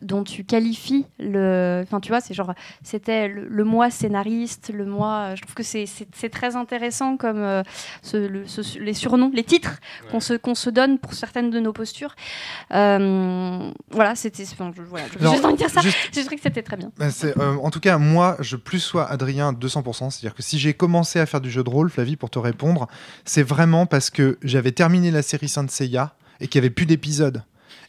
[0.02, 1.82] dont tu qualifies le.
[1.84, 2.54] Enfin, tu vois, c'est genre.
[2.84, 5.36] C'était le, le moi scénariste, le moi.
[5.36, 5.86] Je trouve que c'est-
[6.32, 7.64] très intéressant comme euh,
[8.04, 9.80] ce- le- ce- les surnoms, les titres
[10.12, 12.16] qu'on se, qu'on se donne pour certaines de nos postures.
[12.74, 14.44] Euh, voilà, c'était.
[14.44, 15.82] Enfin, je, voilà, je Non, juste envie de dire ça.
[15.82, 16.92] juste- J'ai trouvé que c'était très bien.
[17.00, 20.12] Ben, euh, en tout cas, moi, je plus sois Adrien 200%.
[20.12, 22.88] C'est-à-dire que si j'ai commencé à faire du jeu de rôle, Flavie, pour te répondre,
[23.24, 26.86] c'est vraiment parce que j'avais terminé la série Saint Seiya et qu'il n'y avait plus
[26.86, 27.42] d'épisodes.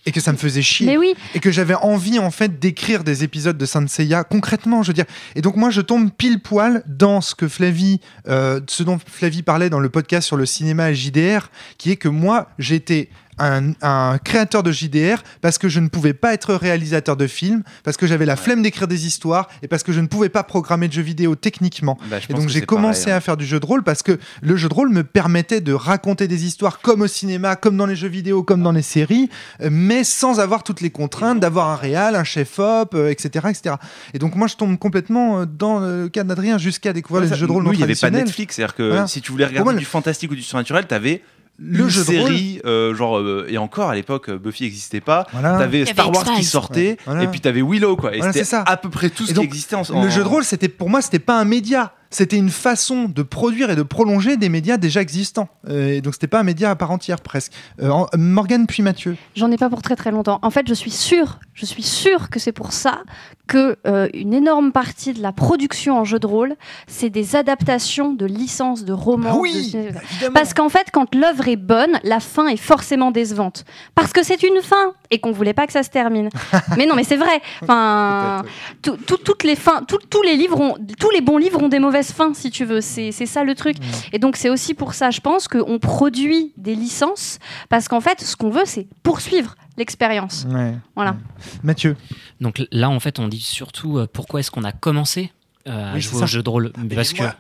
[0.07, 0.87] Et que ça me faisait chier.
[0.87, 4.83] Mais oui, et que j'avais envie en fait d'écrire des épisodes de Saint Seiya concrètement,
[4.83, 5.05] je veux dire.
[5.35, 9.43] Et donc moi je tombe pile poil dans ce que Flavie, euh, ce dont Flavie
[9.43, 13.73] parlait dans le podcast sur le cinéma et JDR, qui est que moi j'étais un,
[13.83, 17.97] un créateur de JDR parce que je ne pouvais pas être réalisateur de films, parce
[17.97, 20.89] que j'avais la flemme d'écrire des histoires et parce que je ne pouvais pas programmer
[20.89, 21.99] de jeux vidéo techniquement.
[22.11, 23.17] Bah, Et donc j'ai commencé pareil, hein.
[23.17, 25.73] à faire du jeu de rôle parce que le jeu de rôle me permettait de
[25.73, 29.29] raconter des histoires comme au cinéma, comme dans les jeux vidéo, comme dans les séries,
[29.71, 33.75] mais sans avoir toutes les contraintes d'avoir un réal, un chef-op, euh, etc., etc.
[34.15, 37.37] Et donc moi je tombe complètement euh, dans le cas d'Adrien jusqu'à découvrir Ouais, les
[37.37, 38.11] jeux de rôle nous, il n'y avait pas.
[38.11, 39.07] Netflix, c'est-à-dire que Voilà.
[39.07, 41.23] si tu voulais regarder moi, du fantastique ou du surnaturel, tu avais
[41.63, 42.29] le une jeu de rôle.
[42.31, 45.27] série, euh, genre, euh, et encore à l'époque, euh, Buffy n'existait pas.
[45.33, 45.59] Voilà.
[45.59, 47.23] T'avais Star Wars qui sortait, Ouais, voilà.
[47.25, 48.15] et puis t'avais Willow, quoi.
[48.15, 48.63] Et Voilà, c'était c'est ça.
[48.67, 50.45] à peu près tout ce Et qui donc, existait en, en- Le jeu de rôle,
[50.45, 51.93] c'était pour moi, c'était pas un média.
[52.13, 55.49] C'était une façon de produire et de prolonger des médias déjà existants.
[55.69, 57.53] Euh, et donc, c'était pas un média à part entière, presque.
[57.81, 59.17] Euh, Morgane puis Mathieu.
[59.37, 60.41] J'en ai pas pour très très longtemps.
[60.43, 63.03] En fait, je suis sûre, je suis sûre que c'est pour ça
[63.47, 66.55] que euh, une énorme partie de la production en jeu de rôle,
[66.87, 69.31] c'est des adaptations de licences, de romans.
[69.35, 70.35] Ah oui, de- évidemment.
[70.35, 73.65] Parce qu'en fait, quand l'œuvre est bonne, la fin est forcément décevante.
[73.95, 76.29] Parce que c'est une fin et qu'on voulait pas que ça se termine.
[76.77, 77.41] mais non, mais c'est vrai.
[77.63, 78.45] Enfin,
[78.83, 81.69] tout- tout- toutes les fins, tout- tous les livres, ont, tous les bons livres ont
[81.69, 82.81] des mauvaises fins, si tu veux.
[82.81, 83.77] C'est c'est ça le truc.
[84.13, 87.39] Et donc c'est aussi pour ça, je pense, qu'on produit des licences
[87.69, 90.47] parce qu'en fait, ce qu'on veut, c'est poursuivre l'expérience.
[90.51, 90.75] Ouais.
[90.95, 91.13] Voilà.
[91.13, 91.17] Ouais.
[91.63, 91.97] Mathieu.
[92.41, 95.33] Donc là, en fait, on dit surtout euh, pourquoi est-ce qu'on a commencé
[95.69, 96.73] euh, à Oui, jouer au jeu de rôle?
[96.79, 97.35] Mais Parce que, moi,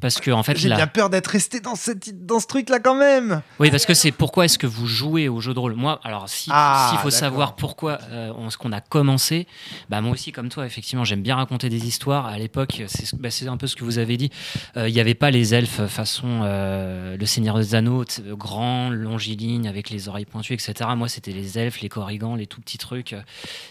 [0.00, 2.78] parce que en fait, J'ai la- bien peur d'être resté dans, cette, dans ce truc-là
[2.80, 3.42] quand même.
[3.58, 5.74] oui, parce que c'est pourquoi est-ce que vous jouez au jeu de rôle?
[5.74, 9.46] Moi, alors si Ah, s'il faut savoir pourquoi euh, on- ce qu'on a commencé,
[9.88, 12.26] bah moi aussi comme toi, effectivement, j'aime bien raconter des histoires.
[12.26, 14.30] À l'époque, c'est ce- bah, un peu ce que vous avez dit.
[14.76, 18.90] Euh, Il n'y avait pas les elfes façon euh, le Seigneur des Anneaux, euh, grand,
[18.90, 20.74] longiligne, avec les oreilles pointues, etc.
[20.96, 23.14] Moi, c'était les elfes, les corrigans, les tout petits trucs.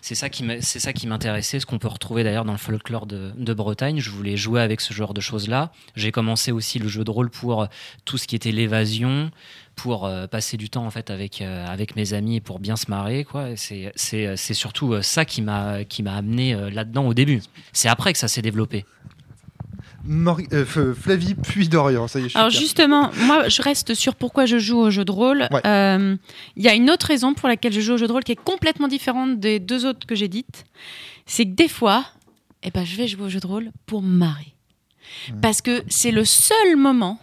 [0.02, 3.06] C'est ça qui c'est ça qui m'intéressait, ce qu'on peut retrouver d'ailleurs dans le folklore
[3.06, 4.00] de, de Bretagne.
[4.00, 5.72] Je voulais jouer avec ce genre de choses-là.
[5.96, 7.66] J'ai commencé aussi le jeu de rôle pour euh,
[8.06, 9.32] tout ce qui était l'évasion,
[9.76, 12.76] pour euh, passer du temps en fait avec euh, avec mes amis et pour bien
[12.76, 13.56] se marrer quoi.
[13.56, 17.42] C'est c'est c'est surtout ça qui m'a qui m'a amené là-dedans au début.
[17.72, 18.86] C'est après que ça s'est développé.
[20.08, 20.66] Euh,
[20.96, 22.08] Flavie puis Dorian.
[22.08, 24.90] Ça y est, je suis Alors justement, moi je reste sur pourquoi je joue au
[24.90, 25.48] jeu de rôle.
[25.52, 25.62] Ouais.
[25.66, 26.16] Euh,
[26.56, 28.32] Il y a une autre raison pour laquelle je joue au jeu de rôle qui
[28.32, 30.66] est complètement différente des deux autres que j'ai dites.
[31.26, 32.06] C'est que des fois,
[32.64, 34.56] eh ben, je vais jouer au jeu de rôle pour me marrer.
[35.42, 37.20] Parce que c'est le seul moment,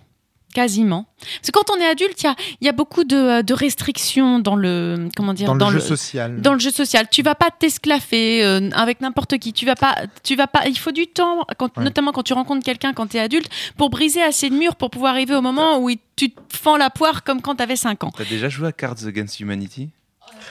[0.55, 1.07] quasiment.
[1.21, 3.55] Parce que quand on est adulte, il y a, il y a beaucoup de, de
[3.55, 6.41] restrictions dans le, comment dire, dans, le jeu social.
[6.41, 9.53] dans le jeu social, tu vas pas t'esclaffer euh, avec n'importe qui.
[9.53, 10.67] Tu vas pas, tu vas pas.
[10.67, 11.85] Il faut du temps, quand, Ouais.
[11.85, 14.89] notamment quand tu rencontres quelqu'un quand tu es adulte, pour briser assez de murs pour
[14.91, 17.77] pouvoir arriver au moment où il- tu te fends la poire comme quand tu avais
[17.77, 18.13] 5 ans.
[18.17, 19.91] T'as déjà joué à Cards Against Humanity?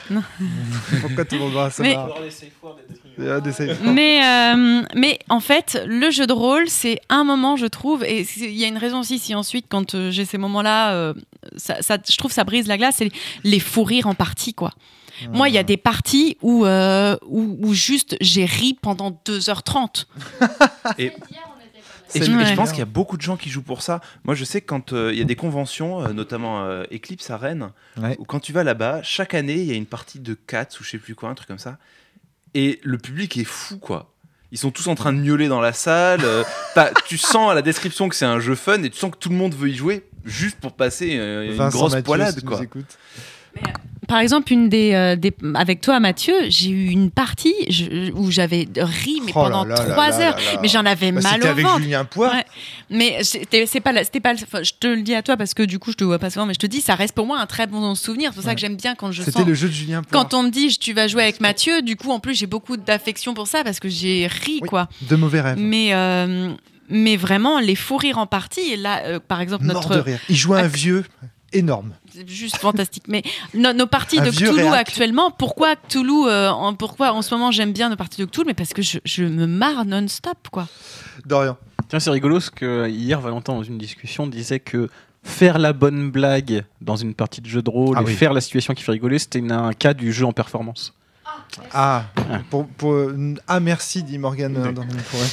[1.00, 1.96] Pourquoi tout le monde va ça Mais-
[3.82, 8.26] Mais, euh, mais en fait, le jeu de rôle, c'est un moment, je trouve, et
[8.38, 11.14] il y a une raison aussi si ensuite, quand euh, j'ai ces moments-là, euh,
[11.56, 13.10] ça, ça- je trouve ça brise la glace, c'est
[13.44, 14.72] les fous rires en partie, quoi.
[15.32, 20.04] Moi, il y a des parties où, euh, où, où juste j'ai ri pendant 2h30.
[20.98, 21.12] Et,
[22.08, 22.54] C'est et je, et je Ouais.
[22.54, 24.00] pense qu'il y a beaucoup de gens qui jouent pour ça.
[24.24, 27.30] Moi, je sais que quand euh, il y a des conventions, euh, notamment euh, Eclipse
[27.30, 28.14] à Rennes, Ouais.
[28.20, 30.84] où quand tu vas là-bas, chaque année, il y a une partie de Cats ou
[30.84, 31.78] je sais plus quoi, un truc comme ça.
[32.56, 34.14] Et le public est fou, quoi.
[34.50, 36.20] Ils sont tous en train de miauler dans la salle.
[36.24, 36.42] euh,
[37.06, 39.28] tu sens à la description que c'est un jeu fun et tu sens que tout
[39.28, 42.44] le monde veut y jouer juste pour passer euh, une Vincent grosse Mathieu, poilade, si
[42.46, 42.62] quoi.
[44.08, 48.30] Par exemple, une des, euh, des- avec toi, Mathieu, j'ai eu une partie je- où
[48.30, 51.50] j'avais ri mais Oh pendant trois heures, là mais j'en avais Bah, mal C'était au
[51.50, 51.82] avec ventre.
[51.82, 52.08] Julien.
[52.16, 52.44] Ouais.
[52.90, 55.78] Mais c'était c'est pas c'était pas je te le dis à toi parce que du
[55.78, 57.46] coup je te vois pas souvent mais je te dis ça reste pour moi un
[57.46, 59.72] très bon souvenir c'est pour ça que j'aime bien quand je C'était le jeu de
[59.72, 62.46] Julien quand on me dit tu vas jouer avec Mathieu du coup en plus j'ai
[62.46, 64.68] beaucoup d'affection pour ça parce que j'ai ri Oui.
[64.68, 65.58] quoi De mauvais rêves.
[65.58, 66.52] mais euh,
[66.88, 70.04] mais vraiment les fous rires en partie et là euh, par exemple Mort de notre
[70.04, 70.20] rire.
[70.28, 71.04] Il jouait un vieux
[71.52, 71.92] énorme.
[72.16, 73.22] C'est juste fantastique mais
[73.54, 74.74] no- nos parties Un de Cthulhu réac.
[74.88, 78.44] actuellement pourquoi Cthulhu euh, en, pourquoi en ce moment j'aime bien nos parties de Cthulhu
[78.46, 80.66] mais parce que je, je me marre non-stop quoi
[81.24, 81.56] Dorian.
[81.88, 84.88] Tiens, c'est rigolo parce que hier, Valentin, dans une discussion, disait que
[85.22, 88.12] faire la bonne blague dans une partie de jeu de rôle Ah et oui.
[88.14, 90.94] faire la situation qui fait rigoler, c'était un cas du jeu en performance.
[91.72, 92.40] Ah, Ah.
[92.50, 92.96] pour, pour-
[93.48, 94.74] ah merci, dit Morgane.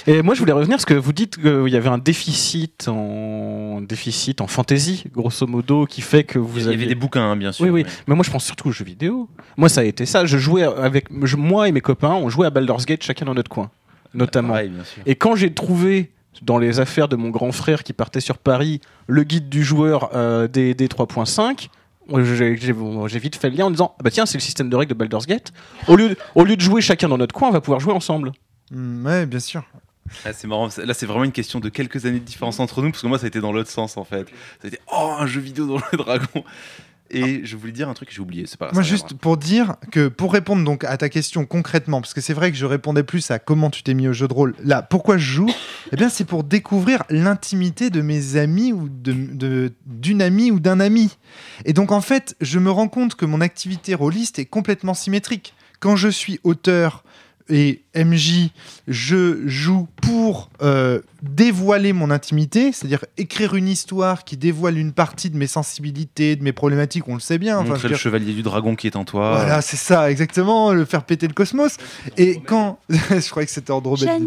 [0.07, 3.81] Et moi, je voulais revenir parce que vous dites qu'il y avait un déficit en
[3.81, 7.31] déficit en fantasy, grosso modo, qui fait que vous Il y avez avait des bouquins,
[7.31, 7.65] hein, bien sûr.
[7.65, 7.83] Oui, oui.
[7.85, 9.27] mais- Mais moi, je pense surtout aux jeux vidéo.
[9.57, 10.25] Moi, ça a été ça.
[10.25, 13.33] Je jouais avec je- moi et mes copains, on jouait à Baldur's Gate chacun dans
[13.33, 13.69] notre coin,
[14.13, 14.49] notamment.
[14.53, 15.03] Pareil, bien sûr.
[15.05, 16.11] Et quand j'ai trouvé
[16.41, 20.09] dans les affaires de mon grand frère qui partait sur Paris le guide du joueur
[20.15, 21.69] euh, des, des 3.5,
[22.09, 24.89] j'ai vite fait le lien en disant ah bah tiens c'est le système de règles
[24.91, 25.53] de Baldur's Gate.
[25.87, 28.31] Au lieu, au lieu de jouer chacun dans notre coin, on va pouvoir jouer ensemble.
[28.71, 29.63] Mm, ouais, bien sûr.
[30.25, 30.69] Ah, c'est marrant.
[30.77, 33.17] Là, c'est vraiment une question de quelques années de différence entre nous, parce que moi,
[33.17, 34.27] ça a été dans l'autre sens, en fait.
[34.61, 36.43] Ça a été, oh, un jeu vidéo dans le dragon.
[37.13, 38.73] Et je voulais dire un truc que j'ai oublié, c'est pas grave.
[38.75, 42.33] Moi, juste pour dire que pour répondre donc à ta question concrètement, parce que c'est
[42.33, 44.55] vrai que je répondais plus à comment tu t'es mis au jeu de rôle.
[44.63, 45.49] Là, pourquoi je joue
[45.91, 50.59] Eh bien, c'est pour découvrir l'intimité de mes amis ou de- de- d'une amie ou
[50.59, 51.17] d'un ami.
[51.65, 55.53] Et donc, en fait, je me rends compte que mon activité rôliste est complètement symétrique.
[55.79, 57.03] Quand je suis auteur,
[57.49, 58.49] et MJ,
[58.87, 65.29] je joue pour euh, dévoiler mon intimité, c'est-à-dire écrire une histoire qui dévoile une partie
[65.29, 67.57] de mes sensibilités, de mes problématiques, on le sait bien.
[67.59, 69.35] Enfin, Montrer le dire- chevalier du dragon qui est en toi.
[69.35, 71.77] voilà, c'est ça, exactement, le faire péter le cosmos.
[72.17, 72.79] Et quand.
[72.89, 74.23] je croyais que c'était Andromède.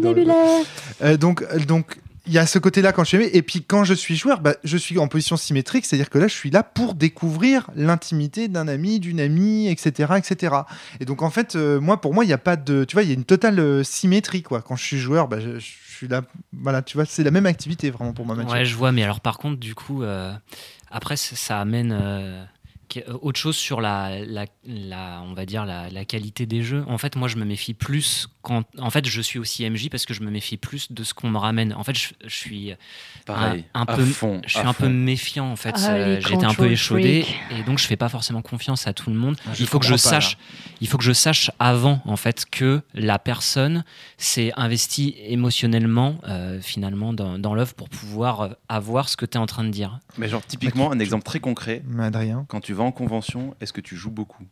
[1.01, 1.97] Euh, donc, donc,
[2.27, 3.29] il y a ce côté-là quand je suis aimé.
[3.33, 6.27] Et puis, quand je suis joueur, bah, je suis en position symétrique, c'est-à-dire que là,
[6.27, 10.55] je suis là pour découvrir l'intimité d'un ami, d'une amie, etc., etc.
[10.99, 12.83] Et donc, en fait, euh, moi, pour moi, il n'y a pas de.
[12.83, 14.61] Tu vois, il y a une totale euh, symétrie, quoi.
[14.61, 16.21] Quand je suis joueur, bah, je, suis là.
[16.53, 18.51] Voilà, tu vois, c'est la même activité, vraiment, pour moi, Mathieu.
[18.51, 20.33] Ouais, je vois, mais alors par contre, du coup, euh,
[20.91, 21.91] après, ça amène
[23.21, 26.83] autre chose sur la, la, la- on va dire, la, la qualité des jeux.
[26.87, 28.63] En fait, moi, je me méfie plus quand.
[28.79, 31.29] En fait, je suis aussi MJ parce que je me méfie plus de ce qu'on
[31.29, 31.73] me ramène.
[31.73, 32.73] En fait, je, je suis
[33.25, 34.41] Pareil, un, peu, fond.
[34.45, 35.75] je suis un peu méfiant en fait.
[35.77, 39.09] Ah, Euh, J'étais un peu échaudé et donc je fais pas forcément confiance à tout
[39.09, 39.35] le monde.
[39.47, 40.37] Ah, il faut que je sache,
[40.81, 43.83] il faut que je sache avant en fait que la personne
[44.17, 49.37] s'est investie émotionnellement euh, finalement dans, dans l'œuvre pour pouvoir euh, avoir ce que tu
[49.37, 49.99] es en train de dire.
[50.17, 51.83] Mais genre, typiquement, un exemple très concret.
[51.99, 54.43] Adrien Quand tu vas en convention, est-ce que tu joues beaucoup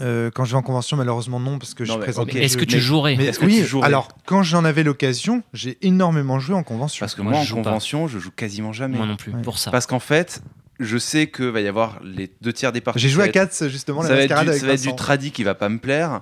[0.00, 2.28] Euh, Quand je vais en convention, malheureusement, non, parce que je Non, mais présente.
[2.28, 2.34] ok.
[2.34, 5.78] des Est-ce que tu jouerais Mais oui, tu jouerais alors quand j'en avais l'occasion, j'ai
[5.80, 7.00] énormément joué en convention.
[7.00, 7.62] Parce que Moi, moi, je en pas.
[7.70, 8.98] convention, je joue quasiment jamais.
[8.98, 9.40] Moi non plus Ouais.
[9.42, 9.70] pour ça.
[9.70, 10.42] Parce qu'en fait,
[10.78, 13.00] je sais que va y avoir les deux tiers des parties.
[13.00, 14.66] J'ai joué à ça va être- Cats justement, la ça va être du, avec ça
[14.66, 16.20] va être du tradi qui va pas me plaire.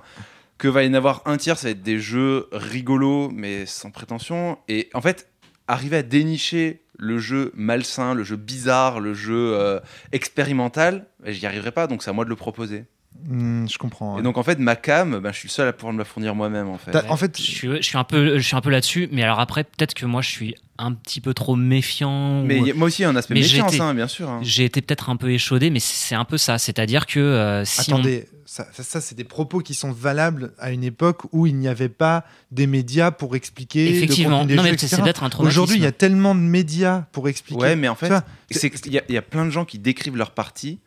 [0.57, 3.91] Que va y en avoir un tiers, ça va être des jeux rigolos, mais sans
[3.91, 4.57] prétention.
[4.69, 5.27] Et en fait,
[5.67, 9.79] arriver à dénicher le jeu malsain, le jeu bizarre, le jeu euh,
[10.11, 12.85] expérimental, j'y arriverai pas, donc c'est à moi de le proposer.
[13.27, 14.13] Hmm, je comprends.
[14.15, 14.19] ouais.
[14.19, 16.05] Et donc en fait, ma cam, bah, je suis le seul à pouvoir me la
[16.05, 16.95] fournir moi-même en fait.
[17.09, 19.39] En fait, je suis, je suis un peu, je suis un peu là-dessus, mais alors
[19.39, 22.43] après, peut-être que moi, je suis un petit peu trop méfiant.
[22.43, 23.93] Mais ou- y a- moi aussi, il y a un aspect Mais méfiance, été- hein,
[23.95, 24.29] bien sûr.
[24.29, 24.39] hein.
[24.43, 26.57] J'ai été peut-être un peu échaudé, mais c'est un peu ça.
[26.59, 30.53] C'est-à-dire que euh, si on- attendez, ça, ça, ça, c'est des propos qui sont valables
[30.59, 33.89] à une époque où il n'y avait pas des médias pour expliquer.
[33.89, 35.29] le effectivement, contenu des non jeux, mais c'est peut-être un.
[35.39, 37.59] Aujourd'hui, il y a tellement de médias pour expliquer.
[37.61, 38.13] Ouais, mais en fait,
[38.51, 40.79] qu'il y, il y a plein de gens qui décrivent leur partie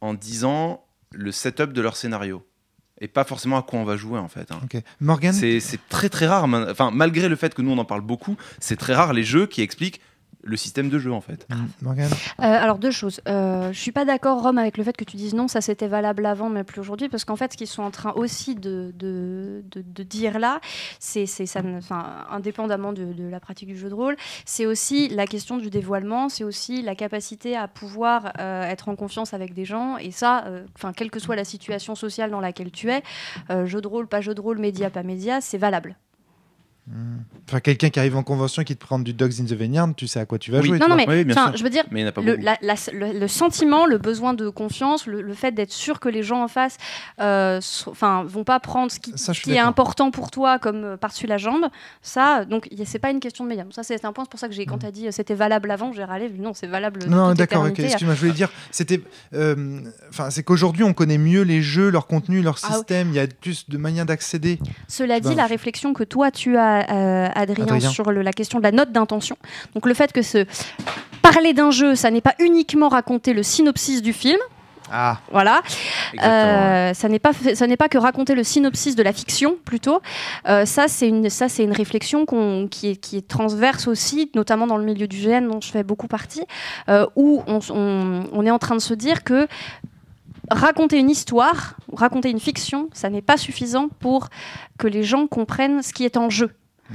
[0.00, 0.82] en disant
[1.12, 2.46] le setup de leur scénario.
[3.00, 4.52] Et pas forcément à quoi on va jouer en fait.
[4.52, 4.60] hein.
[5.00, 6.44] Morgan, C'est très très rare.
[6.70, 9.46] Enfin, malgré le fait que nous on en parle beaucoup, c'est très rare les jeux
[9.46, 10.00] qui expliquent
[10.42, 11.46] le système de jeu en fait.
[11.50, 13.20] Hmm, Morgane Euh, alors deux choses.
[13.28, 15.86] Euh, je suis pas d'accord Rome avec le fait que tu dises non, ça c'était
[15.86, 18.92] valable avant, mais plus aujourd'hui, parce qu'en fait, ce qu'ils sont en train aussi de,
[18.98, 20.60] de, de- de dire là,
[20.98, 24.66] c'est c'est ça, ne- enfin, indépendamment de, de la pratique du jeu de rôle, c'est
[24.66, 29.34] aussi la question du dévoilement, c'est aussi la capacité à pouvoir euh, être en confiance
[29.34, 32.70] avec des gens, et ça, euh, enfin, quelle que soit la situation sociale dans laquelle
[32.70, 33.02] tu es,
[33.50, 35.94] euh, jeu de rôle, pas jeu de rôle, média, pas média, c'est valable.
[37.48, 40.08] Enfin, quelqu'un qui arrive en convention qui te prend du Dogs in the Vineyard, tu
[40.08, 40.66] sais à quoi tu vas Oui.
[40.66, 40.78] jouer.
[40.80, 41.58] non, non, mais Oui, bien enfin, sûr.
[41.58, 42.26] je veux dire, Mais le, beaucoup.
[42.26, 46.08] la- la- le- le sentiment, le besoin de confiance, le, le fait d'être sûr que
[46.08, 46.78] les gens en face
[47.20, 47.94] euh, so-
[48.26, 50.82] vont pas prendre ce qui, Ça, je ce suis qui est important pour toi comme
[50.84, 51.66] euh, par-dessus la jambe,
[52.02, 53.70] ça, donc c'est pas une question de médium.
[53.70, 55.34] Ça, c'est un point, c'est pour ça que j'ai, quand tu as dit euh, c'était
[55.34, 57.06] valable avant, j'ai râlé, non, c'est valable.
[57.06, 57.10] Mm.
[57.10, 59.00] Non, d'accord, excuse-moi, je voulais dire, c'était,
[59.34, 63.14] euh, enfin, c'est qu'aujourd'hui on connaît mieux les jeux, leur contenu, leur Ah système, il
[63.14, 64.58] y a plus de manières d'accéder.
[64.88, 67.90] Cela dit, la réflexion que toi tu as, euh, Adrien, Adrien.
[67.90, 69.36] sur le- la question de la note d'intention,
[69.74, 70.46] donc le fait que ce
[71.22, 74.38] parler d'un jeu, ça n'est pas uniquement raconter le synopsis du film,
[74.94, 75.62] Ah, voilà.
[76.22, 80.02] Euh, ça n'est pas ça n'est pas que raconter le synopsis de la fiction plutôt.
[80.48, 82.26] Euh, ça c'est une ça c'est une réflexion
[82.70, 85.82] qui est qui est transverse aussi, notamment dans le milieu du GN dont je fais
[85.82, 86.42] beaucoup partie,
[86.90, 89.46] euh, où on, on- on est en train de se dire que
[90.50, 94.28] raconter une histoire, raconter une fiction, ça n'est pas suffisant pour
[94.78, 96.50] que les gens comprennent ce qui est en jeu.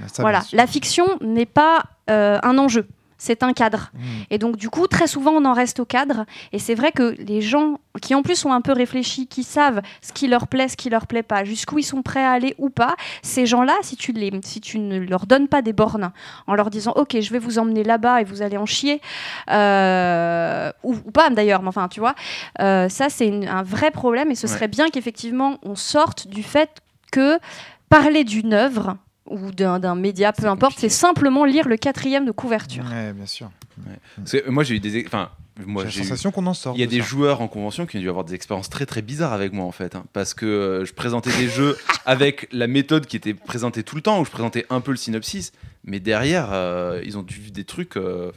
[0.07, 2.87] Ça, voilà, la fiction n'est pas euh, un enjeu.
[3.19, 3.89] C'est un cadre.
[3.95, 3.99] Mm.
[4.29, 6.25] Et donc, du coup, très souvent, on en reste au cadre.
[6.51, 9.81] Et c'est vrai que les gens qui, en plus, sont un peu réfléchis, qui savent
[10.03, 12.53] ce qui leur plaît, ce qui leur plaît pas, jusqu'où ils sont prêts à aller
[12.59, 16.11] ou pas, ces gens-là, si tu, les, si tu ne leur donnes pas des bornes
[16.45, 19.01] en leur disant Ok, je vais vous emmener là-bas et vous allez en chier,
[19.49, 22.13] euh, ou, ou pas d'ailleurs, mais enfin, tu vois,
[22.61, 24.29] euh, ça, c'est un vrai problème.
[24.29, 24.53] Et ce Ouais.
[24.53, 26.69] serait bien qu'effectivement, on sorte du fait
[27.11, 27.39] que
[27.89, 28.97] parler d'une œuvre
[29.29, 32.83] ou d'un média, peu importe, c'est simplement lire le quatrième de couverture.
[32.91, 33.49] Ouais, bien sûr.
[34.17, 35.29] Parce que moi j'ai eu des, enfin
[35.65, 36.73] moi J'ai sensation qu'on en sort.
[36.75, 37.05] Il y a de des ça.
[37.05, 39.71] joueurs en convention qui ont dû avoir des expériences très très bizarres avec moi en
[39.71, 43.83] fait, hein, parce que euh, je présentais des jeux avec la méthode qui était présentée
[43.83, 45.51] tout le temps, où je présentais un peu le synopsis,
[45.83, 47.97] mais derrière euh, ils ont dû vivre des trucs.
[47.97, 48.31] euh,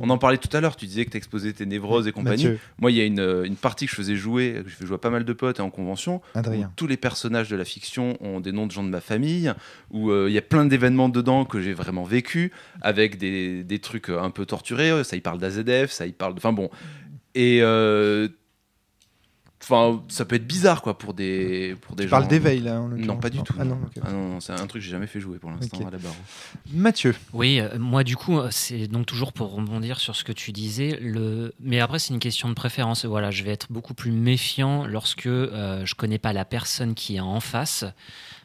[0.00, 2.44] on en parlait tout à l'heure, tu disais que tu exposais tes névroses et compagnie.
[2.44, 4.74] Mathieu, Moi, il y a une, euh, une partie que je faisais jouer, que je
[4.74, 6.72] fais jouer à pas mal de potes et en convention, où Adrien.
[6.76, 9.52] tous les personnages de la fiction ont des noms de gens de ma famille,
[9.90, 13.78] où euh, il y a plein d'événements dedans que j'ai vraiment vécu, avec des, des
[13.78, 15.04] trucs euh, un peu torturés.
[15.04, 16.38] Ça y parle d'AZF, ça y parle de.
[16.38, 16.70] Enfin bon.
[17.34, 18.28] Et euh,
[19.62, 22.16] Enfin, ça peut être bizarre quoi pour des pour des Tu gens.
[22.16, 22.80] parles d'éveil là.
[22.80, 23.54] en Non, pas du tout.
[23.58, 23.78] Ah non.
[24.02, 25.86] Ah non, non, c'est un truc que j'ai jamais fait jouer pour l'instant Ok.
[25.86, 26.14] à la barre.
[26.72, 27.14] Mathieu.
[27.34, 30.98] Oui, euh, moi du coup, c'est donc toujours pour rebondir sur ce que tu disais.
[31.02, 31.52] Le...
[31.60, 33.04] Mais après, c'est une question de préférence.
[33.04, 37.16] Voilà, je vais être beaucoup plus méfiant lorsque euh, je connais pas la personne qui
[37.16, 37.84] est en face.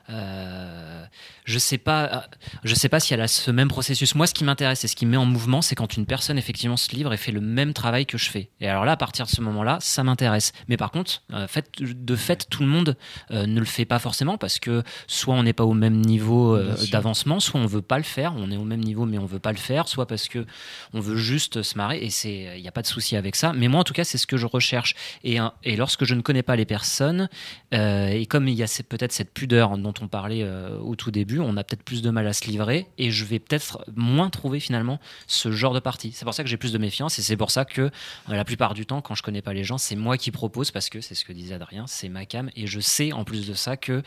[0.09, 1.05] Euh,
[1.45, 2.19] je sais pas, euh,
[2.63, 4.15] je sais pas si elle a ce même processus.
[4.15, 6.37] Moi, ce qui m'intéresse et ce qui me met en mouvement, c'est quand une personne
[6.37, 8.49] effectivement se livre et fait le même travail que je fais.
[8.59, 10.53] Et alors là, à partir de ce moment-là, ça m'intéresse.
[10.67, 12.97] Mais par contre, euh, fait, de fait, tout le monde
[13.31, 16.57] euh, ne le fait pas forcément parce que soit on n'est pas au même niveau
[16.91, 18.33] d'avancement, soit on veut pas le faire.
[18.35, 19.87] On est au même niveau, mais on veut pas le faire.
[19.87, 20.45] Soit parce que
[20.93, 23.53] on veut juste se marrer et c'est, il n'y a pas de souci avec ça.
[23.53, 24.95] Mais moi, en tout cas, c'est ce que je recherche.
[25.23, 27.29] Et, et lorsque je ne connais pas les personnes,
[27.71, 31.39] et comme il y a peut-être cette pudeur dont on parlait euh, au tout début,
[31.39, 34.59] on a peut-être plus de mal à se livrer et je vais peut-être moins trouver
[34.59, 36.11] finalement ce genre de partie.
[36.11, 37.89] C'est pour ça que j'ai plus de méfiance et c'est pour ça que euh,
[38.27, 40.89] la plupart du temps, quand je connais pas les gens, c'est moi qui propose parce
[40.89, 43.53] que c'est ce que disait Adrien, c'est ma cam et je sais en plus de
[43.53, 44.03] ça que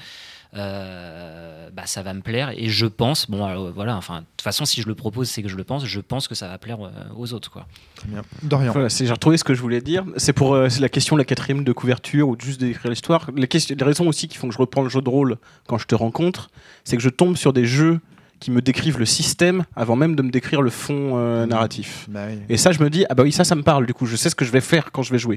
[0.54, 4.42] euh, bah, ça va me plaire et je pense, bon alors, voilà, enfin de toute
[4.42, 6.58] façon si je le propose c'est que je le pense, je pense que ça va
[6.58, 7.66] plaire euh, aux autres quoi.
[7.96, 8.22] Très bien.
[8.42, 8.72] Dorian.
[8.72, 10.04] Voilà, j'ai retrouvé ce que je voulais dire.
[10.16, 13.30] C'est pour euh, c'est la question de la quatrième de couverture ou juste d'écrire l'histoire.
[13.36, 15.36] Les, questions- les raisons aussi qui font que je reprends le jeu de rôle
[15.66, 16.50] quand je te rencontre,
[16.84, 18.00] c'est que je tombe sur des jeux
[18.40, 22.06] qui me décrivent le système avant même de me décrire le fond euh, narratif.
[22.08, 22.38] Bah oui.
[22.48, 23.86] Et ça, je me dis, ah bah oui, ça, ça me parle.
[23.86, 25.36] Du coup, je sais ce que je vais faire quand je vais jouer.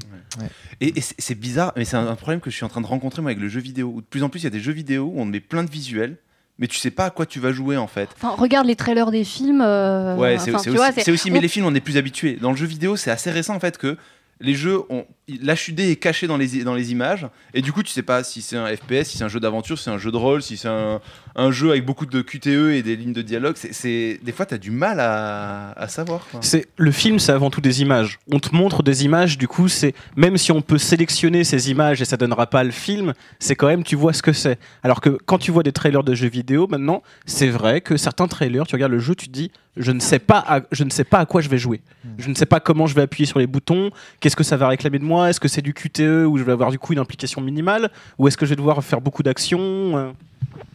[0.80, 2.86] Et, et c'est bizarre, mais c'est un, un problème que je suis en train de
[2.86, 3.92] rencontrer moi avec le jeu vidéo.
[3.96, 5.64] Où de plus en plus, il y a des jeux vidéo où on met plein
[5.64, 6.16] de visuels,
[6.58, 8.08] mais tu sais pas à quoi tu vas jouer en fait.
[8.16, 9.62] Enfin, regarde les trailers des films.
[9.62, 10.70] euh, Ouais, c'est enfin,
[11.12, 12.38] aussi, mais on- les films, on est plus habitués.
[12.40, 13.96] Dans le jeu vidéo, c'est assez récent en fait que
[14.40, 17.92] les jeux, ont, l'HUD est caché dans les, dans les images, et du coup, tu
[17.92, 20.10] sais pas si c'est un FPS, si c'est un jeu d'aventure, si c'est un jeu
[20.10, 21.00] de rôle, si c'est un,
[21.36, 23.54] un jeu avec beaucoup de QTE et des lignes de dialogue.
[23.56, 26.26] C'est, c'est- des fois, tu as du mal à, à savoir.
[26.30, 26.40] quoi.
[26.42, 28.18] C'est le film, c'est avant tout des images.
[28.30, 32.02] On te montre des images, du coup, c'est même si on peut sélectionner ces images
[32.02, 34.58] et ça donnera pas le film, c'est quand même tu vois ce que c'est.
[34.82, 38.28] Alors que quand tu vois des trailers de jeux vidéo, maintenant, c'est vrai que certains
[38.28, 40.90] trailers, tu regardes le jeu, tu te dis, je ne sais pas, à, je ne
[40.90, 41.80] sais pas à quoi je vais jouer.
[42.18, 43.90] Je ne sais pas comment je vais appuyer sur les boutons.
[44.20, 46.52] Qu'est-ce que ça va réclamer de moi Est-ce que c'est du QTE où je vais
[46.52, 49.96] avoir du coup une implication minimale, ou est-ce que je vais devoir faire beaucoup d'actions
[49.96, 50.10] Euh,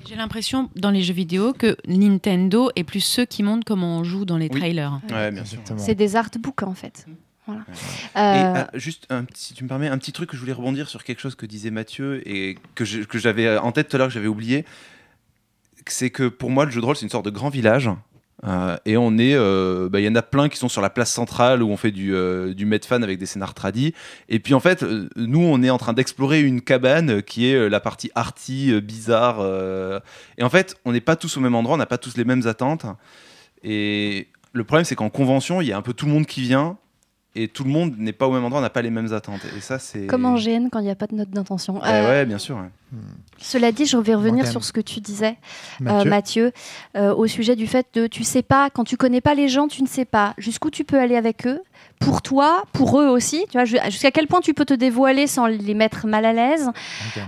[0.08, 4.04] J'ai l'impression dans les jeux vidéo que Nintendo est plus ceux qui montrent comment on
[4.04, 4.60] joue dans les Oui.
[4.60, 5.00] trailers.
[5.12, 5.60] Ouais, bien sûr.
[5.78, 7.06] C'est des artbooks en fait.
[7.46, 7.62] Voilà.
[8.16, 10.42] Et Euh, euh, juste, un petit- si tu me permets, un petit truc que je
[10.42, 14.00] voulais rebondir sur quelque chose que disait Mathieu et que j'avais en tête tout à
[14.00, 14.66] l'heure, que j'avais oublié.
[15.86, 17.90] C'est que pour moi, le jeu de rôle, c'est une sorte de grand village.
[18.46, 20.90] Euh, et on est, euh, bah, il y en a plein qui sont sur la
[20.90, 23.94] place centrale où on fait du, euh, du Medfan avec des scénars tradis.
[24.30, 27.70] Et puis en fait, euh, nous, on est en train d'explorer une cabane qui est
[27.70, 29.40] la partie arty, bizarre.
[30.38, 32.26] et en fait, on n'est pas tous au même endroit, on n'a pas tous les
[32.26, 32.86] mêmes attentes.
[33.64, 36.42] Et le problème, c'est qu'en convention, il y a un peu tout le monde qui
[36.42, 36.78] vient
[37.44, 39.42] et tout le monde n'est pas au même endroit, n'a pas les mêmes attentes.
[39.58, 40.08] Et ça, c'est.
[40.08, 41.80] Comme en GN quand il n'y a pas de note d'intention.
[41.84, 42.56] Eh Euh, ouais, bien sûr.
[42.58, 42.70] ouais.
[43.38, 44.52] Cela dit, je vais revenir Morgane.
[44.52, 45.36] sur ce que tu disais,
[45.86, 46.54] euh, Mathieu.
[46.96, 49.68] Euh, au sujet du fait de tu sais pas, quand tu connais pas les gens,
[49.68, 51.60] tu ne sais pas jusqu'où tu peux aller avec eux,
[52.00, 55.28] pour toi, pour eux aussi, tu vois, ju- jusqu'à quel point tu peux te dévoiler
[55.28, 56.70] sans les mettre mal à l'aise.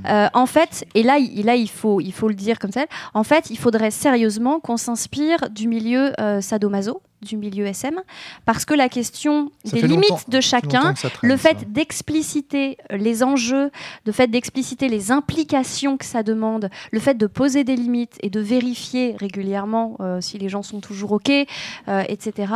[0.07, 2.86] Euh, en fait, et là, il, là, il faut, il faut le dire comme ça.
[3.14, 8.00] En fait, il faudrait sérieusement qu'on s'inspire du milieu euh, sadomaso, du milieu SM,
[8.46, 13.72] parce que la question Ça des limites de chacun, traîne, le fait d'expliciter les enjeux,
[14.06, 18.30] le fait d'expliciter les implications que ça demande, le fait de poser des limites et
[18.30, 22.54] de vérifier régulièrement euh, si les gens sont toujours OK, euh, etc.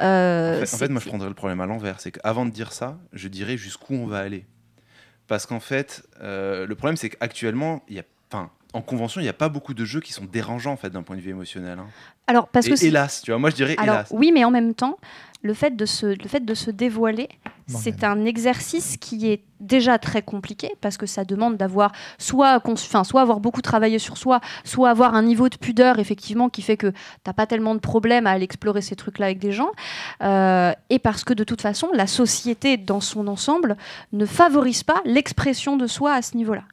[0.00, 2.00] euh, En fait, en c'est- fait, moi, je prendrais le problème à l'envers.
[2.00, 4.46] C'est qu'avant de dire ça, je dirais jusqu'où on va aller.
[5.26, 9.24] Parce qu'en fait, euh, le problème, c'est qu'actuellement, il y a, enfin, en convention, il
[9.24, 11.30] n'y a pas beaucoup de jeux qui sont dérangeants en fait d'un point de vue
[11.30, 11.78] émotionnel.
[11.78, 11.86] hein.
[12.26, 14.08] Alors, parce Et que hélas, tu vois, moi je dirais Alors hélas.
[14.10, 14.96] oui, mais en même temps,
[15.42, 17.28] le fait de se, le fait de se dévoiler,
[17.66, 23.04] c'est un exercice qui est déjà très compliqué parce que ça demande d'avoir soit, enfin,
[23.04, 26.78] soit avoir beaucoup travaillé sur soi, soit avoir un niveau de pudeur effectivement qui fait
[26.78, 26.92] que
[27.24, 29.70] t'as pas tellement de problèmes à aller explorer ces trucs-là avec des gens,
[30.22, 33.76] Euh, et parce que de toute façon, la société dans son ensemble
[34.12, 36.64] ne favorise pas l'expression de soi à ce niveau-là.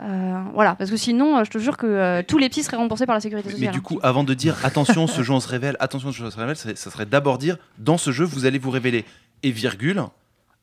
[0.00, 2.76] Euh, voilà, parce que sinon, euh, je te jure que euh, tous les petits seraient
[2.76, 3.70] remboursés par la sécurité Mais, sociale.
[3.70, 3.82] mais du hein.
[3.82, 6.38] coup, avant de dire attention, ce jeu on se révèle, attention, ce jeu on se
[6.38, 9.04] révèle, ça, ça serait d'abord dire dans ce jeu vous allez vous révéler
[9.42, 10.04] et virgule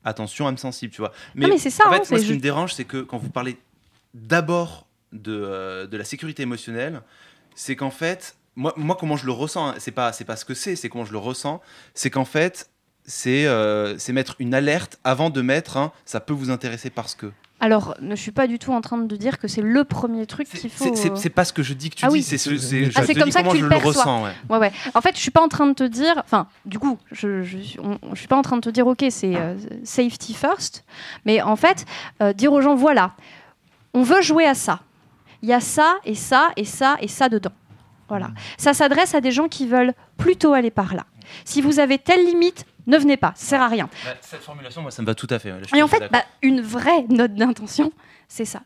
[0.04, 1.12] attention âme sensible, tu vois.
[1.34, 2.98] Non, mais c'est ça, En fait, hein, moi, c'est ce qui me dérange, c'est que
[2.98, 3.58] quand vous parlez
[4.14, 7.02] d'abord de, de la sécurité émotionnelle,
[7.56, 10.44] c'est qu'en fait, moi, moi comment je le ressens, hein, c'est pas c'est pas ce
[10.44, 11.60] que c'est, c'est comment je le ressens,
[11.94, 12.70] c'est qu'en fait
[13.04, 17.30] c'est euh, c'est mettre une alerte avant de mettre ça peut vous intéresser parce que.
[17.58, 20.46] Alors, ne suis pas du tout en train de dire que c'est le premier truc
[20.48, 20.94] qu'il faut.
[20.94, 22.22] C'est- C'est pas ce que je dis que tu Ah dis, oui.
[22.22, 24.24] c'est ce- c'est- je Ah, comme ça que tu je le le ressens.
[24.24, 24.30] ouais.
[24.50, 24.72] Ouais, ouais.
[24.94, 26.14] En fait, je suis pas en train de te dire.
[26.18, 28.86] Enfin, du coup, je, je, suis- on- je suis pas en train de te dire,
[28.86, 29.54] ok, c'est euh,
[29.84, 30.84] safety first.
[31.24, 31.86] Mais en fait,
[32.22, 33.12] euh, dire aux gens, voilà,
[33.94, 34.80] on veut jouer à ça.
[35.42, 37.52] Il y a ça et ça et ça et ça dedans.
[38.08, 38.32] Voilà.
[38.58, 41.06] Ça s'adresse à des gens qui veulent plutôt aller par là.
[41.44, 43.32] Si vous avez telle limite, ne venez pas.
[43.36, 43.88] Ça sert à rien.
[44.04, 45.50] Bah, Cette formulation, moi, ça me va tout à fait.
[45.50, 47.92] là, Et en fait, bah, une vraie note d'intention,
[48.28, 48.62] c'est ça.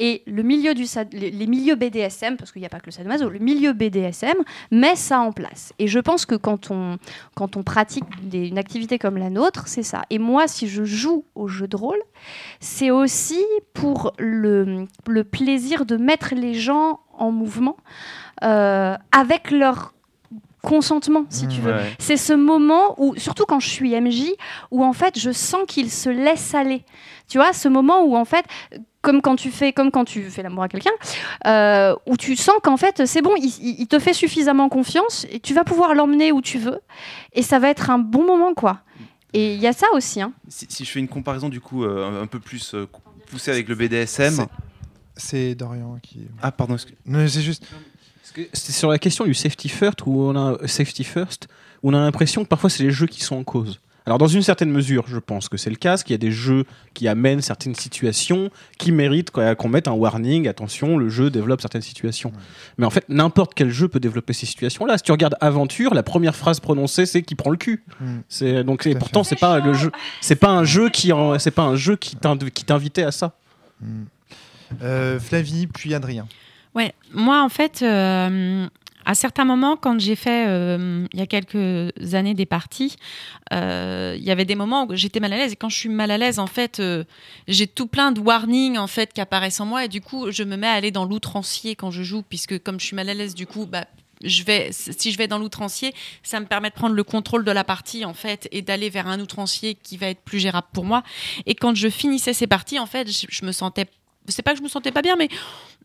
[0.00, 2.90] Et le milieu du les, les milieux BDSM, parce qu'il n'y a pas que le
[2.92, 4.34] sadomaso, le milieu BDSM
[4.72, 5.72] met ça en place.
[5.78, 6.98] Et je pense que quand on,
[7.36, 10.02] quand on pratique des- une activité comme la nôtre, c'est ça.
[10.10, 12.00] Et moi, si je joue au jeu de rôle,
[12.60, 17.76] c'est aussi pour le, le plaisir de mettre les gens en mouvement
[18.42, 19.93] euh, avec leur
[20.64, 21.72] consentement, si tu veux.
[21.74, 21.92] Ouais.
[21.98, 24.30] C'est ce moment où, surtout quand je suis MJ,
[24.70, 26.84] où en fait je sens qu'il se laisse aller.
[27.28, 28.44] Tu vois, ce moment où en fait,
[29.02, 30.90] comme quand tu fais, comme quand tu fais l'amour à quelqu'un,
[31.46, 35.54] euh, où tu sens qu'en fait c'est bon, il, te fait suffisamment confiance et tu
[35.54, 36.80] vas pouvoir l'emmener où tu veux
[37.34, 38.80] et ça va être un bon moment quoi.
[39.32, 40.20] Et il y a ça aussi.
[40.22, 40.32] Hein.
[40.48, 42.86] Si, si je fais une comparaison du coup euh, un, un peu plus euh,
[43.30, 44.34] poussée avec le BDSM.
[44.34, 44.48] C'est-
[45.16, 46.20] C'est Dorian qui.
[46.42, 47.64] Ah pardon, excuse- Non, c'est juste.
[48.52, 51.48] C'est sur la question du safety first où on a safety first
[51.82, 53.80] où on a l'impression que parfois c'est les jeux qui sont en cause.
[54.06, 56.18] Alors dans une certaine mesure, je pense que c'est le cas, parce qu'il y a
[56.18, 61.30] des jeux qui amènent certaines situations qui méritent qu'on mette un warning, attention, le jeu
[61.30, 62.30] développe certaines situations.
[62.76, 64.98] Mais en fait, n'importe quel jeu peut développer ces situations-là.
[64.98, 67.82] Si tu regardes Aventure, la première phrase prononcée c'est qui prend le cul.
[67.98, 68.06] Mm.
[68.28, 71.62] C'est donc et pourtant c'est pas le jeu, c'est pas un jeu qui c'est pas
[71.62, 73.32] un jeu qui t'inv- qui t'invitait à ça.
[73.80, 74.02] Mm.
[74.82, 76.26] Euh, Flavie, puis Adrien.
[76.74, 78.66] Ouais, moi en fait, euh,
[79.06, 82.96] à certains moments, quand j'ai fait euh, il y a quelques années des parties,
[83.52, 85.88] euh, il y avait des moments où j'étais mal à l'aise et quand je suis
[85.88, 87.04] mal à l'aise, en fait, euh,
[87.46, 90.42] j'ai tout plein de warnings en fait qui apparaissent en moi et du coup, je
[90.42, 93.14] me mets à aller dans l'outrancier quand je joue puisque comme je suis mal à
[93.14, 93.84] l'aise, du coup, bah
[94.22, 97.50] je vais, si je vais dans l'outrancier, ça me permet de prendre le contrôle de
[97.50, 100.84] la partie en fait et d'aller vers un outrancier qui va être plus gérable pour
[100.84, 101.02] moi.
[101.44, 103.86] Et quand je finissais ces parties, en fait, je, je me sentais
[104.28, 105.28] c'est pas que je me sentais pas bien, mais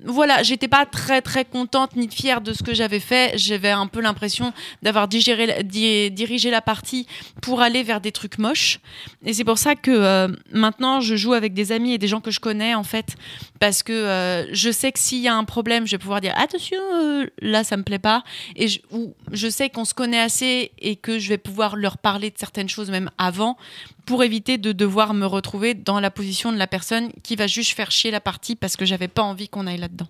[0.05, 3.37] voilà, j'étais pas très très contente ni fière de ce que j'avais fait.
[3.37, 7.05] J'avais un peu l'impression d'avoir digéré, dirigé la partie
[7.41, 8.79] pour aller vers des trucs moches.
[9.25, 12.21] Et c'est pour ça que euh, maintenant je joue avec des amis et des gens
[12.21, 13.15] que je connais en fait,
[13.59, 16.33] parce que euh, je sais que s'il y a un problème, je vais pouvoir dire
[16.37, 18.23] attention, euh, là ça me plaît pas.
[18.55, 21.97] Et je, ou je sais qu'on se connaît assez et que je vais pouvoir leur
[21.97, 23.57] parler de certaines choses même avant
[24.05, 27.73] pour éviter de devoir me retrouver dans la position de la personne qui va juste
[27.73, 30.07] faire chier la partie parce que j'avais pas envie qu'on aille là-dedans.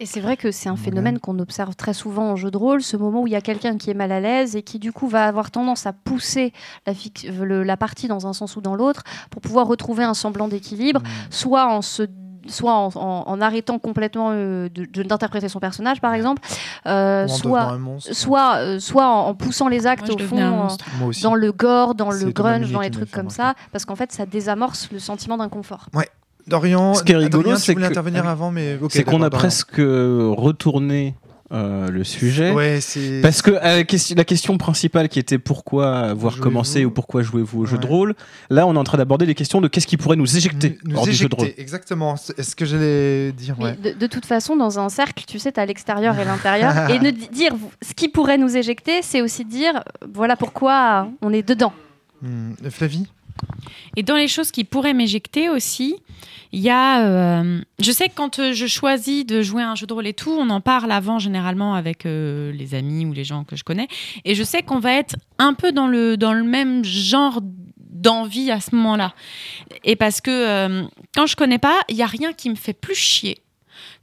[0.00, 0.78] Et c'est vrai que c'est un Ouais.
[0.78, 3.40] phénomène qu'on observe très souvent en jeu de rôle, ce moment où il y a
[3.40, 6.52] quelqu'un qui est mal à l'aise et qui du coup va avoir tendance à pousser
[6.86, 6.92] la,
[7.44, 11.02] le- la partie dans un sens ou dans l'autre pour pouvoir retrouver un semblant d'équilibre,
[11.30, 12.04] soit en se
[12.46, 16.40] soit en, en- en arrêtant complètement euh, d'interpréter son personnage par exemple,
[16.86, 17.26] euh,
[18.14, 22.10] soit euh, en, en poussant les actes Moi, au fond euh, dans le gore, dans
[22.10, 25.88] le grunge, dans les trucs comme ça, parce qu'en fait ça désamorce le sentiment d'inconfort.
[26.48, 28.32] Dorian, Ce qui est rigolo, c'est que- intervenir Ah oui.
[28.32, 29.38] avant, mais ok, c'est qu'on a Dorian.
[29.38, 31.14] presque retourné
[31.50, 32.52] euh, le sujet.
[32.52, 32.78] Ouais.
[33.22, 37.22] Parce que euh, question- la question principale qui était pourquoi avoir Jouez-vous commencé ou pourquoi
[37.22, 38.14] jouez-vous au jeu de rôle,
[38.50, 40.92] là on est en train d'aborder les questions de qu'est-ce qui pourrait nous éjecter nous,
[40.92, 41.48] nous hors du jeu de rôle.
[41.56, 42.16] exactement.
[42.18, 43.58] C'est ce que j'allais dire.
[43.58, 43.76] Ouais.
[43.82, 46.90] de, de toute façon, dans un cercle, tu sais, tu as l'extérieur et l'intérieur.
[46.90, 51.08] et ne di- dire ce qui pourrait nous éjecter, c'est aussi dire euh, voilà pourquoi
[51.22, 51.72] on est dedans.
[52.20, 52.52] Hmm.
[52.68, 53.06] Flavie?
[53.96, 55.96] Et dans les choses qui pourraient m'éjecter aussi,
[56.52, 57.06] il y a.
[57.06, 60.14] euh, je sais que quand euh, je choisis de jouer un jeu de rôle et
[60.14, 63.64] tout, on en parle avant généralement avec euh, les amis ou les gens que je
[63.64, 63.88] connais.
[64.24, 67.40] Et je sais qu'on va être un peu dans le, dans le même genre
[67.78, 69.14] d'envie à ce moment-là.
[69.84, 72.94] Et parce que quand je connais pas, il y a rien qui me fait plus
[72.94, 73.38] chier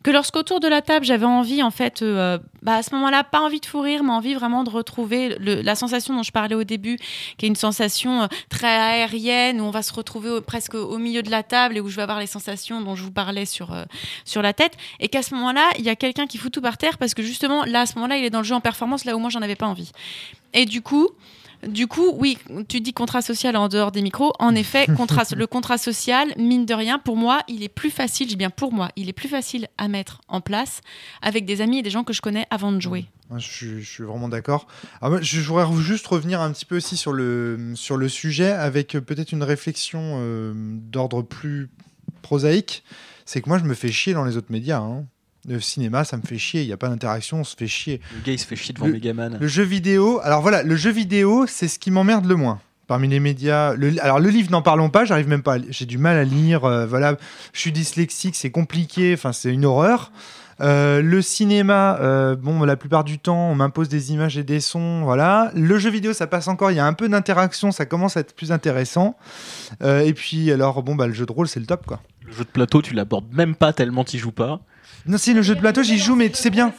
[0.05, 3.41] que lorsqu'autour de la table j'avais envie en fait euh, bah, à ce moment-là pas
[3.41, 6.63] envie de fou rire mais envie vraiment de retrouver la sensation dont je parlais au
[6.63, 6.99] début
[7.39, 11.23] qui est une sensation euh, très aérienne où on va se retrouver presque au milieu
[11.23, 13.73] de la table et où je vais avoir les sensations dont je vous parlais sur
[13.73, 13.85] euh,
[14.25, 14.73] sur la tête.
[14.99, 17.23] Et qu'à ce moment-là il y a quelqu'un qui fout tout par terre parce que
[17.23, 19.31] justement là à ce moment-là il est dans le jeu en performance là où moi
[19.31, 19.91] j'en avais pas envie.
[20.53, 21.09] Et du coup
[21.67, 22.37] du coup, oui,
[22.67, 24.33] tu dis contrat social en dehors des micros.
[24.39, 28.27] En effet, contrat, le contrat social, mine de rien, pour moi, il est plus facile,
[28.27, 30.81] je dis bien pour moi, il est plus facile à mettre en place
[31.21, 33.05] avec des amis et des gens que je connais avant de jouer.
[33.37, 34.67] Je suis, je suis vraiment d'accord.
[35.01, 38.95] Ah, je voudrais juste revenir un petit peu aussi sur le, sur le sujet avec
[38.95, 41.69] euh, peut-être une réflexion euh, d'ordre plus
[42.21, 42.83] prosaïque.
[43.25, 44.79] C'est que moi, je me fais chier dans les autres médias.
[44.79, 45.05] hein.
[45.47, 46.61] Le cinéma, ça me fait chier.
[46.61, 48.01] Il n'y a pas d'interaction, on se fait chier.
[48.15, 49.37] Le gars il se fait chier devant Le- Megaman.
[49.39, 52.59] Le jeu vidéo, alors voilà, le jeu vidéo, c'est ce qui m'emmerde le moins.
[52.87, 55.97] Parmi les médias, le, alors le livre, n'en parlons pas, j'arrive même pas, j'ai du
[55.97, 56.65] mal à lire.
[56.65, 57.15] euh, voilà,
[57.53, 60.11] je suis dyslexique, c'est compliqué, enfin c'est une horreur.
[60.61, 64.59] Euh, le cinéma, euh, bon, la plupart du temps, on m'impose des images et des
[64.59, 65.51] sons, voilà.
[65.55, 68.21] Le jeu vidéo, ça passe encore, il y a un peu d'interaction, ça commence à
[68.21, 69.17] être plus intéressant.
[69.83, 71.99] Et puis, alors, bon, bah, le jeu de rôle, c'est le top, quoi.
[72.25, 74.61] Le jeu de plateau, tu l'abordes même pas tellement t'y joues pas.
[75.07, 76.73] Non, si, le jeu de plateau, j'y joue, mais c'est bien.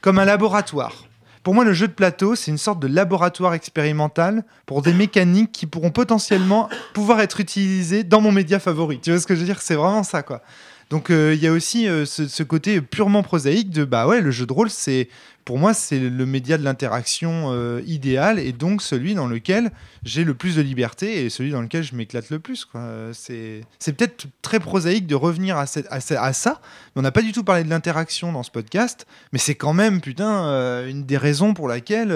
[0.00, 1.04] Comme un laboratoire.
[1.44, 5.52] Pour moi, le jeu de plateau, c'est une sorte de laboratoire expérimental pour des mécaniques
[5.52, 8.98] qui pourront potentiellement pouvoir être utilisées dans mon média favori.
[8.98, 9.62] Tu vois ce que je veux dire?
[9.62, 10.42] C'est vraiment ça, quoi.
[10.90, 14.30] Donc, euh, il y a aussi euh, ce, côté purement prosaïque de, bah ouais, le
[14.30, 15.08] jeu de rôle, c'est,
[15.44, 19.70] pour moi, c'est le média de l'interaction euh, idéal et donc celui dans lequel
[20.02, 22.66] j'ai le plus de liberté et celui dans lequel je m'éclate le plus,
[23.12, 26.60] C'est, peut-être très prosaïque de revenir à, cette- à, ça,
[26.96, 30.00] on n'a pas du tout parlé de l'interaction dans ce podcast, mais c'est quand même,
[30.00, 32.14] putain, euh, une des raisons pour laquelle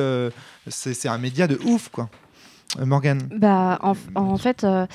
[0.69, 2.09] c'est c'est un média de ouf, quoi.
[2.79, 4.87] Euh, Morgane Bah, en, en fait, euh,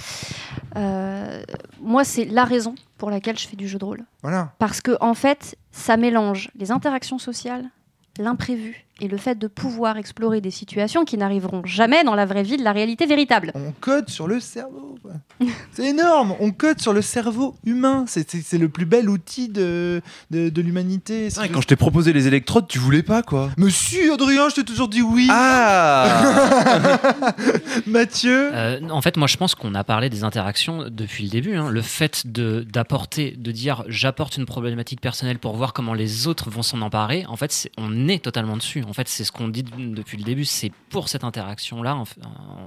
[0.76, 1.42] euh,
[1.82, 4.04] moi, c'est la raison pour laquelle je fais du jeu de rôle.
[4.24, 4.54] Voilà.
[4.60, 7.70] Parce que, en fait, ça mélange les interactions sociales,
[8.18, 12.44] l'imprévu et le fait de pouvoir explorer des situations qui n'arriveront jamais dans la vraie
[12.44, 13.52] vie de la réalité véritable.
[13.56, 14.98] On code sur le cerveau.
[15.72, 16.36] C'est énorme.
[16.40, 18.06] On code sur le cerveau humain.
[18.08, 18.28] C'est-
[18.58, 21.28] le plus bel outil de, de, de l'humanité.
[21.28, 24.64] Et quand je t'ai proposé les électrodes, tu voulais pas quoi Monsieur Adrien, je t'ai
[24.64, 25.28] toujours dit oui.
[25.30, 27.04] Ah
[27.86, 28.50] Mathieu.
[28.54, 31.56] Euh, en fait, moi, je pense qu'on a parlé des interactions depuis le début.
[31.56, 31.70] hein.
[31.70, 36.50] Le fait de d'apporter, de dire j'apporte une problématique personnelle pour voir comment les autres
[36.50, 37.26] vont s'en emparer.
[37.28, 38.84] En fait, on est totalement dessus.
[38.88, 40.46] En fait, c'est ce qu'on dit depuis le début.
[40.46, 42.06] C'est pour cette interaction-là, en,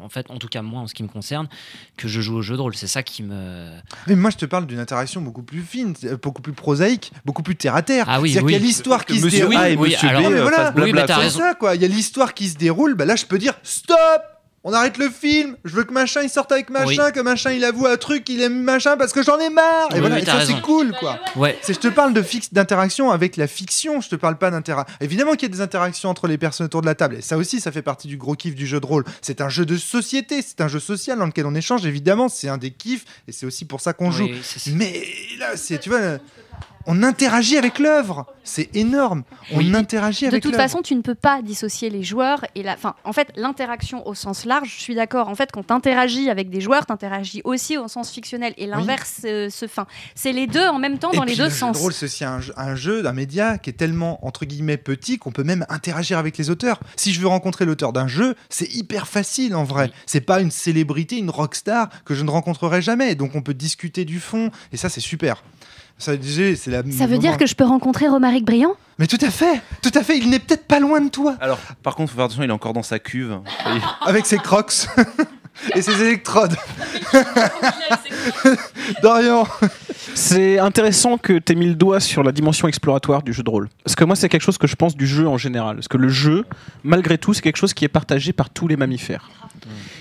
[0.08, 1.48] fait, en tout cas moi, en ce qui me concerne,
[1.96, 2.74] que je joue au jeu de rôle.
[2.74, 3.70] C'est ça qui me.
[4.06, 7.42] Mais moi, je te parle d'une interaction beaucoup plus fine, euh, beaucoup plus prosaïque, beaucoup
[7.42, 8.04] plus terre à terre.
[8.08, 8.52] Ah oui, C'est-à-dire oui.
[8.54, 9.56] qu'il y a l'histoire qui se Monsieur déroule.
[9.56, 10.56] A et oui, Monsieur alors- B euh, voilà.
[10.56, 11.06] fassent Oui, mais blabla.
[11.06, 11.38] t'as C'est raison.
[11.40, 11.74] ça, quoi.
[11.74, 12.94] Il y a l'histoire qui se déroule.
[12.94, 13.96] Bah là, je peux dire stop.
[14.62, 15.56] On arrête le film.
[15.64, 17.12] Je veux que machin il sorte avec machin, Oui.
[17.14, 19.88] que machin il avoue un truc, il aime machin parce que j'en ai marre.
[19.94, 21.18] Et voilà, oui, et ça c'est cool, quoi.
[21.36, 21.58] Ouais.
[21.62, 24.02] C'est, je te parle de fixe d'interaction avec la fiction.
[24.02, 24.94] Je te parle pas d'interaction.
[25.00, 27.16] Évidemment qu'il y a des interactions entre les personnes autour de la table.
[27.16, 29.04] Et ça aussi, ça fait partie du gros kiff du jeu de rôle.
[29.22, 30.42] C'est un jeu de société.
[30.42, 31.86] C'est un jeu social dans lequel on échange.
[31.86, 33.04] Évidemment, c'est un des kiffs.
[33.28, 34.28] Et c'est aussi pour ça qu'on joue.
[34.74, 35.06] Mais
[35.38, 36.18] là, c'est, tu vois,
[36.86, 38.26] on interagit avec l'œuvre.
[38.44, 39.22] C'est énorme.
[39.52, 39.74] On Oui.
[39.74, 40.64] interagit De avec toute l'œuvre.
[40.64, 42.74] façon, tu ne peux pas dissocier les joueurs et la.
[42.74, 45.28] Enfin, en fait, l'interaction au sens large, je suis d'accord.
[45.28, 48.54] En fait, quand tu interagis avec des joueurs, tu interagis aussi au sens fictionnel.
[48.56, 49.82] Et l'inverse euh, se fait.
[50.14, 51.76] C'est les deux en même temps Et dans puis, les deux le sens.
[51.76, 54.76] de rôle, c'est aussi un jeu, un jeu d'un média qui est tellement entre guillemets
[54.78, 56.80] petit qu'on peut même interagir avec les auteurs.
[56.96, 59.84] Si je veux rencontrer l'auteur d'un jeu, c'est hyper facile en vrai.
[59.86, 59.92] Oui.
[60.06, 63.14] C'est pas une célébrité, une rockstar que je ne rencontrerai jamais.
[63.14, 65.42] Donc on peut discuter du fond et ça c'est super.
[66.00, 69.18] Ça, déjà, c'est la Ça veut dire que je peux rencontrer Romaric Briand Mais tout
[69.20, 70.16] à fait, tout à fait.
[70.16, 72.52] Il n'est peut-être pas loin de toi Alors, par contre, faut faire attention, il est
[72.52, 73.38] encore dans sa cuve.
[73.66, 74.72] Et- avec ses crocs
[75.74, 76.56] et ses électrodes.
[79.02, 79.46] Dorian.
[80.14, 83.50] C'est intéressant que tu aies mis le doigt sur la dimension exploratoire du jeu de
[83.50, 83.68] rôle.
[83.84, 85.76] Parce que moi, c'est quelque chose que je pense du jeu en général.
[85.76, 86.46] Parce que le jeu,
[86.82, 89.28] malgré tout, c'est quelque chose qui est partagé par tous les mammifères.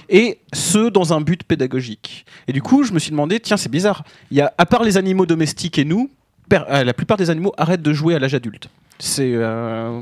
[0.10, 2.26] Et ce, dans un but pédagogique.
[2.47, 4.03] Et du coup, je me suis demandé, tiens, c'est bizarre.
[4.38, 6.10] A, à part les animaux domestiques et nous,
[6.51, 8.70] euh, la plupart des animaux arrêtent de jouer à l'âge adulte.
[8.97, 10.01] C'est euh,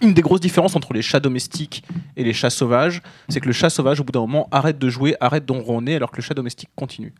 [0.00, 1.84] une des grosses différences entre les chats domestiques
[2.16, 3.02] et les chats sauvages.
[3.28, 6.10] C'est que le chat sauvage, au bout d'un moment, arrête de jouer, arrête d'enronner, alors
[6.10, 7.12] que le chat domestique continue.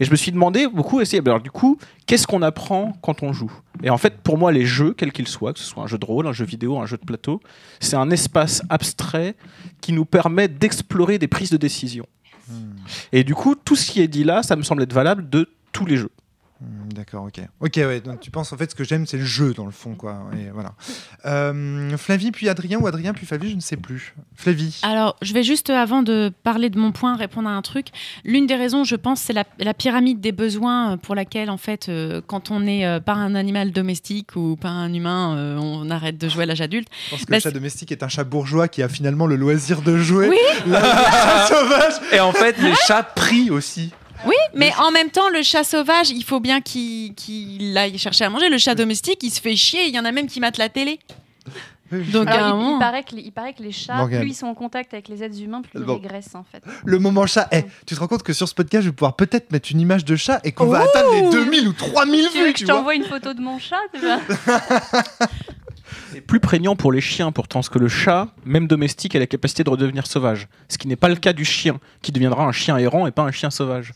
[0.00, 3.32] Et je me suis demandé beaucoup, essayer, alors du coup, qu'est-ce qu'on apprend quand on
[3.32, 3.52] joue?
[3.82, 5.98] Et en fait, pour moi, les jeux, quels qu'ils soient, que ce soit un jeu
[5.98, 7.40] de rôle, un jeu vidéo, un jeu de plateau,
[7.80, 9.34] c'est un espace abstrait
[9.80, 12.06] qui nous permet d'explorer des prises de décision.
[13.12, 15.48] Et du coup, tout ce qui est dit là, ça me semble être valable de
[15.72, 16.12] tous les jeux.
[16.60, 17.40] Hmm, D'accord, ok.
[17.60, 19.70] Ok, ouais, donc tu penses en fait ce que j'aime c'est le jeu dans le
[19.72, 20.20] fond, quoi.
[20.38, 20.72] Et voilà.
[21.26, 24.14] Euh, Flavie puis Adrien ou Adrien puis Flavie, je ne sais plus.
[24.34, 24.80] Flavie.
[24.82, 27.88] Alors, je vais juste, euh, avant de parler de mon point, répondre à un truc.
[28.24, 31.56] L'une des raisons, je pense, c'est la, la pyramide des besoins euh, pour laquelle, en
[31.58, 35.58] fait, euh, quand on n'est euh, pas un animal domestique ou pas un humain, euh,
[35.58, 36.88] on arrête de jouer à l'âge adulte.
[37.06, 39.36] Je pense que Bah, le chat domestique est un chat bourgeois qui a finalement le
[39.36, 40.28] loisir de jouer.
[40.30, 40.36] Oui.
[40.66, 41.94] Le chat sauvage.
[42.12, 43.92] Et en fait, les chats prient aussi.
[44.24, 48.24] Oui, mais en même temps, le chat sauvage, il faut bien qu'il qu'il aille chercher
[48.24, 48.48] à manger.
[48.48, 49.86] Le chat domestique, il se fait chier.
[49.86, 50.98] Il y en a même qui matent la télé.
[51.92, 54.20] Donc, Alors, il, paraît que les, il paraît que les chats, Morgane.
[54.20, 55.98] plus ils sont en contact avec les êtres humains, plus Bon.
[55.98, 56.60] ils régressent en fait.
[56.84, 57.46] Le moment chat.
[57.52, 59.78] Eh, tu te rends compte que sur ce podcast, je vais pouvoir peut-être mettre une
[59.80, 62.58] image de chat et qu'on va atteindre les 2000 ou 3000 Tu veux vues, que
[62.58, 62.78] tu je vois.
[62.78, 64.18] t'envoie une photo de mon chat tu vois
[66.12, 69.26] C'est plus prégnant pour les chiens pourtant, parce que le chat, même domestique, a la
[69.26, 70.48] capacité de redevenir sauvage.
[70.68, 73.22] Ce qui n'est pas le cas du chien, qui deviendra un chien errant et pas
[73.22, 73.92] un chien sauvage.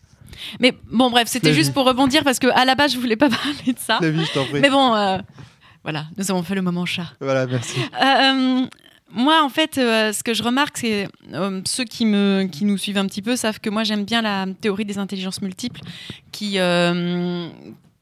[0.60, 3.28] Mais bon, bref, c'était juste pour rebondir parce que à la base, je voulais pas
[3.30, 3.98] parler de ça.
[3.98, 4.60] Flavie, je t'en prie.
[4.60, 5.18] Mais bon, euh,
[5.82, 7.12] voilà, nous avons fait le moment chat.
[7.20, 7.78] Voilà, merci.
[8.02, 8.66] Euh,
[9.12, 12.78] moi, en fait, euh, ce que je remarque, c'est euh, ceux qui, me, qui nous
[12.78, 15.80] suivent un petit peu savent que moi, j'aime bien la théorie des intelligences multiples,
[16.30, 17.48] qui, euh,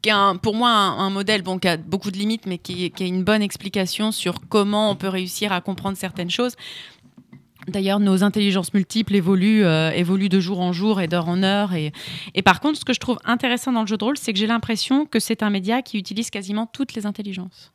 [0.03, 2.59] qui est un- pour moi un, un modèle bon, qui a beaucoup de limites, mais
[2.59, 6.57] qui, qui a une bonne explication sur comment on peut réussir à comprendre certaines choses.
[7.69, 11.75] D'ailleurs, nos intelligences multiples évoluent, euh, évoluent de jour en jour et d'heure en heure.
[11.75, 11.93] Et,
[12.35, 14.39] et par contre, ce que je trouve intéressant dans le jeu de rôle, c'est que
[14.39, 17.73] j'ai l'impression que c'est un média qui utilise quasiment toutes les intelligences.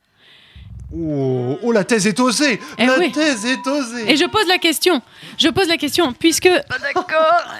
[0.95, 3.11] Oh, oh, la thèse est osée Eh La oui.
[3.11, 5.02] thèse est osée Et je pose la question.
[5.38, 6.49] Je pose la question puisque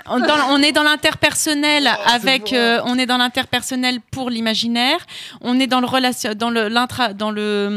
[0.08, 2.56] on, dans- on est dans l'interpersonnel avec, bon.
[2.58, 5.00] euh, on est dans l'interpersonnel pour l'imaginaire.
[5.42, 7.68] On est dans le relation, dans le l'intra, dans le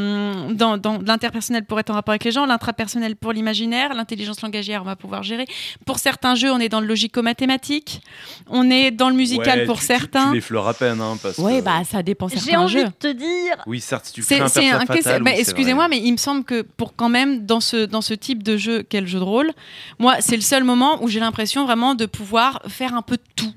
[0.47, 4.41] hum, dans, dans l'interpersonnel pour être en rapport avec les gens, l'intrapersonnel pour l'imaginaire, l'intelligence
[4.41, 5.45] langagière on va pouvoir gérer.
[5.85, 8.01] Pour certains jeux, on est dans le logico-mathématique.
[8.49, 10.29] On est dans le musical Ouais, pour tu- tu- certains.
[10.29, 12.83] Tu l'effleures à peine, hein, parce Oui, que- bah ça dépend J'ai envie jeux.
[12.85, 13.55] de te dire.
[13.65, 16.61] Oui, certes, si tu crées un personnage un fatal, Excusez-moi, mais il me semble que
[16.61, 19.51] pour quand même dans ce dans ce type de jeu qu'est le jeu de rôle,
[19.99, 23.53] moi c'est le seul moment où j'ai l'impression vraiment de pouvoir faire un peu tout.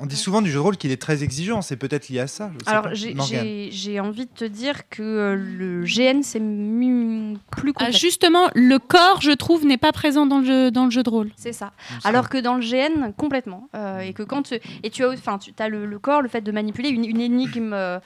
[0.00, 2.26] On dit souvent du jeu de rôle qu'il est très exigeant, c'est peut-être lié à
[2.28, 2.52] ça.
[2.58, 7.78] je sais Alors j'ai- envie de te dire que euh, le GN c'est plus Ah,
[7.80, 7.98] complexe.
[7.98, 11.10] justement, le corps, je trouve, n'est pas présent dans le jeu dans le jeu de
[11.10, 11.30] rôle.
[11.36, 11.72] C'est ça.
[12.04, 13.68] Alors que dans le GN, complètement.
[13.74, 14.54] Euh, et que quand tu,
[14.84, 17.20] et tu as, enfin, tu as le, le corps, le fait de manipuler une, une
[17.20, 17.98] énigme, euh,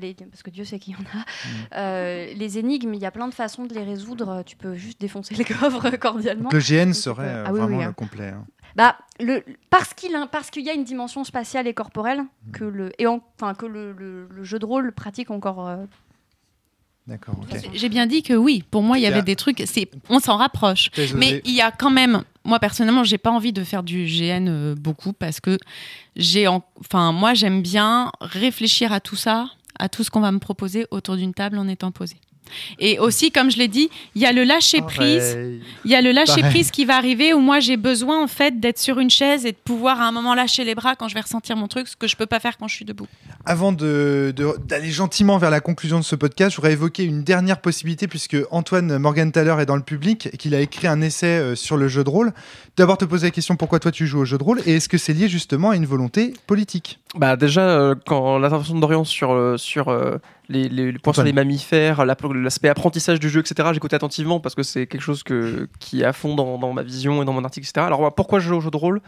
[0.00, 1.78] les, parce que Dieu sait qu'il y en a.
[1.78, 4.42] Euh, les énigmes, il y a plein de façons de les résoudre.
[4.46, 6.48] Tu peux juste défoncer le coffre cordialement.
[6.50, 7.92] Le GN serait ah oui, vraiment oui, le hein.
[7.92, 8.28] complet.
[8.28, 8.44] hein.
[8.76, 12.22] Bah, le, parce qu'il a- parce qu'il y a une dimension spatiale et corporelle
[12.52, 15.66] que le et en- enfin que le, le- le jeu de rôle pratique encore.
[15.66, 15.84] euh,
[17.06, 17.70] D'accord, ok.
[17.72, 18.64] J'ai bien dit que oui.
[18.70, 19.62] Pour moi, il y Il y a- avait des trucs.
[19.66, 20.90] C'est, on s'en rapproche.
[21.14, 24.48] Mais il y a quand même, moi personnellement, j'ai pas envie de faire du GN
[24.48, 25.56] euh, beaucoup parce que
[26.16, 29.46] j'ai, en- enfin, moi j'aime bien réfléchir à tout ça,
[29.78, 32.16] à tout ce qu'on va me proposer autour d'une table en étant posé.
[32.78, 35.32] Et aussi, comme je l'ai dit, il y a le lâcher prise.
[35.34, 35.60] Pareil.
[35.84, 36.50] Il y a le lâcher Pareil.
[36.50, 39.52] prise qui va arriver où moi j'ai besoin en fait d'être sur une chaise et
[39.52, 41.96] de pouvoir à un moment lâcher les bras quand je vais ressentir mon truc, ce
[41.96, 43.06] que je peux pas faire quand je suis debout.
[43.44, 47.22] Avant de- de- d'aller gentiment vers la conclusion de ce podcast, je voudrais évoquer une
[47.24, 51.26] dernière possibilité puisque Antoine Morgenthaler est dans le public et qu'il a écrit un essai
[51.26, 52.32] euh, sur le jeu de rôle.
[52.76, 54.88] D'abord te poser la question pourquoi toi tu joues au jeu de rôle et est-ce
[54.90, 59.32] que c'est lié justement à une volonté politique Bah déjà, euh, quand l'intervention d'Orient sur,
[59.32, 60.18] euh, sur euh,
[60.50, 61.26] les, les- les points sur Antoine.
[61.26, 65.22] les mammifères, la- l'aspect apprentissage du jeu, etc., j'écoute attentivement parce que c'est quelque chose
[65.22, 67.86] que, qui est à fond dans, dans ma vision et dans mon article, etc.
[67.86, 69.00] Alors pourquoi je joue au jeu de rôle?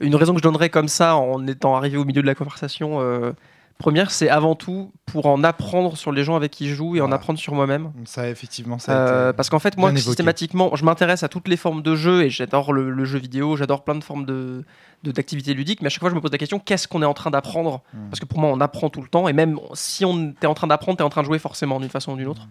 [0.00, 3.00] Une raison que je donnerais comme ça en étant arrivé au milieu de la conversation
[3.00, 3.30] euh,
[3.78, 7.00] première, c'est avant tout pour en apprendre sur les gens avec qui je joue et
[7.00, 7.92] en apprendre sur moi-même.
[8.04, 10.02] Ça effectivement ça a Euh, été- parce qu'en fait, moi, évoqué.
[10.04, 13.56] systématiquement, je m'intéresse à toutes les formes de jeu et j'adore le, le jeu vidéo,
[13.56, 14.64] j'adore plein de formes de
[15.04, 17.14] d'activités ludiques, mais à chaque fois, je me pose la question qu'est-ce qu'on est en
[17.14, 18.08] train d'apprendre Mm.
[18.08, 20.54] Parce que pour moi, on apprend tout le temps et même si on est en
[20.54, 22.46] train d'apprendre, tu es en train de jouer forcément d'une façon ou d'une autre.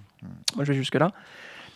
[0.58, 1.12] Moi, je vais jusque-là.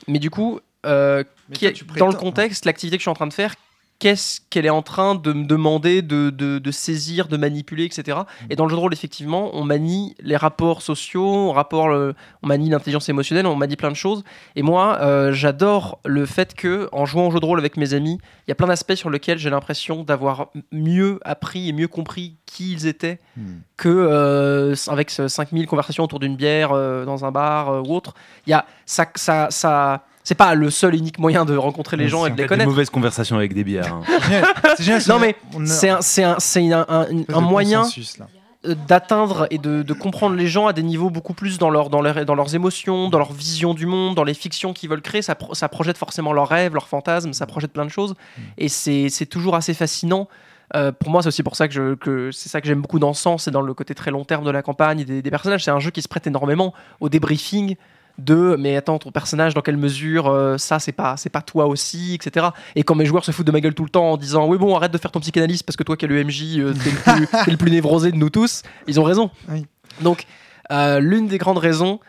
[0.10, 1.24] Mais du coup, euh,
[1.54, 3.56] qui toi, est- tu dans le contexte, l'activité que je suis en train de faire,
[4.00, 8.20] qu'est-ce qu'elle est en train de me demander de, de- de saisir, de manipuler, etc.
[8.50, 12.14] Et dans le jeu de rôle, effectivement, on manie les rapports sociaux, on, rapport le-
[12.44, 14.24] on manie l'intelligence émotionnelle, on manie plein de choses.
[14.58, 17.94] Et moi, euh, j'adore le fait que, en jouant au jeu de rôle avec mes
[17.94, 21.88] amis, il y a plein d'aspects sur lesquels j'ai l'impression d'avoir mieux appris et mieux
[21.88, 23.60] compris qui ils étaient Hmm.
[23.76, 27.94] que euh, avec ce 5000 conversations autour d'une bière euh, dans un bar euh, ou
[27.94, 28.14] autre.
[28.48, 31.96] Il y a ça, ça, ça c'est pas le seul et unique moyen de rencontrer
[31.96, 32.70] les gens et de les Des connaître.
[32.70, 33.94] mauvaises conversations avec des bières.
[33.94, 34.02] hein.
[34.78, 37.84] C'est Non, mais C'est un, c'est un, c'est un, un- une espèce un de moyen
[38.88, 42.02] d'atteindre et de, de comprendre les gens à des niveaux beaucoup plus dans, leur, dans,
[42.02, 45.22] leur, dans leurs émotions, dans leur vision du monde, dans les fictions qu'ils veulent créer.
[45.22, 48.16] Ça, pro- ça projette forcément leurs rêves, leurs fantasmes, ça projette plein de choses.
[48.58, 50.28] Et c'est c'est toujours assez fascinant.
[50.76, 52.98] Euh, pour moi, c'est aussi pour ça que, je- que c'est ça que j'aime beaucoup
[52.98, 55.30] dans Sens, c'est dans le côté très long terme de la campagne et des, des
[55.30, 55.64] personnages.
[55.64, 57.76] C'est un jeu qui se prête énormément au débriefing
[58.18, 61.66] de mais attends ton personnage dans quelle mesure euh, ça c'est pas c'est pas toi
[61.68, 64.18] aussi etc et quand mes joueurs se foutent de ma gueule tout le temps en
[64.18, 66.58] disant oui bon arrête de faire ton psychanalyste parce que toi qui es le MJ
[66.60, 69.66] euh, t'es le, plus- t'es le plus névrosé de nous tous ils ont raison Oui.
[70.02, 70.26] donc
[70.72, 72.00] euh, l'une des grandes raisons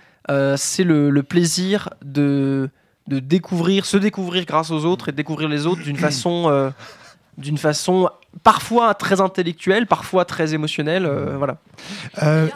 [0.56, 2.68] c'est le, le plaisir de
[3.08, 6.72] de découvrir se découvrir grâce aux autres et de découvrir les autres d'une façon
[7.38, 8.08] d'une façon
[8.42, 11.58] parfois très intellectuelle parfois très émotionnelle euh, voilà
[12.22, 12.48] Euh,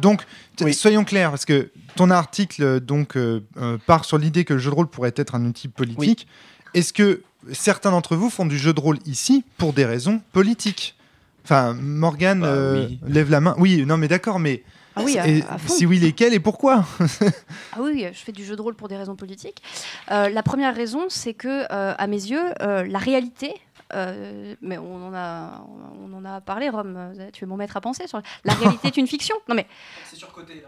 [0.00, 0.22] donc,
[0.60, 0.74] Oui.
[0.74, 3.40] soyons clairs, parce que ton article donc euh,
[3.86, 6.26] part sur l'idée que le jeu de rôle pourrait être un outil politique.
[6.74, 7.22] Est-ce que
[7.52, 10.96] certains d'entre vous font du jeu de rôle ici pour des raisons politiques?
[11.44, 13.00] Enfin, Morgane Bah, euh, oui.
[13.06, 13.54] lève la main.
[13.58, 14.62] Oui, non, mais d'accord, mais
[14.94, 15.72] Ah oui, à, et à fond.
[15.74, 16.84] si oui, lesquels et pourquoi?
[17.72, 19.60] Ah oui, je fais du jeu de rôle pour des raisons politiques.
[20.10, 23.54] Euh, la première raison, c'est que, euh, à mes yeux, euh, la réalité
[23.94, 25.64] euh, mais on en a,
[26.02, 26.94] on en a parlé, Rome.
[26.96, 29.36] euh, Tu es mon maître à penser sur la réalité est une fiction.
[29.48, 29.66] Non mais
[30.04, 30.62] C'est Hein, surcoté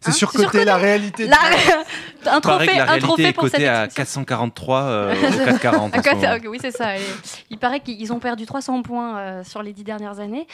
[0.00, 0.64] c'est surcoté.
[0.64, 1.26] la réalité.
[1.26, 1.30] de-
[2.24, 4.20] la- un trophée, que la un réalité trophée est pour cette cotée à expression.
[4.24, 5.94] 443 euh, au 440.
[5.94, 6.36] en À ce côté- moment.
[6.36, 6.96] ok, oui, c'est ça.
[6.96, 7.02] Et
[7.50, 10.46] il paraît qu'ils ont perdu 300 points euh, sur les dix dernières années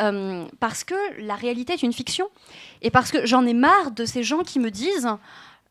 [0.00, 2.28] euh, parce que la réalité est une fiction
[2.82, 5.08] et parce que j'en ai marre de ces gens qui me disent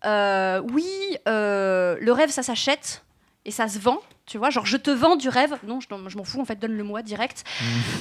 [0.05, 0.87] euh, oui,
[1.27, 3.03] euh, le rêve ça s'achète
[3.47, 3.97] et ça se vend.
[4.27, 5.53] Tu vois, genre je te vends du rêve.
[5.65, 6.39] Non, je, je m'en fous.
[6.41, 7.43] En fait, donne-le-moi direct.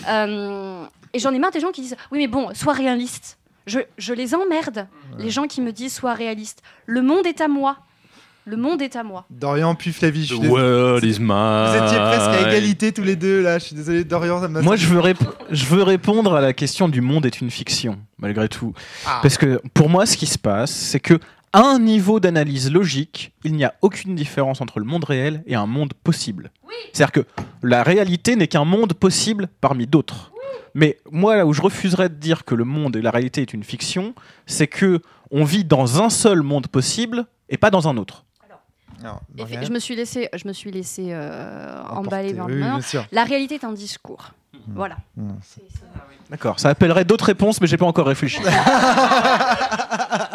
[0.08, 3.38] Euh, et j'en ai marre des gens qui disent oui, mais bon, sois réaliste.
[3.66, 4.86] Je, je les emmerde,
[5.18, 6.62] les gens qui me disent sois réaliste.
[6.86, 7.78] Le monde est à moi.
[8.48, 9.24] Le monde est à moi.
[9.28, 10.22] Dorian puis Flavie.
[10.24, 10.62] je suis The désolé.
[10.62, 11.66] world is mine.
[11.68, 13.58] Vous étiez presque à égalité tous les deux là.
[13.58, 14.40] Je suis désolé, Dorian.
[14.40, 15.16] Ça m'a Moi, je veux, rép-
[15.50, 18.72] je veux répondre à la question du monde est une fiction, malgré tout.
[19.04, 19.18] Ah.
[19.20, 21.18] Parce que pour moi, ce qui se passe, c'est que
[21.56, 25.54] à un niveau d'analyse logique, il n'y a aucune différence entre le monde réel et
[25.54, 26.50] un monde possible.
[26.92, 27.26] C'est-à-dire que
[27.62, 30.32] la réalité n'est qu'un monde possible parmi d'autres.
[30.74, 33.54] Mais moi, là où je refuserais de dire que le monde et la réalité est
[33.54, 34.14] une fiction,
[34.44, 35.00] c'est que
[35.30, 38.24] on vit dans un seul monde possible et pas dans un autre.
[39.02, 39.20] Alors,
[39.62, 41.98] je me suis laissé, je me suis laissé euh, Emporter.
[41.98, 42.78] emballer vers Oui, le oui, nord.
[42.78, 43.06] bien sûr.
[43.12, 44.32] La réalité est un discours.
[44.74, 44.96] Voilà.
[45.16, 45.30] Mmh.
[46.30, 46.58] D'accord.
[46.58, 48.40] Ça appellerait d'autres réponses, mais j'ai pas encore réfléchi.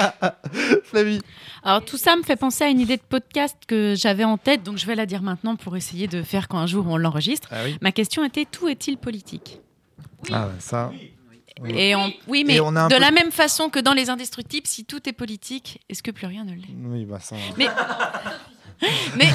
[0.91, 1.19] Flavie.
[1.63, 4.61] Alors tout ça me fait penser à une idée de podcast que j'avais en tête,
[4.63, 7.47] donc je vais la dire maintenant pour essayer de faire quand un jour on l'enregistre.
[7.51, 7.77] Ah oui.
[7.81, 9.59] Ma question était tout est-il politique?
[10.31, 10.91] Ah ça.
[11.61, 11.73] Oui.
[11.77, 14.83] Et on- oui, mais on de peu- la même façon que dans les indestructibles, si
[14.85, 16.73] tout est politique, est-ce que plus rien ne l'est?
[16.85, 17.35] Oui, bah ça.
[17.57, 17.67] Mais
[19.15, 19.27] mais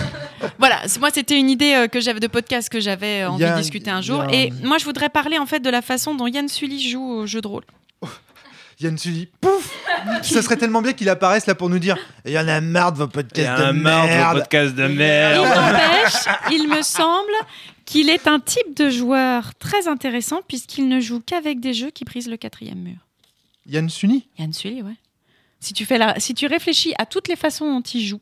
[0.58, 3.54] voilà, moi c'était une idée euh, que j'avais de podcast que j'avais euh, envie a-
[3.56, 4.22] de discuter un jour.
[4.22, 7.04] a Et moi je voudrais parler en fait de la façon dont Yann Sully joue
[7.08, 7.64] au jeu de rôle.
[8.80, 9.74] Yann Sully, pouf
[10.22, 11.96] Ce serait tellement bien qu'il apparaisse là pour nous dire
[12.26, 14.08] Il y en a marre de vos Il y podcasts a de un marre de
[14.10, 14.38] merde.
[14.38, 15.44] podcast de Il merde.
[15.46, 17.32] n'empêche, il me semble
[17.86, 22.04] qu'il est un type de joueur très intéressant puisqu'il ne joue qu'avec des jeux qui
[22.04, 22.98] brisent le quatrième mur.
[23.66, 24.96] Yann Sully Yann Sully, ouais.
[25.58, 26.18] Si tu, fais la...
[26.20, 28.20] si tu réfléchis à toutes les façons dont il joue,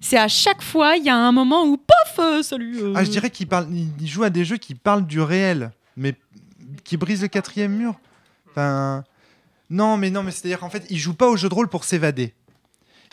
[0.00, 2.78] c'est à chaque fois, il y a un moment où, pof, euh, salut.
[2.82, 2.92] euh.
[2.96, 6.14] Ah, je dirais qu'il parle, il joue à des jeux qui parlent du réel, mais
[6.84, 7.94] qui brisent le quatrième mur.
[8.56, 11.84] Non, mais non, mais c'est-à-dire qu'en fait, il joue pas au jeu de rôle pour
[11.84, 12.34] s'évader.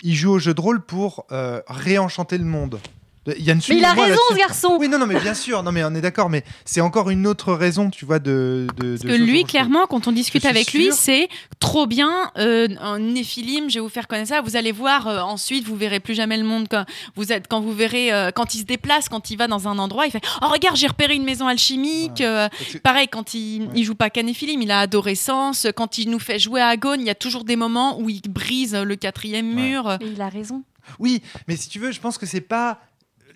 [0.03, 2.79] Il joue au jeu de rôle pour euh, réenchanter le monde.
[3.27, 4.77] Mais Sully, il a raison, ce garçon.
[4.79, 7.27] Oui, non, non, mais bien sûr, non, mais on est d'accord, mais c'est encore une
[7.27, 8.65] autre raison, tu vois, de.
[8.77, 11.29] de Parce que lui, clairement, quand on discute avec lui, c'est
[11.59, 14.41] trop bien, euh, un néphilim, je vais vous faire connaître ça.
[14.41, 16.83] Vous allez voir, euh, ensuite, vous verrez plus jamais le monde quand
[17.15, 19.77] vous êtes, quand vous verrez, euh, quand il se déplace, quand il va dans un
[19.77, 22.21] endroit, il fait Oh, regarde, j'ai repéré une maison alchimique.
[22.21, 22.49] euh,
[22.81, 25.67] pareil, quand il, il joue pas qu'à néphilim, il a adolescence.
[25.75, 28.21] Quand il nous fait jouer à Agone, il y a toujours des moments où il
[28.27, 29.61] brise le quatrième Ouais.
[29.69, 29.97] mur.
[30.01, 30.63] Mais il a raison.
[30.99, 32.79] Oui, mais si tu veux, je pense que c'est pas.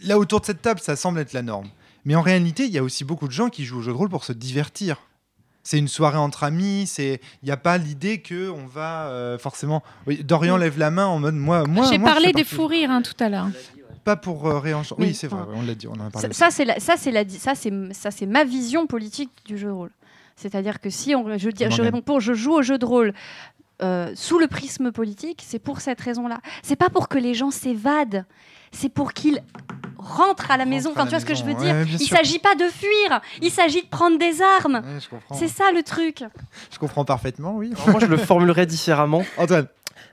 [0.05, 1.67] Là, autour de cette table, ça semble être la norme.
[2.05, 3.97] Mais en réalité, il y a aussi beaucoup de gens qui jouent au jeu de
[3.97, 4.97] rôle pour se divertir.
[5.63, 9.39] C'est une soirée entre amis, c'est il n'y a pas l'idée que on va euh,
[9.39, 9.81] forcément.
[10.05, 11.87] Oui, Dorian lève la main en mode moi, moi.
[11.89, 13.47] J'ai moi, parlé des fous rires hein, tout à l'heure.
[14.03, 15.01] Pas pour euh, réenchanter.
[15.01, 16.31] Oui, c'est vrai, on l'a dit, on en a parlé.
[16.33, 19.69] Ça, c'est la- ça, c'est la, ça, c'est, ça, c'est ma vision politique du jeu
[19.69, 19.91] de rôle.
[20.35, 23.13] C'est-à-dire que si on, je, je réponds pour, je joue au jeu de rôle
[23.81, 26.39] euh, sous le prisme politique, c'est pour cette raison-là.
[26.63, 28.25] C'est pas pour que les gens s'évadent,
[28.71, 29.41] c'est pour qu'ils
[29.97, 30.91] rentrent à la maison.
[30.91, 33.81] Enfin, tu vois ce que je veux dire Il s'agit pas de fuir, il s'agit
[33.81, 34.81] de prendre des armes.
[34.85, 35.35] Ouais, je comprends.
[35.35, 36.23] C'est ça le truc.
[36.71, 37.71] Je comprends parfaitement, oui.
[37.75, 39.23] Alors moi, je le formulerais différemment.
[39.37, 39.67] Antoine.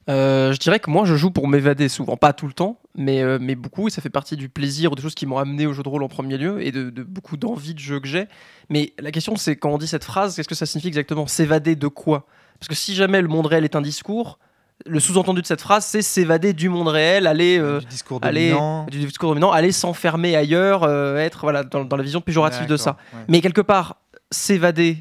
[0.08, 3.22] Euh, je dirais que moi, je joue pour m'évader souvent, pas tout le temps, mais,
[3.22, 5.66] euh, mais beaucoup, et ça fait partie du plaisir ou des choses qui m'ont amené
[5.66, 8.08] au jeu de rôle en premier lieu, et de, de beaucoup d'envie de jeu que
[8.08, 8.26] j'ai.
[8.68, 11.28] Mais la question, c'est quand on dit cette phrase, qu'est-ce que ça signifie exactement?
[11.28, 12.26] S'évader de quoi?
[12.62, 14.38] Parce que si jamais le monde réel est un discours,
[14.86, 17.58] le sous-entendu de cette phrase, c'est s'évader du monde réel, aller...
[17.58, 19.50] euh, du discours dominant.
[19.50, 22.96] aller s'enfermer ailleurs, euh, être voilà, dans, dans la vision péjorative de ça.
[23.12, 23.20] Ouais.
[23.26, 23.96] Mais quelque part,
[24.30, 24.98] s'évader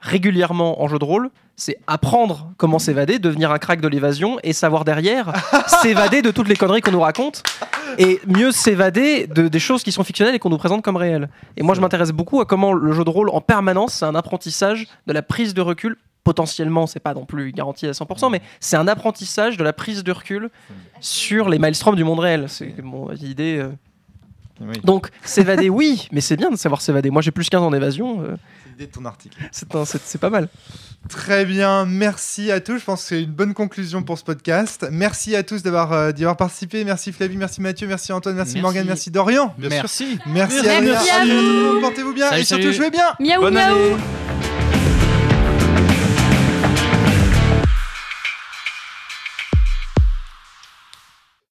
[0.00, 4.54] régulièrement en jeu de rôle, c'est apprendre comment s'évader, devenir un crack de l'évasion et
[4.54, 5.34] savoir derrière
[5.82, 7.42] s'évader de toutes les conneries qu'on nous raconte
[7.98, 11.28] et mieux s'évader de, des choses qui sont fictionnelles et qu'on nous présente comme réelles.
[11.58, 14.14] Et moi, je m'intéresse beaucoup à comment le jeu de rôle en permanence, c'est un
[14.14, 15.98] apprentissage de la prise de recul.
[16.24, 20.04] Potentiellement, c'est pas non plus garanti à 100%, mais c'est un apprentissage de la prise
[20.04, 20.50] de recul
[21.00, 22.46] sur les maelstroms du monde réel.
[22.48, 23.58] C'est mon idée.
[23.58, 23.70] euh.
[24.60, 27.10] Oui, Donc, s'évader, oui, mais c'est bien de savoir s'évader.
[27.10, 29.36] Moi, j'ai plus 15 ans en évasion, euh, c'est l'idée de ton article.
[29.50, 30.48] c'est pas mal.
[31.08, 32.78] Très bien, merci à tous.
[32.78, 34.86] Je pense que c'est une bonne conclusion pour ce podcast.
[34.92, 36.84] Merci à tous d'avoir euh, d'y avoir participé.
[36.84, 38.62] Merci Flavie, merci Mathieu, merci Antoine, merci, Merci.
[38.62, 39.52] Morgane, merci Dorian.
[39.58, 40.18] Merci.
[40.26, 40.68] Merci, Merci
[41.10, 41.72] à à vous.
[41.74, 41.80] vous.
[41.80, 42.74] Portez-vous bien Salut, et surtout salut.
[42.74, 43.06] jouez bien.
[43.18, 44.61] Miaou Bonne miaou année